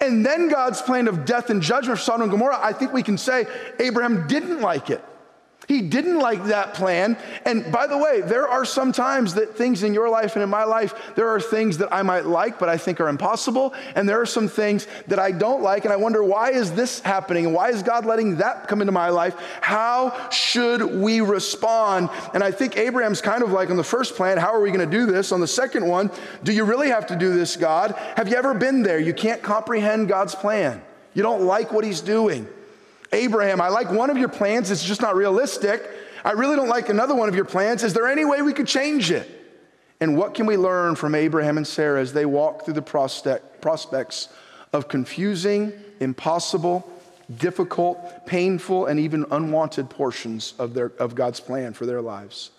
And 0.03 0.25
then 0.25 0.51
God's 0.51 0.83
plan 0.83 1.09
of 1.09 1.25
death 1.25 1.49
and 1.49 1.63
judgment 1.63 1.99
for 1.99 2.05
Sodom 2.05 2.23
and 2.23 2.31
Gomorrah, 2.31 2.61
I 2.61 2.75
think 2.75 2.93
we 2.93 3.03
can 3.03 3.17
say 3.17 3.47
Abraham 3.79 4.27
didn't 4.27 4.61
like 4.61 4.91
it. 4.91 5.03
He 5.67 5.83
didn't 5.83 6.19
like 6.19 6.45
that 6.45 6.73
plan. 6.73 7.19
And 7.45 7.71
by 7.71 7.87
the 7.87 7.99
way, 7.99 8.23
there 8.23 8.49
are 8.49 8.65
some 8.65 8.91
times 8.91 9.35
that 9.35 9.55
things 9.55 9.83
in 9.83 9.93
your 9.93 10.09
life 10.09 10.35
and 10.35 10.43
in 10.43 10.49
my 10.49 10.65
life, 10.65 10.95
there 11.15 11.29
are 11.29 11.39
things 11.39 11.77
that 11.79 11.93
I 11.93 12.01
might 12.01 12.25
like, 12.25 12.59
but 12.59 12.71
I 12.71 12.79
think 12.79 13.01
are 13.01 13.09
impossible. 13.09 13.75
And 13.95 14.09
there 14.09 14.19
are 14.19 14.27
some 14.27 14.49
things 14.49 14.87
that 15.09 15.19
I 15.19 15.31
don't 15.31 15.63
like. 15.63 15.85
And 15.85 15.93
I 15.93 15.97
wonder, 15.97 16.25
why 16.25 16.53
is 16.53 16.73
this 16.73 17.01
happening? 17.01 17.45
And 17.45 17.55
why 17.55 17.69
is 17.69 17.83
God 17.83 18.07
letting 18.07 18.37
that 18.37 18.67
come 18.67 18.81
into 18.81 18.93
my 18.93 19.11
life? 19.11 19.35
How 19.61 20.31
should 20.31 20.83
we 20.83 21.21
respond? 21.21 22.09
And 22.33 22.43
I 22.43 22.51
think 22.51 22.79
Abraham's 22.79 23.21
kind 23.21 23.43
of 23.43 23.53
like 23.53 23.69
on 23.69 23.77
the 23.77 23.85
first 23.85 24.15
plan, 24.15 24.39
how 24.39 24.55
are 24.55 24.63
we 24.63 24.71
going 24.71 24.89
to 24.89 24.97
do 24.97 25.05
this? 25.05 25.33
On 25.33 25.41
the 25.41 25.47
second 25.47 25.87
one, 25.87 26.11
do 26.45 26.53
you 26.53 26.65
really 26.65 26.89
have 26.89 27.09
to 27.09 27.17
do 27.17 27.35
this, 27.35 27.57
God? 27.57 27.95
Have 28.17 28.29
you 28.29 28.37
ever 28.37 28.55
been 28.55 28.83
there? 28.83 28.99
You 28.99 29.13
can't 29.13 29.43
comprehend 29.43 30.09
God's 30.09 30.35
plan. 30.35 30.81
You 31.13 31.23
don't 31.23 31.43
like 31.43 31.73
what 31.73 31.85
he's 31.85 32.01
doing. 32.01 32.49
Abraham, 33.13 33.61
I 33.61 33.69
like 33.69 33.91
one 33.91 34.11
of 34.11 34.19
your 34.19 34.29
plans, 34.29 34.71
it's 34.71 34.85
just 34.85 35.01
not 35.01 35.17
realistic. 35.17 35.89
I 36.25 36.33
really 36.33 36.57
don't 36.57 36.69
like 36.69 36.89
another 36.89 37.15
one 37.15 37.29
of 37.29 37.35
your 37.35 37.45
plans. 37.45 37.83
Is 37.83 37.95
there 37.95 38.07
any 38.07 38.25
way 38.25 38.43
we 38.43 38.53
could 38.53 38.67
change 38.67 39.11
it? 39.11 39.29
And 40.01 40.17
what 40.17 40.35
can 40.35 40.47
we 40.47 40.57
learn 40.57 40.95
from 40.95 41.15
Abraham 41.15 41.57
and 41.57 41.67
Sarah 41.67 42.01
as 42.01 42.13
they 42.13 42.27
walk 42.27 42.65
through 42.65 42.75
the 42.75 42.83
prospects 43.61 44.29
of 44.73 44.89
confusing, 44.89 45.73
impossible, 46.01 46.89
difficult, 47.37 48.27
painful, 48.27 48.87
and 48.87 49.01
even 49.01 49.27
unwanted 49.31 49.91
portions 49.91 50.55
of, 50.59 50.75
their, 50.75 50.93
of 50.99 51.15
God's 51.15 51.41
plan 51.41 51.73
for 51.73 51.87
their 51.87 52.01
lives? 52.01 52.51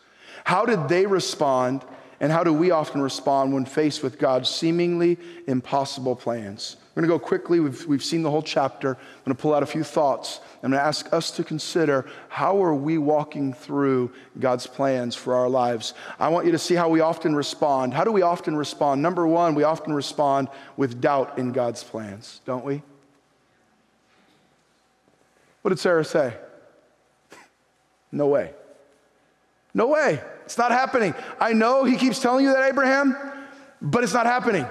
How 0.44 0.66
did 0.66 0.90
they 0.90 1.06
respond, 1.06 1.84
and 2.20 2.32
how 2.32 2.44
do 2.44 2.54
we 2.54 2.72
often 2.72 3.02
respond 3.02 3.54
when 3.54 3.66
faced 3.66 4.04
with 4.04 4.20
God's 4.20 4.50
seemingly 4.50 5.18
impossible 5.48 6.16
plans? 6.16 6.78
We're 7.00 7.08
going 7.08 7.18
to 7.18 7.24
go 7.24 7.28
quickly. 7.30 7.62
We've, 7.62 7.86
we've 7.86 8.04
seen 8.04 8.24
the 8.24 8.30
whole 8.30 8.42
chapter. 8.42 8.90
I'm 8.90 9.24
going 9.24 9.34
to 9.38 9.42
pull 9.42 9.54
out 9.54 9.64
a 9.64 9.66
few 9.66 9.86
thoughts. 9.86 10.42
I'm 10.56 10.72
going 10.72 10.82
to 10.82 10.86
ask 10.86 11.14
us 11.14 11.32
to 11.32 11.46
consider 11.46 12.06
how 12.28 12.62
are 12.62 12.76
we 12.76 12.98
walking 12.98 13.54
through 13.54 14.12
God's 14.38 14.68
plans 14.68 15.16
for 15.16 15.34
our 15.34 15.48
lives. 15.48 15.94
I 16.20 16.28
want 16.28 16.46
you 16.46 16.52
to 16.52 16.60
see 16.60 16.76
how 16.76 16.90
we 16.90 17.00
often 17.00 17.34
respond. 17.34 17.94
How 17.94 18.04
do 18.04 18.12
we 18.12 18.22
often 18.22 18.54
respond? 18.54 19.02
Number 19.02 19.26
one, 19.26 19.56
we 19.56 19.64
often 19.64 19.94
respond 19.94 20.50
with 20.76 21.00
doubt 21.00 21.38
in 21.38 21.54
God's 21.54 21.86
plans, 21.86 22.42
don't 22.44 22.66
we? 22.66 22.82
What 25.62 25.70
did 25.70 25.80
Sarah 25.80 26.04
say? 26.04 26.34
No 28.12 28.28
way. 28.28 28.52
No 29.74 29.88
way. 29.88 30.22
It's 30.44 30.58
not 30.58 30.72
happening. 30.72 31.16
I 31.40 31.54
know 31.54 31.86
he 31.86 31.96
keeps 31.96 32.20
telling 32.20 32.44
you 32.44 32.52
that, 32.52 32.68
Abraham, 32.68 33.16
but 33.82 34.04
it's 34.04 34.14
not 34.14 34.26
happening 34.26 34.66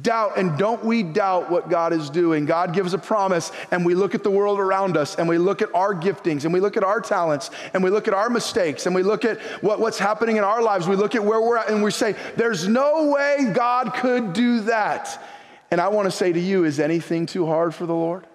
doubt 0.00 0.38
and 0.38 0.56
don't 0.56 0.84
we 0.84 1.02
doubt 1.02 1.50
what 1.50 1.68
God 1.68 1.92
is 1.92 2.08
doing. 2.08 2.46
God 2.46 2.72
gives 2.72 2.94
a 2.94 2.98
promise 2.98 3.50
and 3.70 3.84
we 3.84 3.94
look 3.94 4.14
at 4.14 4.22
the 4.22 4.30
world 4.30 4.58
around 4.58 4.96
us 4.96 5.16
and 5.16 5.28
we 5.28 5.38
look 5.38 5.60
at 5.60 5.74
our 5.74 5.94
giftings 5.94 6.44
and 6.44 6.52
we 6.52 6.60
look 6.60 6.76
at 6.76 6.84
our 6.84 7.00
talents 7.00 7.50
and 7.74 7.82
we 7.82 7.90
look 7.90 8.06
at 8.06 8.14
our 8.14 8.30
mistakes 8.30 8.86
and 8.86 8.94
we 8.94 9.02
look 9.02 9.24
at 9.24 9.40
what, 9.62 9.80
what's 9.80 9.98
happening 9.98 10.36
in 10.36 10.44
our 10.44 10.62
lives. 10.62 10.88
We 10.88 10.96
look 10.96 11.14
at 11.14 11.24
where 11.24 11.40
we're 11.40 11.58
at 11.58 11.68
and 11.68 11.82
we 11.82 11.90
say, 11.90 12.14
there's 12.36 12.68
no 12.68 13.08
way 13.08 13.52
God 13.52 13.94
could 13.94 14.32
do 14.32 14.60
that. 14.62 15.22
And 15.70 15.80
I 15.80 15.88
want 15.88 16.06
to 16.06 16.10
say 16.10 16.32
to 16.32 16.40
you, 16.40 16.64
is 16.64 16.78
anything 16.78 17.26
too 17.26 17.46
hard 17.46 17.74
for 17.74 17.86
the 17.86 17.94
Lord? 17.94 18.26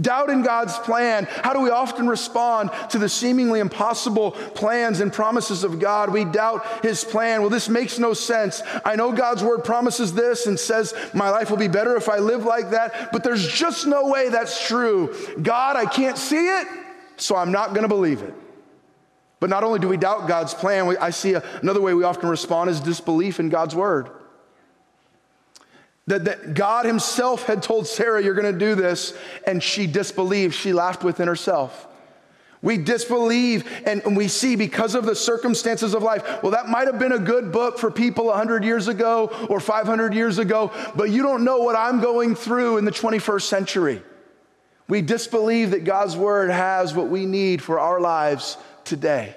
Doubt 0.00 0.30
in 0.30 0.42
God's 0.42 0.78
plan. 0.78 1.26
How 1.28 1.52
do 1.52 1.60
we 1.60 1.68
often 1.68 2.08
respond 2.08 2.70
to 2.90 2.98
the 2.98 3.10
seemingly 3.10 3.60
impossible 3.60 4.30
plans 4.30 5.00
and 5.00 5.12
promises 5.12 5.64
of 5.64 5.78
God? 5.78 6.10
We 6.10 6.24
doubt 6.24 6.64
His 6.82 7.04
plan. 7.04 7.42
Well, 7.42 7.50
this 7.50 7.68
makes 7.68 7.98
no 7.98 8.14
sense. 8.14 8.62
I 8.86 8.96
know 8.96 9.12
God's 9.12 9.44
word 9.44 9.64
promises 9.64 10.14
this 10.14 10.46
and 10.46 10.58
says 10.58 10.94
my 11.12 11.28
life 11.28 11.50
will 11.50 11.58
be 11.58 11.68
better 11.68 11.94
if 11.96 12.08
I 12.08 12.18
live 12.18 12.44
like 12.44 12.70
that, 12.70 13.12
but 13.12 13.22
there's 13.22 13.46
just 13.46 13.86
no 13.86 14.08
way 14.08 14.30
that's 14.30 14.66
true. 14.66 15.14
God, 15.42 15.76
I 15.76 15.84
can't 15.84 16.16
see 16.16 16.48
it, 16.48 16.66
so 17.18 17.36
I'm 17.36 17.52
not 17.52 17.70
going 17.70 17.82
to 17.82 17.88
believe 17.88 18.22
it. 18.22 18.34
But 19.40 19.50
not 19.50 19.62
only 19.62 19.78
do 19.78 19.88
we 19.88 19.98
doubt 19.98 20.26
God's 20.26 20.54
plan, 20.54 20.96
I 21.00 21.10
see 21.10 21.34
another 21.34 21.82
way 21.82 21.92
we 21.92 22.04
often 22.04 22.30
respond 22.30 22.70
is 22.70 22.80
disbelief 22.80 23.40
in 23.40 23.50
God's 23.50 23.76
word. 23.76 24.08
That, 26.08 26.24
that 26.24 26.54
God 26.54 26.84
Himself 26.84 27.44
had 27.44 27.62
told 27.62 27.86
Sarah, 27.86 28.22
You're 28.22 28.34
to 28.34 28.52
do 28.52 28.74
this, 28.74 29.16
and 29.46 29.62
she 29.62 29.86
disbelieved. 29.86 30.54
She 30.54 30.72
laughed 30.72 31.04
within 31.04 31.28
herself. 31.28 31.86
We 32.62 32.78
disbelieve 32.78 33.68
and 33.86 34.16
we 34.16 34.28
see 34.28 34.54
because 34.54 34.94
of 34.94 35.04
the 35.04 35.16
circumstances 35.16 35.94
of 35.94 36.04
life. 36.04 36.42
Well, 36.42 36.52
that 36.52 36.68
might 36.68 36.86
have 36.86 36.98
been 36.98 37.12
a 37.12 37.18
good 37.18 37.50
book 37.50 37.76
for 37.76 37.90
people 37.90 38.26
100 38.26 38.64
years 38.64 38.86
ago 38.86 39.46
or 39.50 39.58
500 39.58 40.14
years 40.14 40.38
ago, 40.38 40.70
but 40.94 41.10
you 41.10 41.24
don't 41.24 41.44
know 41.44 41.58
what 41.58 41.74
I'm 41.74 42.00
going 42.00 42.36
through 42.36 42.78
in 42.78 42.84
the 42.84 42.92
21st 42.92 43.42
century. 43.42 44.02
We 44.88 45.02
disbelieve 45.02 45.72
that 45.72 45.82
God's 45.82 46.16
word 46.16 46.50
has 46.50 46.94
what 46.94 47.08
we 47.08 47.26
need 47.26 47.62
for 47.62 47.80
our 47.80 48.00
lives 48.00 48.56
today. 48.84 49.34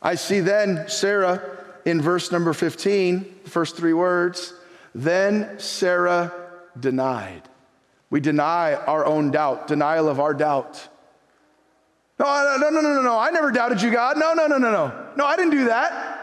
I 0.00 0.14
see 0.14 0.38
then 0.38 0.88
Sarah 0.88 1.42
in 1.84 2.00
verse 2.00 2.30
number 2.30 2.52
15, 2.52 3.40
the 3.42 3.50
first 3.50 3.76
three 3.76 3.92
words. 3.92 4.54
Then 4.94 5.58
Sarah 5.58 6.32
denied. 6.78 7.42
We 8.10 8.20
deny 8.20 8.74
our 8.74 9.04
own 9.04 9.30
doubt, 9.30 9.66
denial 9.66 10.08
of 10.08 10.18
our 10.20 10.34
doubt. 10.34 10.88
No, 12.18 12.26
no, 12.60 12.70
no, 12.70 12.80
no, 12.80 12.94
no, 12.94 13.02
no. 13.02 13.18
I 13.18 13.30
never 13.30 13.50
doubted 13.50 13.80
you, 13.80 13.90
God. 13.90 14.16
No, 14.18 14.34
no, 14.34 14.46
no, 14.46 14.58
no, 14.58 14.70
no. 14.70 15.08
No, 15.16 15.24
I 15.24 15.36
didn't 15.36 15.52
do 15.52 15.66
that. 15.66 16.18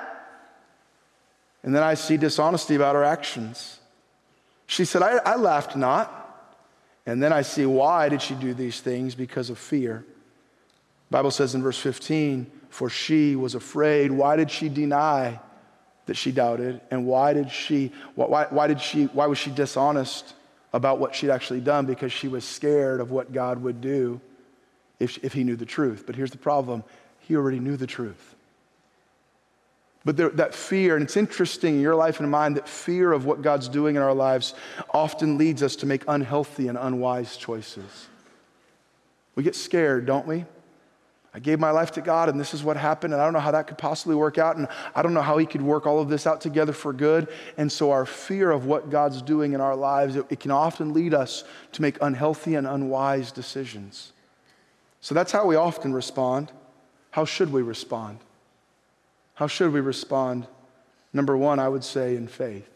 And 1.63 1.73
then 1.75 1.83
I 1.83 1.93
see 1.93 2.17
dishonesty 2.17 2.75
about 2.75 2.95
her 2.95 3.03
actions. 3.03 3.79
She 4.67 4.83
said, 4.83 5.01
I, 5.01 5.17
I 5.17 5.35
laughed 5.35 5.75
not. 5.75 6.21
And 7.05 7.21
then 7.21 7.31
I 7.31 7.43
see 7.43 7.65
why 7.65 8.09
did 8.09 8.21
she 8.21 8.33
do 8.33 8.53
these 8.53 8.81
things? 8.81 9.15
Because 9.15 9.49
of 9.49 9.57
fear. 9.57 10.05
The 11.09 11.17
Bible 11.17 11.31
says 11.31 11.53
in 11.55 11.61
verse 11.61 11.79
15, 11.79 12.51
for 12.69 12.89
she 12.89 13.35
was 13.35 13.55
afraid. 13.55 14.11
Why 14.11 14.35
did 14.35 14.49
she 14.49 14.69
deny? 14.69 15.39
That 16.05 16.15
she 16.15 16.31
doubted 16.31 16.81
and 16.91 17.05
why 17.05 17.33
did 17.33 17.51
she 17.51 17.91
why, 18.15 18.45
why 18.49 18.67
did 18.67 18.79
she 18.79 19.05
why 19.05 19.25
was 19.25 19.37
she 19.37 19.51
dishonest 19.51 20.33
about 20.73 20.99
what 20.99 21.15
she'd 21.15 21.29
actually 21.29 21.61
done? 21.61 21.85
Because 21.85 22.11
she 22.11 22.27
was 22.27 22.43
scared 22.43 22.99
of 22.99 23.11
what 23.11 23.33
god 23.33 23.61
would 23.61 23.81
do 23.81 24.19
if, 24.99 25.17
if 25.23 25.33
he 25.33 25.43
knew 25.43 25.55
the 25.55 25.65
truth. 25.65 26.03
But 26.05 26.15
here's 26.15 26.31
the 26.31 26.37
problem. 26.37 26.83
He 27.19 27.35
already 27.35 27.59
knew 27.59 27.77
the 27.77 27.87
truth. 27.87 28.35
But 30.03 30.17
there, 30.17 30.29
that 30.29 30.53
fear 30.53 30.95
and 30.95 31.03
it's 31.03 31.17
interesting 31.17 31.75
in 31.75 31.81
your 31.81 31.95
life 31.95 32.19
and 32.19 32.29
mine 32.29 32.53
that 32.53 32.69
fear 32.69 33.11
of 33.11 33.25
what 33.25 33.41
god's 33.41 33.67
doing 33.67 33.95
in 33.95 34.01
our 34.01 34.13
lives 34.13 34.53
often 34.93 35.37
leads 35.37 35.63
us 35.63 35.75
to 35.77 35.87
make 35.87 36.03
unhealthy 36.07 36.67
and 36.67 36.77
unwise 36.77 37.37
choices. 37.37 38.07
We 39.33 39.43
get 39.43 39.55
scared 39.55 40.05
don't 40.05 40.27
we 40.27 40.45
I 41.35 41.39
gave 41.39 41.59
my 41.59 41.71
life 41.71 41.91
to 41.91 42.01
God 42.01 42.29
and 42.29 42.39
this 42.39 42.53
is 42.53 42.63
what 42.63 42.77
happened, 42.77 43.11
and 43.11 43.21
I 43.21 43.25
don't 43.25 43.33
know 43.33 43.41
how 43.41 43.51
that 43.51 43.67
could 43.67 43.77
possibly 43.77 44.15
work 44.15 44.37
out, 44.37 44.55
and 44.55 44.69
I 44.95 45.01
don't 45.01 45.13
know 45.13 45.21
how 45.21 45.37
He 45.37 45.45
could 45.45 45.61
work 45.61 45.85
all 45.85 45.99
of 45.99 46.07
this 46.07 46.25
out 46.25 46.39
together 46.39 46.71
for 46.71 46.93
good. 46.93 47.27
And 47.57 47.69
so, 47.69 47.91
our 47.91 48.05
fear 48.05 48.51
of 48.51 48.65
what 48.65 48.89
God's 48.89 49.21
doing 49.21 49.51
in 49.51 49.59
our 49.59 49.75
lives, 49.75 50.15
it, 50.15 50.25
it 50.29 50.39
can 50.39 50.51
often 50.51 50.93
lead 50.93 51.13
us 51.13 51.43
to 51.73 51.81
make 51.81 51.97
unhealthy 52.01 52.55
and 52.55 52.65
unwise 52.65 53.33
decisions. 53.33 54.13
So, 55.01 55.13
that's 55.13 55.33
how 55.33 55.45
we 55.45 55.57
often 55.57 55.91
respond. 55.91 56.53
How 57.11 57.25
should 57.25 57.51
we 57.51 57.61
respond? 57.61 58.19
How 59.33 59.47
should 59.47 59.73
we 59.73 59.81
respond? 59.81 60.47
Number 61.11 61.35
one, 61.35 61.59
I 61.59 61.67
would 61.67 61.83
say 61.83 62.15
in 62.15 62.29
faith. 62.29 62.69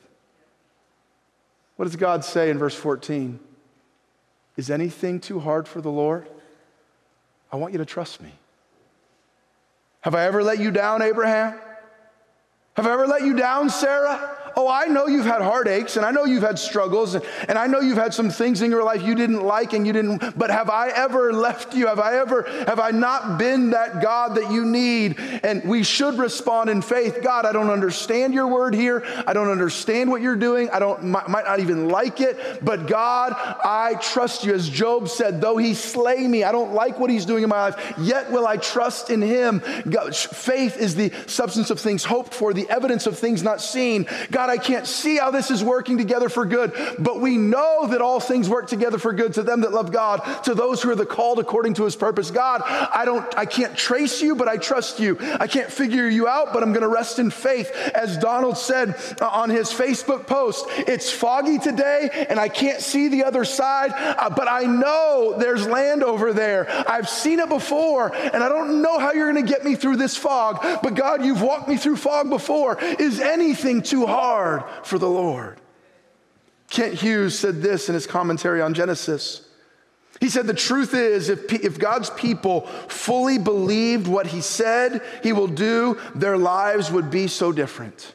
What 1.77 1.85
does 1.85 1.95
God 1.95 2.25
say 2.25 2.49
in 2.49 2.57
verse 2.57 2.75
14? 2.75 3.39
Is 4.57 4.69
anything 4.69 5.21
too 5.21 5.39
hard 5.39 5.65
for 5.65 5.79
the 5.79 5.91
Lord? 5.91 6.27
I 7.53 7.55
want 7.55 7.71
you 7.71 7.77
to 7.77 7.85
trust 7.85 8.21
me. 8.21 8.33
Have 10.01 10.15
I 10.15 10.25
ever 10.25 10.43
let 10.43 10.59
you 10.59 10.71
down, 10.71 11.01
Abraham? 11.01 11.59
Have 12.75 12.87
I 12.87 12.93
ever 12.93 13.07
let 13.07 13.23
you 13.23 13.35
down, 13.35 13.69
Sarah? 13.69 14.48
Oh, 14.55 14.67
I 14.67 14.85
know 14.85 15.07
you've 15.07 15.25
had 15.25 15.41
heartaches 15.41 15.97
and 15.97 16.05
I 16.05 16.11
know 16.11 16.25
you've 16.25 16.43
had 16.43 16.59
struggles 16.59 17.15
and, 17.15 17.25
and 17.47 17.57
I 17.57 17.67
know 17.67 17.79
you've 17.79 17.97
had 17.97 18.13
some 18.13 18.29
things 18.29 18.61
in 18.61 18.71
your 18.71 18.83
life 18.83 19.01
you 19.01 19.15
didn't 19.15 19.41
like 19.41 19.73
and 19.73 19.85
you 19.85 19.93
didn't, 19.93 20.37
but 20.37 20.49
have 20.49 20.69
I 20.69 20.89
ever 20.89 21.33
left 21.33 21.73
you? 21.73 21.87
Have 21.87 21.99
I 21.99 22.17
ever, 22.19 22.43
have 22.65 22.79
I 22.79 22.91
not 22.91 23.37
been 23.37 23.71
that 23.71 24.01
God 24.01 24.35
that 24.35 24.51
you 24.51 24.65
need? 24.65 25.19
And 25.43 25.63
we 25.63 25.83
should 25.83 26.17
respond 26.17 26.69
in 26.69 26.81
faith. 26.81 27.19
God, 27.21 27.45
I 27.45 27.51
don't 27.51 27.69
understand 27.69 28.33
your 28.33 28.47
word 28.47 28.73
here. 28.73 29.03
I 29.25 29.33
don't 29.33 29.49
understand 29.49 30.09
what 30.09 30.21
you're 30.21 30.35
doing. 30.35 30.69
I 30.69 30.79
don't, 30.79 31.03
might, 31.03 31.27
might 31.27 31.45
not 31.45 31.59
even 31.59 31.89
like 31.89 32.21
it, 32.21 32.63
but 32.63 32.87
God, 32.87 33.33
I 33.33 33.95
trust 34.01 34.43
you. 34.43 34.53
As 34.53 34.69
Job 34.69 35.09
said, 35.09 35.41
though 35.41 35.57
he 35.57 35.73
slay 35.73 36.27
me, 36.27 36.43
I 36.43 36.51
don't 36.51 36.73
like 36.73 36.99
what 36.99 37.09
he's 37.09 37.25
doing 37.25 37.43
in 37.43 37.49
my 37.49 37.69
life, 37.69 37.93
yet 37.97 38.31
will 38.31 38.47
I 38.47 38.57
trust 38.57 39.09
in 39.09 39.21
him. 39.21 39.61
God, 39.89 40.15
faith 40.15 40.77
is 40.77 40.95
the 40.95 41.11
substance 41.27 41.69
of 41.69 41.79
things 41.79 42.03
hoped 42.03 42.33
for, 42.33 42.53
the 42.53 42.69
evidence 42.69 43.07
of 43.07 43.17
things 43.17 43.43
not 43.43 43.61
seen. 43.61 44.07
God, 44.31 44.48
God, 44.49 44.59
I 44.59 44.63
can't 44.63 44.87
see 44.87 45.17
how 45.17 45.29
this 45.31 45.51
is 45.51 45.63
working 45.63 45.97
together 45.97 46.27
for 46.27 46.45
good, 46.45 46.73
but 46.97 47.19
we 47.19 47.37
know 47.37 47.87
that 47.87 48.01
all 48.01 48.19
things 48.19 48.49
work 48.49 48.67
together 48.67 48.97
for 48.97 49.13
good 49.13 49.35
to 49.35 49.43
them 49.43 49.61
that 49.61 49.71
love 49.71 49.91
God, 49.91 50.19
to 50.45 50.55
those 50.55 50.81
who 50.81 50.89
are 50.89 50.95
the 50.95 51.05
called 51.05 51.37
according 51.39 51.75
to 51.75 51.83
his 51.83 51.95
purpose. 51.95 52.31
God, 52.31 52.61
I 52.63 53.05
don't, 53.05 53.25
I 53.37 53.45
can't 53.45 53.77
trace 53.77 54.21
you, 54.21 54.35
but 54.35 54.47
I 54.47 54.57
trust 54.57 54.99
you. 54.99 55.17
I 55.39 55.45
can't 55.45 55.71
figure 55.71 56.07
you 56.07 56.27
out, 56.27 56.51
but 56.51 56.63
I'm 56.63 56.71
going 56.71 56.81
to 56.81 56.87
rest 56.87 57.19
in 57.19 57.29
faith. 57.29 57.71
As 57.93 58.17
Donald 58.17 58.57
said 58.57 58.95
uh, 59.21 59.27
on 59.27 59.49
his 59.51 59.69
Facebook 59.69 60.25
post, 60.25 60.65
it's 60.69 61.11
foggy 61.11 61.59
today 61.59 62.25
and 62.29 62.39
I 62.39 62.49
can't 62.49 62.81
see 62.81 63.07
the 63.07 63.25
other 63.25 63.45
side, 63.45 63.91
uh, 63.93 64.31
but 64.31 64.47
I 64.49 64.63
know 64.63 65.35
there's 65.37 65.67
land 65.67 66.03
over 66.03 66.33
there. 66.33 66.67
I've 66.89 67.09
seen 67.09 67.39
it 67.39 67.49
before 67.49 68.15
and 68.15 68.43
I 68.43 68.49
don't 68.49 68.81
know 68.81 68.97
how 68.97 69.11
you're 69.11 69.31
going 69.31 69.45
to 69.45 69.51
get 69.51 69.63
me 69.63 69.75
through 69.75 69.97
this 69.97 70.17
fog, 70.17 70.65
but 70.81 70.95
God, 70.95 71.23
you've 71.23 71.41
walked 71.41 71.67
me 71.67 71.77
through 71.77 71.97
fog 71.97 72.29
before. 72.29 72.79
Is 72.81 73.19
anything 73.19 73.83
too 73.83 74.07
hard 74.07 74.28
for 74.83 74.97
the 74.97 75.09
Lord? 75.09 75.59
Kent 76.69 76.95
Hughes 76.95 77.37
said 77.37 77.61
this 77.61 77.89
in 77.89 77.95
his 77.95 78.05
commentary 78.05 78.61
on 78.61 78.73
Genesis. 78.73 79.47
He 80.19 80.29
said, 80.29 80.47
The 80.47 80.53
truth 80.53 80.93
is, 80.93 81.29
if, 81.29 81.51
if 81.51 81.79
God's 81.79 82.09
people 82.11 82.67
fully 82.87 83.37
believed 83.37 84.07
what 84.07 84.27
he 84.27 84.41
said 84.41 85.01
he 85.23 85.33
will 85.33 85.47
do, 85.47 85.97
their 86.13 86.37
lives 86.37 86.91
would 86.91 87.09
be 87.09 87.27
so 87.27 87.51
different. 87.51 88.13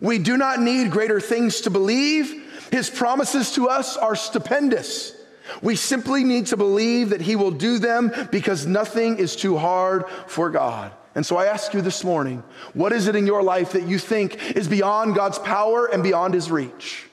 We 0.00 0.18
do 0.18 0.36
not 0.36 0.60
need 0.60 0.90
greater 0.90 1.20
things 1.20 1.62
to 1.62 1.70
believe. 1.70 2.44
His 2.70 2.90
promises 2.90 3.52
to 3.52 3.68
us 3.68 3.96
are 3.96 4.16
stupendous. 4.16 5.14
We 5.62 5.76
simply 5.76 6.24
need 6.24 6.46
to 6.48 6.56
believe 6.56 7.10
that 7.10 7.22
he 7.22 7.36
will 7.36 7.50
do 7.50 7.78
them 7.78 8.12
because 8.30 8.66
nothing 8.66 9.18
is 9.18 9.34
too 9.34 9.56
hard 9.56 10.04
for 10.26 10.50
God. 10.50 10.92
And 11.18 11.26
so 11.26 11.36
I 11.36 11.46
ask 11.46 11.74
you 11.74 11.80
this 11.80 12.04
morning 12.04 12.44
what 12.74 12.92
is 12.92 13.08
it 13.08 13.16
in 13.16 13.26
your 13.26 13.42
life 13.42 13.72
that 13.72 13.88
you 13.88 13.98
think 13.98 14.56
is 14.56 14.68
beyond 14.68 15.16
God's 15.16 15.36
power 15.40 15.86
and 15.86 16.00
beyond 16.00 16.32
his 16.32 16.48
reach? 16.48 17.08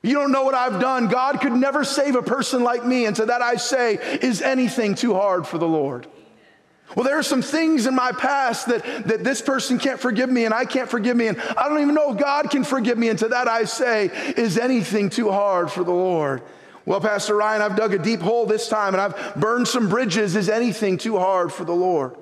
You 0.00 0.14
don't 0.14 0.32
know 0.32 0.42
what 0.42 0.54
I've 0.54 0.80
done. 0.80 1.08
God 1.08 1.42
could 1.42 1.52
never 1.52 1.84
save 1.84 2.16
a 2.16 2.22
person 2.22 2.62
like 2.62 2.86
me. 2.86 3.04
And 3.04 3.14
to 3.16 3.26
that 3.26 3.42
I 3.42 3.56
say, 3.56 3.96
is 4.22 4.40
anything 4.40 4.94
too 4.94 5.12
hard 5.12 5.46
for 5.46 5.58
the 5.58 5.68
Lord? 5.68 6.06
Well, 6.96 7.04
there 7.04 7.18
are 7.18 7.22
some 7.22 7.42
things 7.42 7.86
in 7.86 7.94
my 7.94 8.12
past 8.12 8.68
that, 8.68 9.08
that 9.08 9.22
this 9.22 9.42
person 9.42 9.78
can't 9.78 10.00
forgive 10.00 10.30
me 10.30 10.46
and 10.46 10.54
I 10.54 10.64
can't 10.64 10.88
forgive 10.88 11.18
me, 11.18 11.26
and 11.26 11.38
I 11.38 11.68
don't 11.68 11.82
even 11.82 11.94
know 11.94 12.14
if 12.14 12.18
God 12.18 12.48
can 12.48 12.64
forgive 12.64 12.96
me. 12.96 13.10
And 13.10 13.18
to 13.18 13.28
that 13.28 13.46
I 13.46 13.64
say, 13.64 14.06
is 14.38 14.56
anything 14.56 15.10
too 15.10 15.30
hard 15.30 15.70
for 15.70 15.84
the 15.84 15.92
Lord? 15.92 16.40
Well, 16.86 17.00
Pastor 17.00 17.34
Ryan, 17.34 17.62
I've 17.62 17.76
dug 17.76 17.94
a 17.94 17.98
deep 17.98 18.20
hole 18.20 18.46
this 18.46 18.68
time 18.68 18.94
and 18.94 19.00
I've 19.00 19.34
burned 19.34 19.66
some 19.66 19.88
bridges. 19.88 20.36
Is 20.36 20.48
anything 20.48 20.98
too 20.98 21.18
hard 21.18 21.52
for 21.52 21.64
the 21.64 21.74
Lord? 21.74 22.16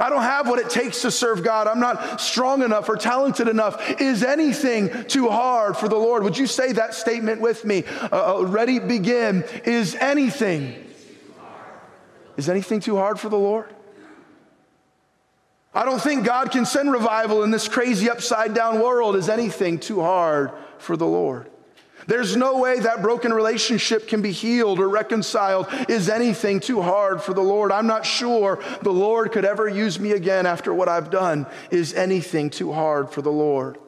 I 0.00 0.10
don't 0.10 0.22
have 0.22 0.48
what 0.48 0.58
it 0.58 0.68
takes 0.68 1.02
to 1.02 1.12
serve 1.12 1.44
God. 1.44 1.68
I'm 1.68 1.78
not 1.78 2.20
strong 2.20 2.64
enough 2.64 2.88
or 2.88 2.96
talented 2.96 3.46
enough. 3.46 4.00
Is 4.00 4.24
anything 4.24 5.04
too 5.04 5.28
hard 5.28 5.76
for 5.76 5.88
the 5.88 5.96
Lord? 5.96 6.24
Would 6.24 6.36
you 6.36 6.48
say 6.48 6.72
that 6.72 6.94
statement 6.94 7.40
with 7.40 7.64
me? 7.64 7.84
Uh, 8.10 8.40
uh 8.40 8.44
ready, 8.44 8.80
begin. 8.80 9.44
Is 9.64 9.94
anything? 9.94 10.74
Is 12.36 12.48
anything 12.48 12.80
too 12.80 12.96
hard 12.96 13.20
for 13.20 13.28
the 13.28 13.38
Lord? 13.38 13.72
I 15.72 15.84
don't 15.84 16.02
think 16.02 16.24
God 16.26 16.50
can 16.50 16.66
send 16.66 16.90
revival 16.90 17.44
in 17.44 17.52
this 17.52 17.68
crazy 17.68 18.10
upside 18.10 18.52
down 18.52 18.80
world. 18.80 19.14
Is 19.14 19.28
anything 19.28 19.78
too 19.78 20.00
hard 20.00 20.50
for 20.78 20.96
the 20.96 21.06
Lord? 21.06 21.51
There's 22.06 22.36
no 22.36 22.58
way 22.58 22.80
that 22.80 23.02
broken 23.02 23.32
relationship 23.32 24.08
can 24.08 24.22
be 24.22 24.32
healed 24.32 24.80
or 24.80 24.88
reconciled. 24.88 25.66
Is 25.88 26.08
anything 26.08 26.60
too 26.60 26.82
hard 26.82 27.22
for 27.22 27.34
the 27.34 27.42
Lord? 27.42 27.72
I'm 27.72 27.86
not 27.86 28.04
sure 28.04 28.62
the 28.82 28.92
Lord 28.92 29.32
could 29.32 29.44
ever 29.44 29.68
use 29.68 30.00
me 30.00 30.12
again 30.12 30.46
after 30.46 30.74
what 30.74 30.88
I've 30.88 31.10
done. 31.10 31.46
Is 31.70 31.94
anything 31.94 32.50
too 32.50 32.72
hard 32.72 33.10
for 33.10 33.22
the 33.22 33.32
Lord? 33.32 33.78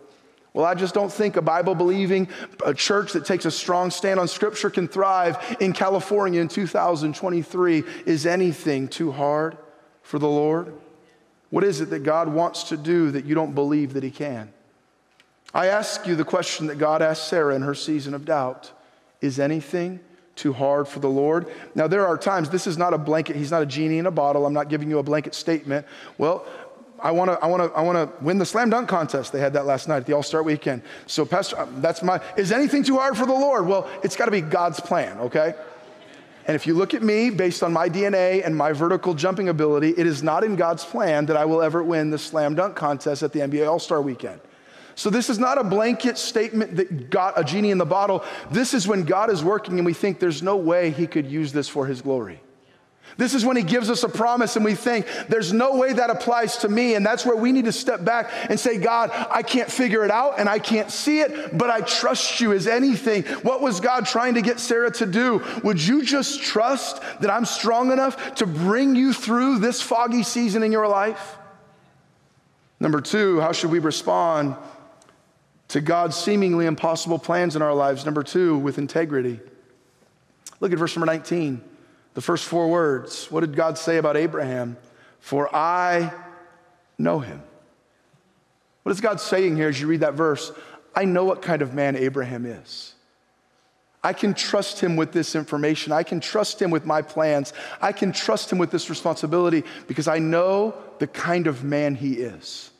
Well, 0.53 0.65
I 0.65 0.75
just 0.75 0.95
don't 0.95 1.13
think 1.13 1.37
a 1.37 1.43
Bible 1.43 1.75
believing 1.75 2.29
a 2.65 2.73
church 2.73 3.13
that 3.15 3.25
takes 3.27 3.45
a 3.45 3.51
strong 3.51 3.91
stand 3.91 4.21
on 4.21 4.29
Scripture 4.29 4.71
can 4.71 4.87
thrive 4.87 5.57
in 5.59 5.73
California 5.73 6.41
in 6.41 6.47
2023. 6.47 7.83
Is 8.07 8.25
anything 8.25 8.87
too 8.87 9.11
hard 9.11 9.59
for 10.03 10.21
the 10.21 10.29
Lord? 10.29 10.73
What 11.51 11.65
is 11.65 11.81
it 11.81 11.91
that 11.91 12.05
God 12.05 12.29
wants 12.29 12.65
to 12.65 12.77
do 12.77 13.11
that 13.11 13.25
you 13.25 13.35
don't 13.35 13.55
believe 13.55 13.95
that 13.95 14.05
He 14.05 14.13
can? 14.13 14.53
I 15.55 15.69
ask 15.69 16.07
you 16.07 16.17
the 16.17 16.25
question 16.25 16.67
that 16.67 16.79
God 16.79 17.01
asked 17.01 17.29
Sarah 17.29 17.55
in 17.55 17.63
her 17.63 17.75
season 17.75 18.13
of 18.13 18.25
doubt 18.25 18.73
Is 19.21 19.39
anything 19.39 20.01
too 20.35 20.53
hard 20.53 20.89
for 20.89 20.99
the 20.99 21.09
Lord? 21.09 21.47
Now, 21.77 21.87
there 21.87 22.07
are 22.07 22.19
times, 22.19 22.51
this 22.51 22.67
is 22.67 22.77
not 22.77 22.93
a 22.93 22.99
blanket, 22.99 23.37
he's 23.37 23.53
not 23.53 23.63
a 23.63 23.67
genie 23.67 23.99
in 23.99 24.07
a 24.07 24.11
bottle. 24.11 24.47
I'm 24.47 24.53
not 24.53 24.69
giving 24.69 24.91
you 24.91 24.99
a 24.99 25.03
blanket 25.03 25.35
statement. 25.35 25.87
Well, 26.19 26.45
I 27.01 27.11
want 27.11 27.31
to 27.31 27.39
I 27.39 27.47
want 27.47 27.63
to 27.63 27.79
I 27.79 27.83
want 27.83 27.97
to 27.99 28.25
win 28.25 28.39
the 28.39 28.47
slam 28.47 28.71
dunk 28.71 28.89
contest. 28.89 29.33
They 29.33 29.41
had 29.41 29.53
that 29.53 29.67
last 29.67 29.89
night 29.89 29.99
at 29.99 30.07
the 30.07 30.15
All-Star 30.15 30.43
weekend. 30.43 30.83
So 31.07 31.27
pastor 31.27 31.61
um, 31.61 31.83
that's 31.83 32.03
my 32.03 32.21
is 32.37 32.51
anything 32.51 32.83
too 32.83 32.97
hard 32.97 33.17
for 33.17 33.27
the 33.27 33.33
Lord? 33.33 33.67
Well, 33.67 33.89
it's 34.03 34.17
got 34.17 34.25
to 34.25 34.31
be 34.31 34.41
God's 34.41 34.81
plan, 34.81 35.19
okay? 35.19 35.55
And 36.47 36.55
if 36.55 36.67
you 36.67 36.75
look 36.75 36.95
at 36.95 37.03
me 37.03 37.31
based 37.31 37.63
on 37.63 37.73
my 37.73 37.89
DNA 37.89 38.45
and 38.45 38.57
my 38.57 38.73
vertical 38.73 39.15
jumping 39.15 39.49
ability, 39.49 39.95
it 39.97 40.07
is 40.07 40.23
not 40.23 40.45
in 40.45 40.57
God's 40.57 40.85
plan 40.85 41.27
that 41.27 41.37
I 41.37 41.45
will 41.45 41.63
ever 41.63 41.83
win 41.83 42.11
the 42.11 42.19
slam 42.19 42.55
dunk 42.55 42.77
contest 42.77 43.23
at 43.23 43.33
the 43.33 43.41
NBA 43.41 43.69
All-Star 43.69 44.01
weekend. 44.01 44.41
So, 44.97 45.11
this 45.11 45.29
is 45.29 45.39
not 45.39 45.59
a 45.59 45.65
blanket 45.65 46.19
statement 46.19 46.77
that 46.77 47.11
got 47.11 47.39
a 47.39 47.45
genie 47.45 47.71
in 47.71 47.79
the 47.79 47.85
bottle. 47.85 48.25
This 48.51 48.75
is 48.75 48.87
when 48.87 49.05
God 49.05 49.31
is 49.31 49.43
working 49.43 49.79
and 49.79 49.87
we 49.87 49.95
think 49.95 50.21
there's 50.21 50.43
no 50.43 50.57
way 50.57 50.91
he 50.91 51.07
could 51.07 51.31
use 51.31 51.53
this 51.53 51.69
for 51.69 51.87
his 51.87 52.03
glory. 52.03 52.41
This 53.17 53.35
is 53.35 53.45
when 53.45 53.57
he 53.57 53.63
gives 53.63 53.91
us 53.91 54.03
a 54.03 54.09
promise 54.09 54.57
and 54.57 54.65
we 54.65 54.75
think 54.75 55.07
there's 55.29 55.53
no 55.53 55.77
way 55.77 55.93
that 55.93 56.11
applies 56.11 56.59
to 56.59 56.69
me. 56.69 56.95
And 56.95 57.07
that's 57.07 57.25
where 57.25 57.37
we 57.37 57.53
need 57.53 57.67
to 57.67 57.73
step 57.73 58.05
back 58.05 58.31
and 58.51 58.59
say, 58.59 58.79
God, 58.79 59.11
I 59.31 59.43
can't 59.43 59.71
figure 59.71 60.05
it 60.05 60.11
out 60.11 60.41
and 60.41 60.49
I 60.49 60.59
can't 60.59 60.91
see 60.91 61.21
it, 61.21 61.57
but 61.57 61.71
I 61.71 61.81
trust 61.83 62.41
you 62.41 62.53
as 62.53 62.67
anything. 62.67 63.23
What 63.43 63.61
was 63.61 63.79
God 63.79 64.07
trying 64.07 64.35
to 64.35 64.43
get 64.43 64.59
Sarah 64.59 64.91
to 64.93 65.07
do? 65.07 65.45
Would 65.63 65.85
you 65.85 66.03
just 66.05 66.43
trust 66.43 67.03
that 67.21 67.31
I'm 67.31 67.45
strong 67.45 67.93
enough 67.93 68.37
to 68.37 68.47
bring 68.47 68.97
you 68.97 69.13
through 69.13 69.59
this 69.59 69.81
foggy 69.81 70.25
season 70.25 70.63
in 70.63 70.73
your 70.73 70.89
life? 70.89 71.37
Number 72.81 73.01
two, 73.01 73.41
how 73.41 73.53
should 73.53 73.71
we 73.71 73.79
respond 73.79 74.57
to 75.69 75.81
God's 75.81 76.17
seemingly 76.17 76.67
impossible 76.67 77.19
plans 77.19 77.57
in 77.57 77.63
our 77.63 77.75
lives. 77.75 78.05
Number 78.05 78.23
two, 78.23 78.59
with 78.59 78.79
integrity. 78.79 79.41
Look 80.61 80.73
at 80.73 80.79
verse 80.79 80.95
number 80.97 81.07
19, 81.07 81.63
the 82.15 82.21
first 82.21 82.45
four 82.45 82.69
words. 82.69 83.31
What 83.31 83.41
did 83.41 83.57
God 83.57 83.79
say 83.79 83.97
about 83.97 84.17
Abraham? 84.17 84.77
For 85.21 85.55
I 85.55 86.13
know 86.99 87.19
him. 87.19 87.43
What 88.83 88.93
is 88.93 89.01
God 89.01 89.21
saying 89.21 89.57
here 89.57 89.69
as 89.69 89.81
you 89.81 89.87
read 89.87 90.01
that 90.01 90.15
verse? 90.15 90.53
I 90.95 91.07
know 91.07 91.25
what 91.25 91.43
kind 91.43 91.63
of 91.63 91.75
man 91.75 91.97
Abraham 91.97 92.47
is. 92.47 92.95
I 94.05 94.13
can 94.13 94.35
trust 94.35 94.81
him 94.81 94.97
with 94.97 95.13
this 95.13 95.35
information. 95.35 95.91
I 95.91 96.03
can 96.03 96.21
trust 96.21 96.61
him 96.61 96.71
with 96.71 96.85
my 96.85 97.01
plans. 97.01 97.55
I 97.81 97.93
can 97.93 98.13
trust 98.13 98.53
him 98.53 98.59
with 98.59 98.71
this 98.71 98.91
responsibility 98.91 99.65
because 99.89 100.09
I 100.09 100.19
know 100.19 100.75
the 100.99 101.07
kind 101.07 101.47
of 101.47 101.65
man 101.65 101.95
he 101.95 102.13
is. 102.13 102.71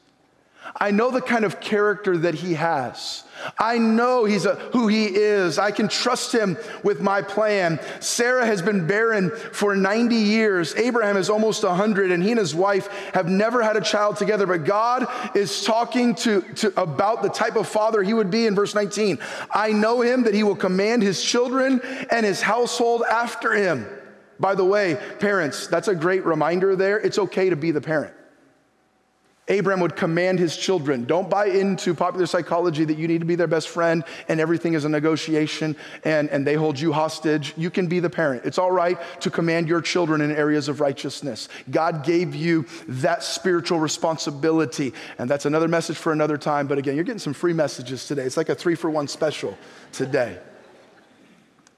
I 0.77 0.91
know 0.91 1.11
the 1.11 1.21
kind 1.21 1.45
of 1.45 1.61
character 1.61 2.17
that 2.19 2.35
he 2.35 2.55
has. 2.55 3.25
I 3.59 3.79
know 3.79 4.25
he's 4.25 4.47
a, 4.47 4.55
who 4.55 4.89
he 4.89 5.07
is. 5.07 5.59
I 5.59 5.71
can 5.71 5.89
trust 5.89 6.33
him 6.35 6.57
with 6.83 7.01
my 7.01 7.23
plan. 7.23 7.81
Sarah 8.01 8.47
has 8.47 8.63
been 8.63 8.87
barren 8.87 9.31
for 9.31 9.77
90 9.77 10.15
years. 10.15 10.75
Abraham 10.77 11.17
is 11.17 11.29
almost 11.31 11.65
100, 11.65 12.11
and 12.11 12.23
he 12.23 12.31
and 12.31 12.39
his 12.39 12.55
wife 12.55 12.89
have 13.13 13.29
never 13.29 13.63
had 13.63 13.77
a 13.77 13.81
child 13.81 14.17
together. 14.17 14.47
But 14.47 14.65
God 14.65 15.07
is 15.37 15.65
talking 15.65 16.15
to, 16.17 16.41
to 16.55 16.81
about 16.81 17.23
the 17.23 17.29
type 17.29 17.57
of 17.57 17.69
father 17.69 18.03
he 18.03 18.15
would 18.15 18.31
be 18.31 18.47
in 18.47 18.55
verse 18.55 18.75
19. 18.75 19.19
I 19.51 19.73
know 19.73 20.01
him 20.01 20.25
that 20.25 20.35
he 20.35 20.43
will 20.43 20.57
command 20.57 21.03
his 21.03 21.23
children 21.23 21.81
and 22.11 22.25
his 22.25 22.41
household 22.41 23.03
after 23.09 23.53
him. 23.53 23.87
By 24.41 24.55
the 24.55 24.65
way, 24.65 24.99
parents, 25.21 25.67
that's 25.67 25.89
a 25.89 25.95
great 25.95 26.25
reminder 26.25 26.75
there. 26.75 26.99
It's 26.99 27.19
okay 27.19 27.51
to 27.51 27.57
be 27.57 27.71
the 27.71 27.81
parent. 27.81 28.15
Abraham 29.49 29.81
would 29.81 29.95
command 29.95 30.39
his 30.39 30.57
children 30.57 31.05
don't 31.05 31.29
buy 31.29 31.47
into 31.47 31.93
popular 31.95 32.25
psychology 32.25 32.85
that 32.85 32.97
you 32.97 33.07
need 33.07 33.19
to 33.19 33.27
be 33.27 33.35
their 33.35 33.47
best 33.47 33.69
friend 33.69 34.03
and 34.29 34.41
everything 34.41 34.73
is 34.73 34.87
a 34.87 34.89
negotiation 34.89 35.77
and, 36.05 36.31
and 36.31 36.47
they 36.47 36.55
hold 36.55 36.81
you 36.81 36.93
hostage. 36.93 37.53
You 37.57 37.71
can 37.71 37.87
be 37.87 38.01
the 38.01 38.09
parent. 38.09 38.47
It's 38.47 38.57
all 38.57 38.71
right 38.71 38.99
to 39.21 39.31
command 39.31 39.69
your 39.69 39.83
children 39.83 40.23
in 40.23 40.31
areas 40.31 40.69
of 40.69 40.81
righteousness. 40.81 41.51
God 41.71 42.05
gave 42.05 42.35
you 42.35 42.65
that 42.89 43.23
spiritual 43.23 43.79
responsibility. 43.81 44.95
And 45.19 45.29
that's 45.29 45.45
another 45.45 45.69
message 45.69 45.99
for 45.99 46.13
another 46.13 46.39
time. 46.39 46.67
But 46.67 46.79
again, 46.79 46.95
you're 46.95 47.05
getting 47.05 47.19
some 47.19 47.35
free 47.35 47.53
messages 47.53 48.07
today. 48.09 48.23
It's 48.23 48.39
like 48.39 48.49
a 48.49 48.55
three 48.55 48.75
for 48.75 48.89
one 48.89 49.09
special 49.09 49.59
today. 49.93 50.39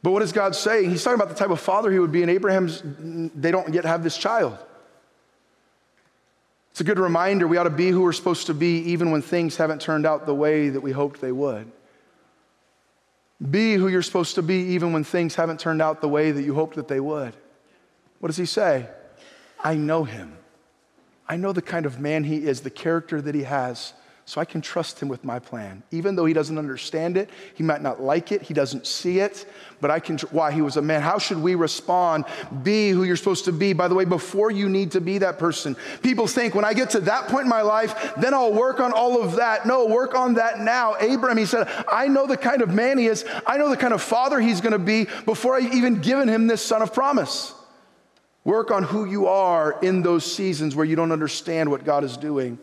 But 0.04 0.12
what 0.12 0.22
is 0.22 0.30
God 0.30 0.54
saying? 0.54 0.90
He's 0.90 1.02
talking 1.02 1.20
about 1.20 1.30
the 1.30 1.34
type 1.34 1.50
of 1.50 1.58
father 1.58 1.90
he 1.90 1.98
would 1.98 2.12
be, 2.12 2.22
and 2.22 2.30
Abraham's, 2.30 2.80
they 2.84 3.50
don't 3.50 3.74
yet 3.74 3.84
have 3.84 4.04
this 4.04 4.16
child. 4.16 4.56
It's 6.76 6.82
a 6.82 6.84
good 6.84 6.98
reminder 6.98 7.48
we 7.48 7.56
ought 7.56 7.62
to 7.62 7.70
be 7.70 7.88
who 7.88 8.02
we're 8.02 8.12
supposed 8.12 8.48
to 8.48 8.52
be 8.52 8.80
even 8.80 9.10
when 9.10 9.22
things 9.22 9.56
haven't 9.56 9.80
turned 9.80 10.04
out 10.04 10.26
the 10.26 10.34
way 10.34 10.68
that 10.68 10.82
we 10.82 10.92
hoped 10.92 11.22
they 11.22 11.32
would. 11.32 11.72
Be 13.50 13.76
who 13.76 13.88
you're 13.88 14.02
supposed 14.02 14.34
to 14.34 14.42
be 14.42 14.56
even 14.74 14.92
when 14.92 15.02
things 15.02 15.36
haven't 15.36 15.58
turned 15.58 15.80
out 15.80 16.02
the 16.02 16.08
way 16.10 16.32
that 16.32 16.42
you 16.42 16.52
hoped 16.52 16.76
that 16.76 16.86
they 16.86 17.00
would. 17.00 17.34
What 18.20 18.26
does 18.26 18.36
he 18.36 18.44
say? 18.44 18.90
I 19.64 19.76
know 19.76 20.04
him. 20.04 20.36
I 21.26 21.38
know 21.38 21.54
the 21.54 21.62
kind 21.62 21.86
of 21.86 21.98
man 21.98 22.24
he 22.24 22.46
is, 22.46 22.60
the 22.60 22.68
character 22.68 23.22
that 23.22 23.34
he 23.34 23.44
has, 23.44 23.94
so 24.28 24.40
I 24.40 24.44
can 24.44 24.60
trust 24.60 25.00
him 25.00 25.06
with 25.06 25.22
my 25.22 25.38
plan. 25.38 25.84
Even 25.92 26.16
though 26.16 26.24
he 26.24 26.34
doesn't 26.34 26.58
understand 26.58 27.16
it, 27.16 27.30
he 27.54 27.62
might 27.62 27.80
not 27.80 28.02
like 28.02 28.32
it, 28.32 28.42
he 28.42 28.54
doesn't 28.54 28.84
see 28.84 29.20
it, 29.20 29.46
but 29.80 29.88
I 29.88 30.00
can, 30.00 30.18
why? 30.32 30.50
He 30.50 30.60
was 30.60 30.76
a 30.76 30.82
man. 30.82 31.00
How 31.00 31.16
should 31.16 31.40
we 31.40 31.54
respond? 31.54 32.24
Be 32.64 32.90
who 32.90 33.04
you're 33.04 33.16
supposed 33.16 33.44
to 33.44 33.52
be. 33.52 33.72
By 33.72 33.86
the 33.86 33.94
way, 33.94 34.04
before 34.04 34.50
you 34.50 34.68
need 34.68 34.90
to 34.90 35.00
be 35.00 35.18
that 35.18 35.38
person, 35.38 35.76
people 36.02 36.26
think 36.26 36.56
when 36.56 36.64
I 36.64 36.74
get 36.74 36.90
to 36.90 37.00
that 37.02 37.28
point 37.28 37.44
in 37.44 37.48
my 37.48 37.62
life, 37.62 38.14
then 38.16 38.34
I'll 38.34 38.52
work 38.52 38.80
on 38.80 38.92
all 38.92 39.22
of 39.22 39.36
that. 39.36 39.64
No, 39.64 39.86
work 39.86 40.16
on 40.16 40.34
that 40.34 40.58
now. 40.58 40.96
Abraham, 40.98 41.38
he 41.38 41.46
said, 41.46 41.68
I 41.90 42.08
know 42.08 42.26
the 42.26 42.36
kind 42.36 42.62
of 42.62 42.74
man 42.74 42.98
he 42.98 43.06
is, 43.06 43.24
I 43.46 43.58
know 43.58 43.70
the 43.70 43.76
kind 43.76 43.94
of 43.94 44.02
father 44.02 44.40
he's 44.40 44.60
gonna 44.60 44.76
be 44.76 45.06
before 45.24 45.54
I've 45.54 45.72
even 45.72 46.00
given 46.00 46.26
him 46.26 46.48
this 46.48 46.62
son 46.62 46.82
of 46.82 46.92
promise. 46.92 47.54
Work 48.42 48.72
on 48.72 48.82
who 48.82 49.04
you 49.04 49.28
are 49.28 49.78
in 49.82 50.02
those 50.02 50.24
seasons 50.30 50.74
where 50.74 50.84
you 50.84 50.96
don't 50.96 51.12
understand 51.12 51.70
what 51.70 51.84
God 51.84 52.02
is 52.02 52.16
doing. 52.16 52.58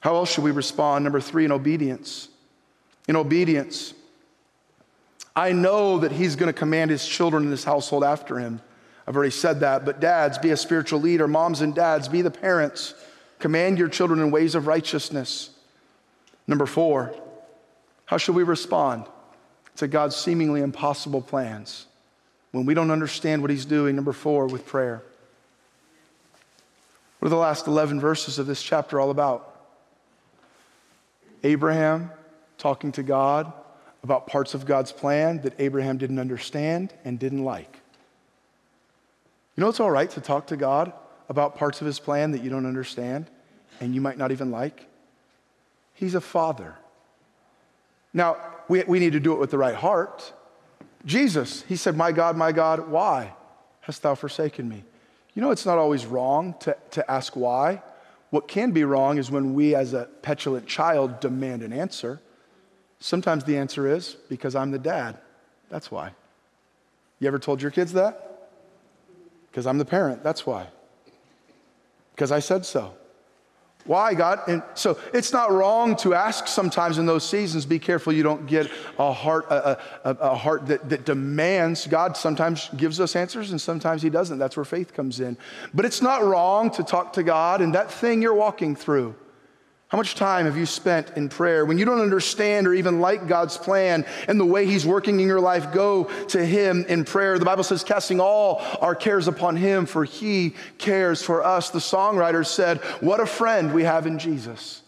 How 0.00 0.14
else 0.14 0.32
should 0.32 0.44
we 0.44 0.50
respond? 0.50 1.04
Number 1.04 1.20
three, 1.20 1.44
in 1.44 1.52
obedience. 1.52 2.28
In 3.08 3.16
obedience. 3.16 3.94
I 5.34 5.52
know 5.52 5.98
that 5.98 6.12
he's 6.12 6.36
going 6.36 6.52
to 6.52 6.58
command 6.58 6.90
his 6.90 7.06
children 7.06 7.44
in 7.44 7.50
his 7.50 7.64
household 7.64 8.04
after 8.04 8.38
him. 8.38 8.60
I've 9.06 9.16
already 9.16 9.30
said 9.30 9.60
that, 9.60 9.84
but 9.84 10.00
dads, 10.00 10.36
be 10.36 10.50
a 10.50 10.56
spiritual 10.56 11.00
leader. 11.00 11.26
Moms 11.26 11.60
and 11.60 11.74
dads, 11.74 12.08
be 12.08 12.22
the 12.22 12.30
parents. 12.30 12.94
Command 13.38 13.78
your 13.78 13.88
children 13.88 14.20
in 14.20 14.30
ways 14.30 14.54
of 14.54 14.66
righteousness. 14.66 15.50
Number 16.46 16.66
four, 16.66 17.14
how 18.06 18.16
should 18.16 18.34
we 18.34 18.42
respond 18.42 19.06
to 19.76 19.86
God's 19.86 20.16
seemingly 20.16 20.60
impossible 20.60 21.20
plans 21.20 21.86
when 22.52 22.66
we 22.66 22.74
don't 22.74 22.90
understand 22.90 23.42
what 23.42 23.50
he's 23.50 23.64
doing? 23.64 23.94
Number 23.94 24.12
four, 24.12 24.46
with 24.46 24.66
prayer. 24.66 25.02
What 27.18 27.26
are 27.26 27.30
the 27.30 27.36
last 27.36 27.66
11 27.66 28.00
verses 28.00 28.38
of 28.38 28.46
this 28.46 28.62
chapter 28.62 29.00
all 29.00 29.10
about? 29.10 29.57
Abraham 31.48 32.10
talking 32.58 32.92
to 32.92 33.02
God 33.02 33.50
about 34.02 34.26
parts 34.26 34.52
of 34.52 34.66
God's 34.66 34.92
plan 34.92 35.40
that 35.40 35.54
Abraham 35.58 35.96
didn't 35.96 36.18
understand 36.18 36.92
and 37.06 37.18
didn't 37.18 37.42
like. 37.42 37.80
You 39.56 39.62
know, 39.62 39.68
it's 39.70 39.80
all 39.80 39.90
right 39.90 40.10
to 40.10 40.20
talk 40.20 40.48
to 40.48 40.58
God 40.58 40.92
about 41.30 41.56
parts 41.56 41.80
of 41.80 41.86
his 41.86 41.98
plan 41.98 42.32
that 42.32 42.44
you 42.44 42.50
don't 42.50 42.66
understand 42.66 43.30
and 43.80 43.94
you 43.94 44.02
might 44.02 44.18
not 44.18 44.30
even 44.30 44.50
like. 44.50 44.86
He's 45.94 46.14
a 46.14 46.20
father. 46.20 46.74
Now, 48.12 48.36
we, 48.68 48.84
we 48.84 48.98
need 48.98 49.14
to 49.14 49.20
do 49.20 49.32
it 49.32 49.38
with 49.38 49.50
the 49.50 49.58
right 49.58 49.74
heart. 49.74 50.34
Jesus, 51.06 51.62
he 51.62 51.76
said, 51.76 51.96
My 51.96 52.12
God, 52.12 52.36
my 52.36 52.52
God, 52.52 52.88
why 52.90 53.32
hast 53.80 54.02
thou 54.02 54.14
forsaken 54.14 54.68
me? 54.68 54.84
You 55.34 55.40
know, 55.40 55.50
it's 55.50 55.64
not 55.64 55.78
always 55.78 56.04
wrong 56.04 56.54
to, 56.60 56.76
to 56.90 57.10
ask 57.10 57.34
why. 57.34 57.82
What 58.30 58.48
can 58.48 58.72
be 58.72 58.84
wrong 58.84 59.18
is 59.18 59.30
when 59.30 59.54
we, 59.54 59.74
as 59.74 59.94
a 59.94 60.08
petulant 60.22 60.66
child, 60.66 61.20
demand 61.20 61.62
an 61.62 61.72
answer. 61.72 62.20
Sometimes 63.00 63.44
the 63.44 63.56
answer 63.56 63.86
is 63.86 64.16
because 64.28 64.54
I'm 64.54 64.70
the 64.70 64.78
dad. 64.78 65.18
That's 65.70 65.90
why. 65.90 66.12
You 67.20 67.28
ever 67.28 67.38
told 67.38 67.62
your 67.62 67.70
kids 67.70 67.92
that? 67.94 68.50
Because 69.50 69.66
I'm 69.66 69.78
the 69.78 69.84
parent. 69.84 70.22
That's 70.22 70.46
why. 70.46 70.68
Because 72.14 72.30
I 72.30 72.40
said 72.40 72.66
so. 72.66 72.94
Why, 73.88 74.12
God? 74.12 74.40
And 74.46 74.62
so 74.74 74.98
it's 75.14 75.32
not 75.32 75.50
wrong 75.50 75.96
to 75.96 76.12
ask 76.12 76.46
sometimes 76.46 76.98
in 76.98 77.06
those 77.06 77.26
seasons. 77.26 77.64
Be 77.64 77.78
careful 77.78 78.12
you 78.12 78.22
don't 78.22 78.46
get 78.46 78.70
a 78.98 79.10
heart, 79.14 79.46
a, 79.48 79.78
a, 80.04 80.10
a, 80.10 80.34
heart 80.34 80.66
that, 80.66 80.90
that 80.90 81.06
demands. 81.06 81.86
God 81.86 82.14
sometimes 82.14 82.68
gives 82.76 83.00
us 83.00 83.16
answers 83.16 83.50
and 83.50 83.58
sometimes 83.58 84.02
He 84.02 84.10
doesn't. 84.10 84.38
That's 84.38 84.58
where 84.58 84.66
faith 84.66 84.92
comes 84.92 85.20
in. 85.20 85.38
But 85.72 85.86
it's 85.86 86.02
not 86.02 86.22
wrong 86.22 86.70
to 86.72 86.82
talk 86.82 87.14
to 87.14 87.22
God 87.22 87.62
and 87.62 87.74
that 87.74 87.90
thing 87.90 88.20
you're 88.20 88.34
walking 88.34 88.76
through. 88.76 89.14
How 89.88 89.96
much 89.96 90.16
time 90.16 90.44
have 90.44 90.58
you 90.58 90.66
spent 90.66 91.12
in 91.16 91.30
prayer? 91.30 91.64
When 91.64 91.78
you 91.78 91.86
don't 91.86 92.02
understand 92.02 92.66
or 92.66 92.74
even 92.74 93.00
like 93.00 93.26
God's 93.26 93.56
plan 93.56 94.04
and 94.28 94.38
the 94.38 94.44
way 94.44 94.66
He's 94.66 94.84
working 94.84 95.18
in 95.18 95.26
your 95.26 95.40
life, 95.40 95.72
go 95.72 96.04
to 96.28 96.44
Him 96.44 96.84
in 96.88 97.06
prayer. 97.06 97.38
The 97.38 97.46
Bible 97.46 97.64
says, 97.64 97.84
casting 97.84 98.20
all 98.20 98.60
our 98.82 98.94
cares 98.94 99.28
upon 99.28 99.56
Him, 99.56 99.86
for 99.86 100.04
He 100.04 100.54
cares 100.76 101.22
for 101.22 101.42
us. 101.42 101.70
The 101.70 101.78
songwriter 101.78 102.46
said, 102.46 102.78
What 103.00 103.20
a 103.20 103.24
friend 103.26 103.72
we 103.72 103.84
have 103.84 104.06
in 104.06 104.18
Jesus. 104.18 104.82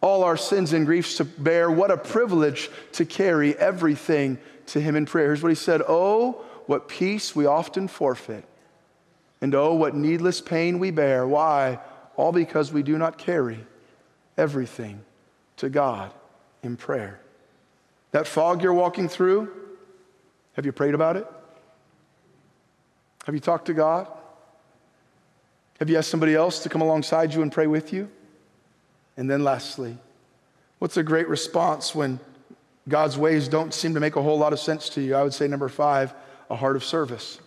All 0.00 0.22
our 0.22 0.36
sins 0.36 0.72
and 0.72 0.86
griefs 0.86 1.16
to 1.16 1.24
bear. 1.24 1.68
What 1.68 1.90
a 1.90 1.96
privilege 1.96 2.70
to 2.92 3.04
carry 3.04 3.56
everything 3.58 4.38
to 4.66 4.80
Him 4.80 4.94
in 4.94 5.04
prayer. 5.04 5.26
Here's 5.26 5.42
what 5.42 5.48
He 5.48 5.56
said 5.56 5.82
Oh, 5.88 6.44
what 6.66 6.86
peace 6.86 7.34
we 7.34 7.46
often 7.46 7.88
forfeit. 7.88 8.44
And 9.40 9.52
oh, 9.56 9.74
what 9.74 9.96
needless 9.96 10.40
pain 10.40 10.78
we 10.78 10.92
bear. 10.92 11.26
Why? 11.26 11.80
All 12.14 12.30
because 12.30 12.72
we 12.72 12.84
do 12.84 12.96
not 12.98 13.18
carry 13.18 13.66
everything 14.36 15.00
to 15.58 15.68
God 15.68 16.12
in 16.62 16.76
prayer. 16.76 17.20
That 18.12 18.26
fog 18.26 18.62
you're 18.62 18.74
walking 18.74 19.08
through, 19.08 19.50
have 20.54 20.66
you 20.66 20.72
prayed 20.72 20.94
about 20.94 21.16
it? 21.16 21.26
Have 23.24 23.34
you 23.34 23.40
talked 23.40 23.66
to 23.66 23.74
God? 23.74 24.08
Have 25.78 25.88
you 25.88 25.98
asked 25.98 26.10
somebody 26.10 26.34
else 26.34 26.62
to 26.62 26.68
come 26.68 26.80
alongside 26.80 27.32
you 27.34 27.42
and 27.42 27.50
pray 27.50 27.66
with 27.66 27.92
you? 27.92 28.08
And 29.16 29.30
then, 29.30 29.44
lastly, 29.44 29.96
what's 30.78 30.96
a 30.96 31.02
great 31.02 31.28
response 31.28 31.94
when 31.94 32.20
God's 32.88 33.16
ways 33.16 33.48
don't 33.48 33.72
seem 33.72 33.94
to 33.94 34.00
make 34.00 34.16
a 34.16 34.22
whole 34.22 34.38
lot 34.38 34.52
of 34.52 34.58
sense 34.58 34.88
to 34.90 35.00
you? 35.00 35.14
I 35.14 35.22
would 35.22 35.34
say, 35.34 35.48
number 35.48 35.68
five, 35.68 36.14
a 36.50 36.56
heart 36.56 36.76
of 36.76 36.84
service. 36.84 37.40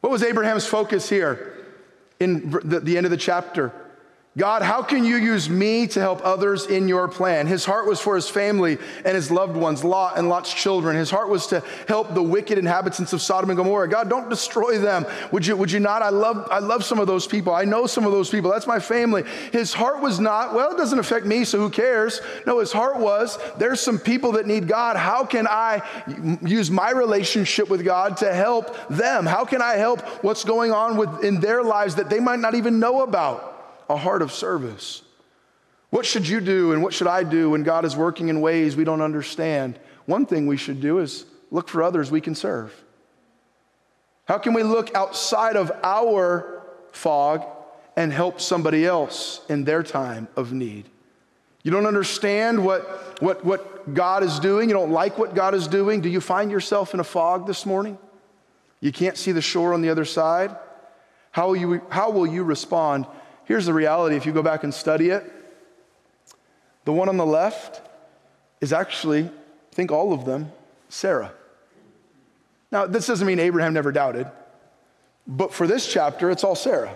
What 0.00 0.10
was 0.10 0.22
Abraham's 0.22 0.66
focus 0.66 1.08
here 1.08 1.66
in 2.20 2.50
the, 2.64 2.96
end 2.96 3.06
of 3.06 3.10
the 3.10 3.16
chapter? 3.16 3.72
God, 4.38 4.62
how 4.62 4.84
can 4.84 5.04
you 5.04 5.16
use 5.16 5.50
me 5.50 5.88
to 5.88 6.00
help 6.00 6.24
others 6.24 6.66
in 6.66 6.86
your 6.86 7.08
plan? 7.08 7.48
His 7.48 7.64
heart 7.64 7.88
was 7.88 8.00
for 8.00 8.14
his 8.14 8.28
family 8.28 8.78
and 9.04 9.16
his 9.16 9.32
loved 9.32 9.56
ones, 9.56 9.82
Lot 9.82 10.16
and 10.16 10.28
Lot's 10.28 10.54
children. 10.54 10.94
His 10.94 11.10
heart 11.10 11.28
was 11.28 11.48
to 11.48 11.60
help 11.88 12.14
the 12.14 12.22
wicked 12.22 12.56
inhabitants 12.56 13.12
of 13.12 13.20
Sodom 13.20 13.50
and 13.50 13.56
Gomorrah. 13.56 13.88
God, 13.88 14.08
don't 14.08 14.30
destroy 14.30 14.78
them. 14.78 15.06
Would 15.32 15.44
you, 15.44 15.56
would 15.56 15.72
you 15.72 15.80
not? 15.80 16.02
I 16.02 16.10
love, 16.10 16.46
I 16.52 16.60
love 16.60 16.84
some 16.84 17.00
of 17.00 17.08
those 17.08 17.26
people. 17.26 17.52
I 17.52 17.64
know 17.64 17.88
some 17.88 18.06
of 18.06 18.12
those 18.12 18.30
people. 18.30 18.52
That's 18.52 18.68
my 18.68 18.78
family. 18.78 19.24
His 19.50 19.72
heart 19.72 20.00
was 20.00 20.20
not, 20.20 20.54
well, 20.54 20.70
it 20.70 20.76
doesn't 20.76 21.00
affect 21.00 21.26
me, 21.26 21.42
so 21.44 21.58
who 21.58 21.68
cares? 21.68 22.20
No, 22.46 22.60
his 22.60 22.70
heart 22.70 22.96
was, 22.96 23.40
there's 23.58 23.80
some 23.80 23.98
people 23.98 24.30
that 24.32 24.46
need 24.46 24.68
God. 24.68 24.96
How 24.96 25.24
can 25.24 25.48
I 25.48 25.82
use 26.46 26.70
my 26.70 26.92
relationship 26.92 27.68
with 27.68 27.84
God 27.84 28.16
to 28.18 28.32
help 28.32 28.86
them? 28.86 29.26
How 29.26 29.44
can 29.44 29.60
I 29.60 29.72
help 29.72 30.00
what's 30.22 30.44
going 30.44 30.70
on 30.70 30.96
with, 30.96 31.24
in 31.24 31.40
their 31.40 31.64
lives 31.64 31.96
that 31.96 32.08
they 32.08 32.20
might 32.20 32.38
not 32.38 32.54
even 32.54 32.78
know 32.78 33.02
about? 33.02 33.47
A 33.88 33.96
heart 33.96 34.22
of 34.22 34.32
service. 34.32 35.02
What 35.90 36.04
should 36.04 36.28
you 36.28 36.40
do 36.40 36.72
and 36.72 36.82
what 36.82 36.92
should 36.92 37.06
I 37.06 37.22
do 37.22 37.50
when 37.50 37.62
God 37.62 37.84
is 37.84 37.96
working 37.96 38.28
in 38.28 38.40
ways 38.40 38.76
we 38.76 38.84
don't 38.84 39.00
understand? 39.00 39.78
One 40.06 40.26
thing 40.26 40.46
we 40.46 40.56
should 40.56 40.80
do 40.80 40.98
is 40.98 41.24
look 41.50 41.68
for 41.68 41.82
others 41.82 42.10
we 42.10 42.20
can 42.20 42.34
serve. 42.34 42.74
How 44.26 44.36
can 44.36 44.52
we 44.52 44.62
look 44.62 44.94
outside 44.94 45.56
of 45.56 45.72
our 45.82 46.62
fog 46.92 47.46
and 47.96 48.12
help 48.12 48.40
somebody 48.40 48.84
else 48.84 49.40
in 49.48 49.64
their 49.64 49.82
time 49.82 50.28
of 50.36 50.52
need? 50.52 50.88
You 51.62 51.70
don't 51.70 51.86
understand 51.86 52.64
what, 52.64 53.22
what, 53.22 53.44
what 53.44 53.94
God 53.94 54.22
is 54.22 54.38
doing. 54.38 54.68
You 54.68 54.74
don't 54.74 54.92
like 54.92 55.18
what 55.18 55.34
God 55.34 55.54
is 55.54 55.66
doing. 55.66 56.02
Do 56.02 56.08
you 56.10 56.20
find 56.20 56.50
yourself 56.50 56.92
in 56.92 57.00
a 57.00 57.04
fog 57.04 57.46
this 57.46 57.64
morning? 57.64 57.98
You 58.80 58.92
can't 58.92 59.16
see 59.16 59.32
the 59.32 59.42
shore 59.42 59.74
on 59.74 59.80
the 59.80 59.88
other 59.88 60.04
side? 60.04 60.54
How 61.30 61.48
will 61.48 61.56
you, 61.56 61.82
how 61.88 62.10
will 62.10 62.26
you 62.26 62.44
respond 62.44 63.06
Here's 63.48 63.64
the 63.64 63.72
reality 63.72 64.14
if 64.14 64.26
you 64.26 64.32
go 64.32 64.42
back 64.42 64.62
and 64.62 64.74
study 64.74 65.08
it, 65.08 65.24
the 66.84 66.92
one 66.92 67.08
on 67.08 67.16
the 67.16 67.24
left 67.24 67.80
is 68.60 68.74
actually, 68.74 69.24
I 69.24 69.74
think 69.74 69.90
all 69.90 70.12
of 70.12 70.26
them, 70.26 70.52
Sarah. 70.90 71.32
Now, 72.70 72.84
this 72.86 73.06
doesn't 73.06 73.26
mean 73.26 73.38
Abraham 73.38 73.72
never 73.72 73.90
doubted, 73.90 74.30
but 75.26 75.54
for 75.54 75.66
this 75.66 75.90
chapter, 75.90 76.30
it's 76.30 76.44
all 76.44 76.56
Sarah. 76.56 76.94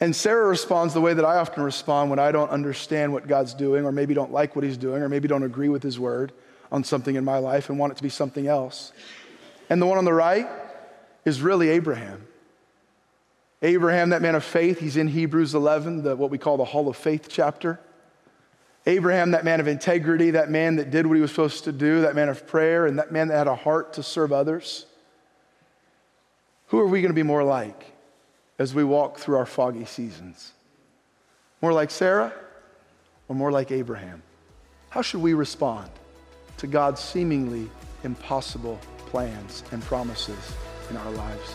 And 0.00 0.16
Sarah 0.16 0.48
responds 0.48 0.94
the 0.94 1.02
way 1.02 1.12
that 1.12 1.26
I 1.26 1.36
often 1.36 1.62
respond 1.62 2.08
when 2.08 2.18
I 2.18 2.32
don't 2.32 2.48
understand 2.48 3.12
what 3.12 3.28
God's 3.28 3.52
doing, 3.52 3.84
or 3.84 3.92
maybe 3.92 4.14
don't 4.14 4.32
like 4.32 4.56
what 4.56 4.64
He's 4.64 4.78
doing, 4.78 5.02
or 5.02 5.10
maybe 5.10 5.28
don't 5.28 5.42
agree 5.42 5.68
with 5.68 5.82
His 5.82 6.00
word 6.00 6.32
on 6.72 6.84
something 6.84 7.16
in 7.16 7.24
my 7.24 7.36
life 7.36 7.68
and 7.68 7.78
want 7.78 7.92
it 7.92 7.96
to 7.96 8.02
be 8.02 8.08
something 8.08 8.46
else. 8.46 8.92
And 9.68 9.80
the 9.80 9.84
one 9.84 9.98
on 9.98 10.06
the 10.06 10.14
right 10.14 10.48
is 11.26 11.42
really 11.42 11.68
Abraham. 11.68 12.26
Abraham, 13.64 14.10
that 14.10 14.20
man 14.20 14.34
of 14.34 14.44
faith, 14.44 14.78
he's 14.78 14.98
in 14.98 15.08
Hebrews 15.08 15.54
11, 15.54 16.02
the, 16.02 16.14
what 16.14 16.30
we 16.30 16.36
call 16.36 16.58
the 16.58 16.66
Hall 16.66 16.86
of 16.86 16.98
Faith 16.98 17.28
chapter. 17.30 17.80
Abraham, 18.84 19.30
that 19.30 19.42
man 19.42 19.58
of 19.58 19.66
integrity, 19.66 20.32
that 20.32 20.50
man 20.50 20.76
that 20.76 20.90
did 20.90 21.06
what 21.06 21.14
he 21.14 21.22
was 21.22 21.30
supposed 21.30 21.64
to 21.64 21.72
do, 21.72 22.02
that 22.02 22.14
man 22.14 22.28
of 22.28 22.46
prayer, 22.46 22.84
and 22.84 22.98
that 22.98 23.10
man 23.10 23.28
that 23.28 23.38
had 23.38 23.46
a 23.46 23.54
heart 23.54 23.94
to 23.94 24.02
serve 24.02 24.32
others. 24.32 24.84
Who 26.66 26.78
are 26.78 26.86
we 26.86 27.00
going 27.00 27.10
to 27.10 27.14
be 27.14 27.22
more 27.22 27.42
like 27.42 27.92
as 28.58 28.74
we 28.74 28.84
walk 28.84 29.16
through 29.16 29.38
our 29.38 29.46
foggy 29.46 29.86
seasons? 29.86 30.52
More 31.62 31.72
like 31.72 31.90
Sarah 31.90 32.34
or 33.28 33.34
more 33.34 33.50
like 33.50 33.70
Abraham? 33.70 34.22
How 34.90 35.00
should 35.00 35.22
we 35.22 35.32
respond 35.32 35.90
to 36.58 36.66
God's 36.66 37.00
seemingly 37.00 37.70
impossible 38.02 38.78
plans 39.06 39.64
and 39.72 39.82
promises 39.82 40.52
in 40.90 40.98
our 40.98 41.10
lives? 41.12 41.54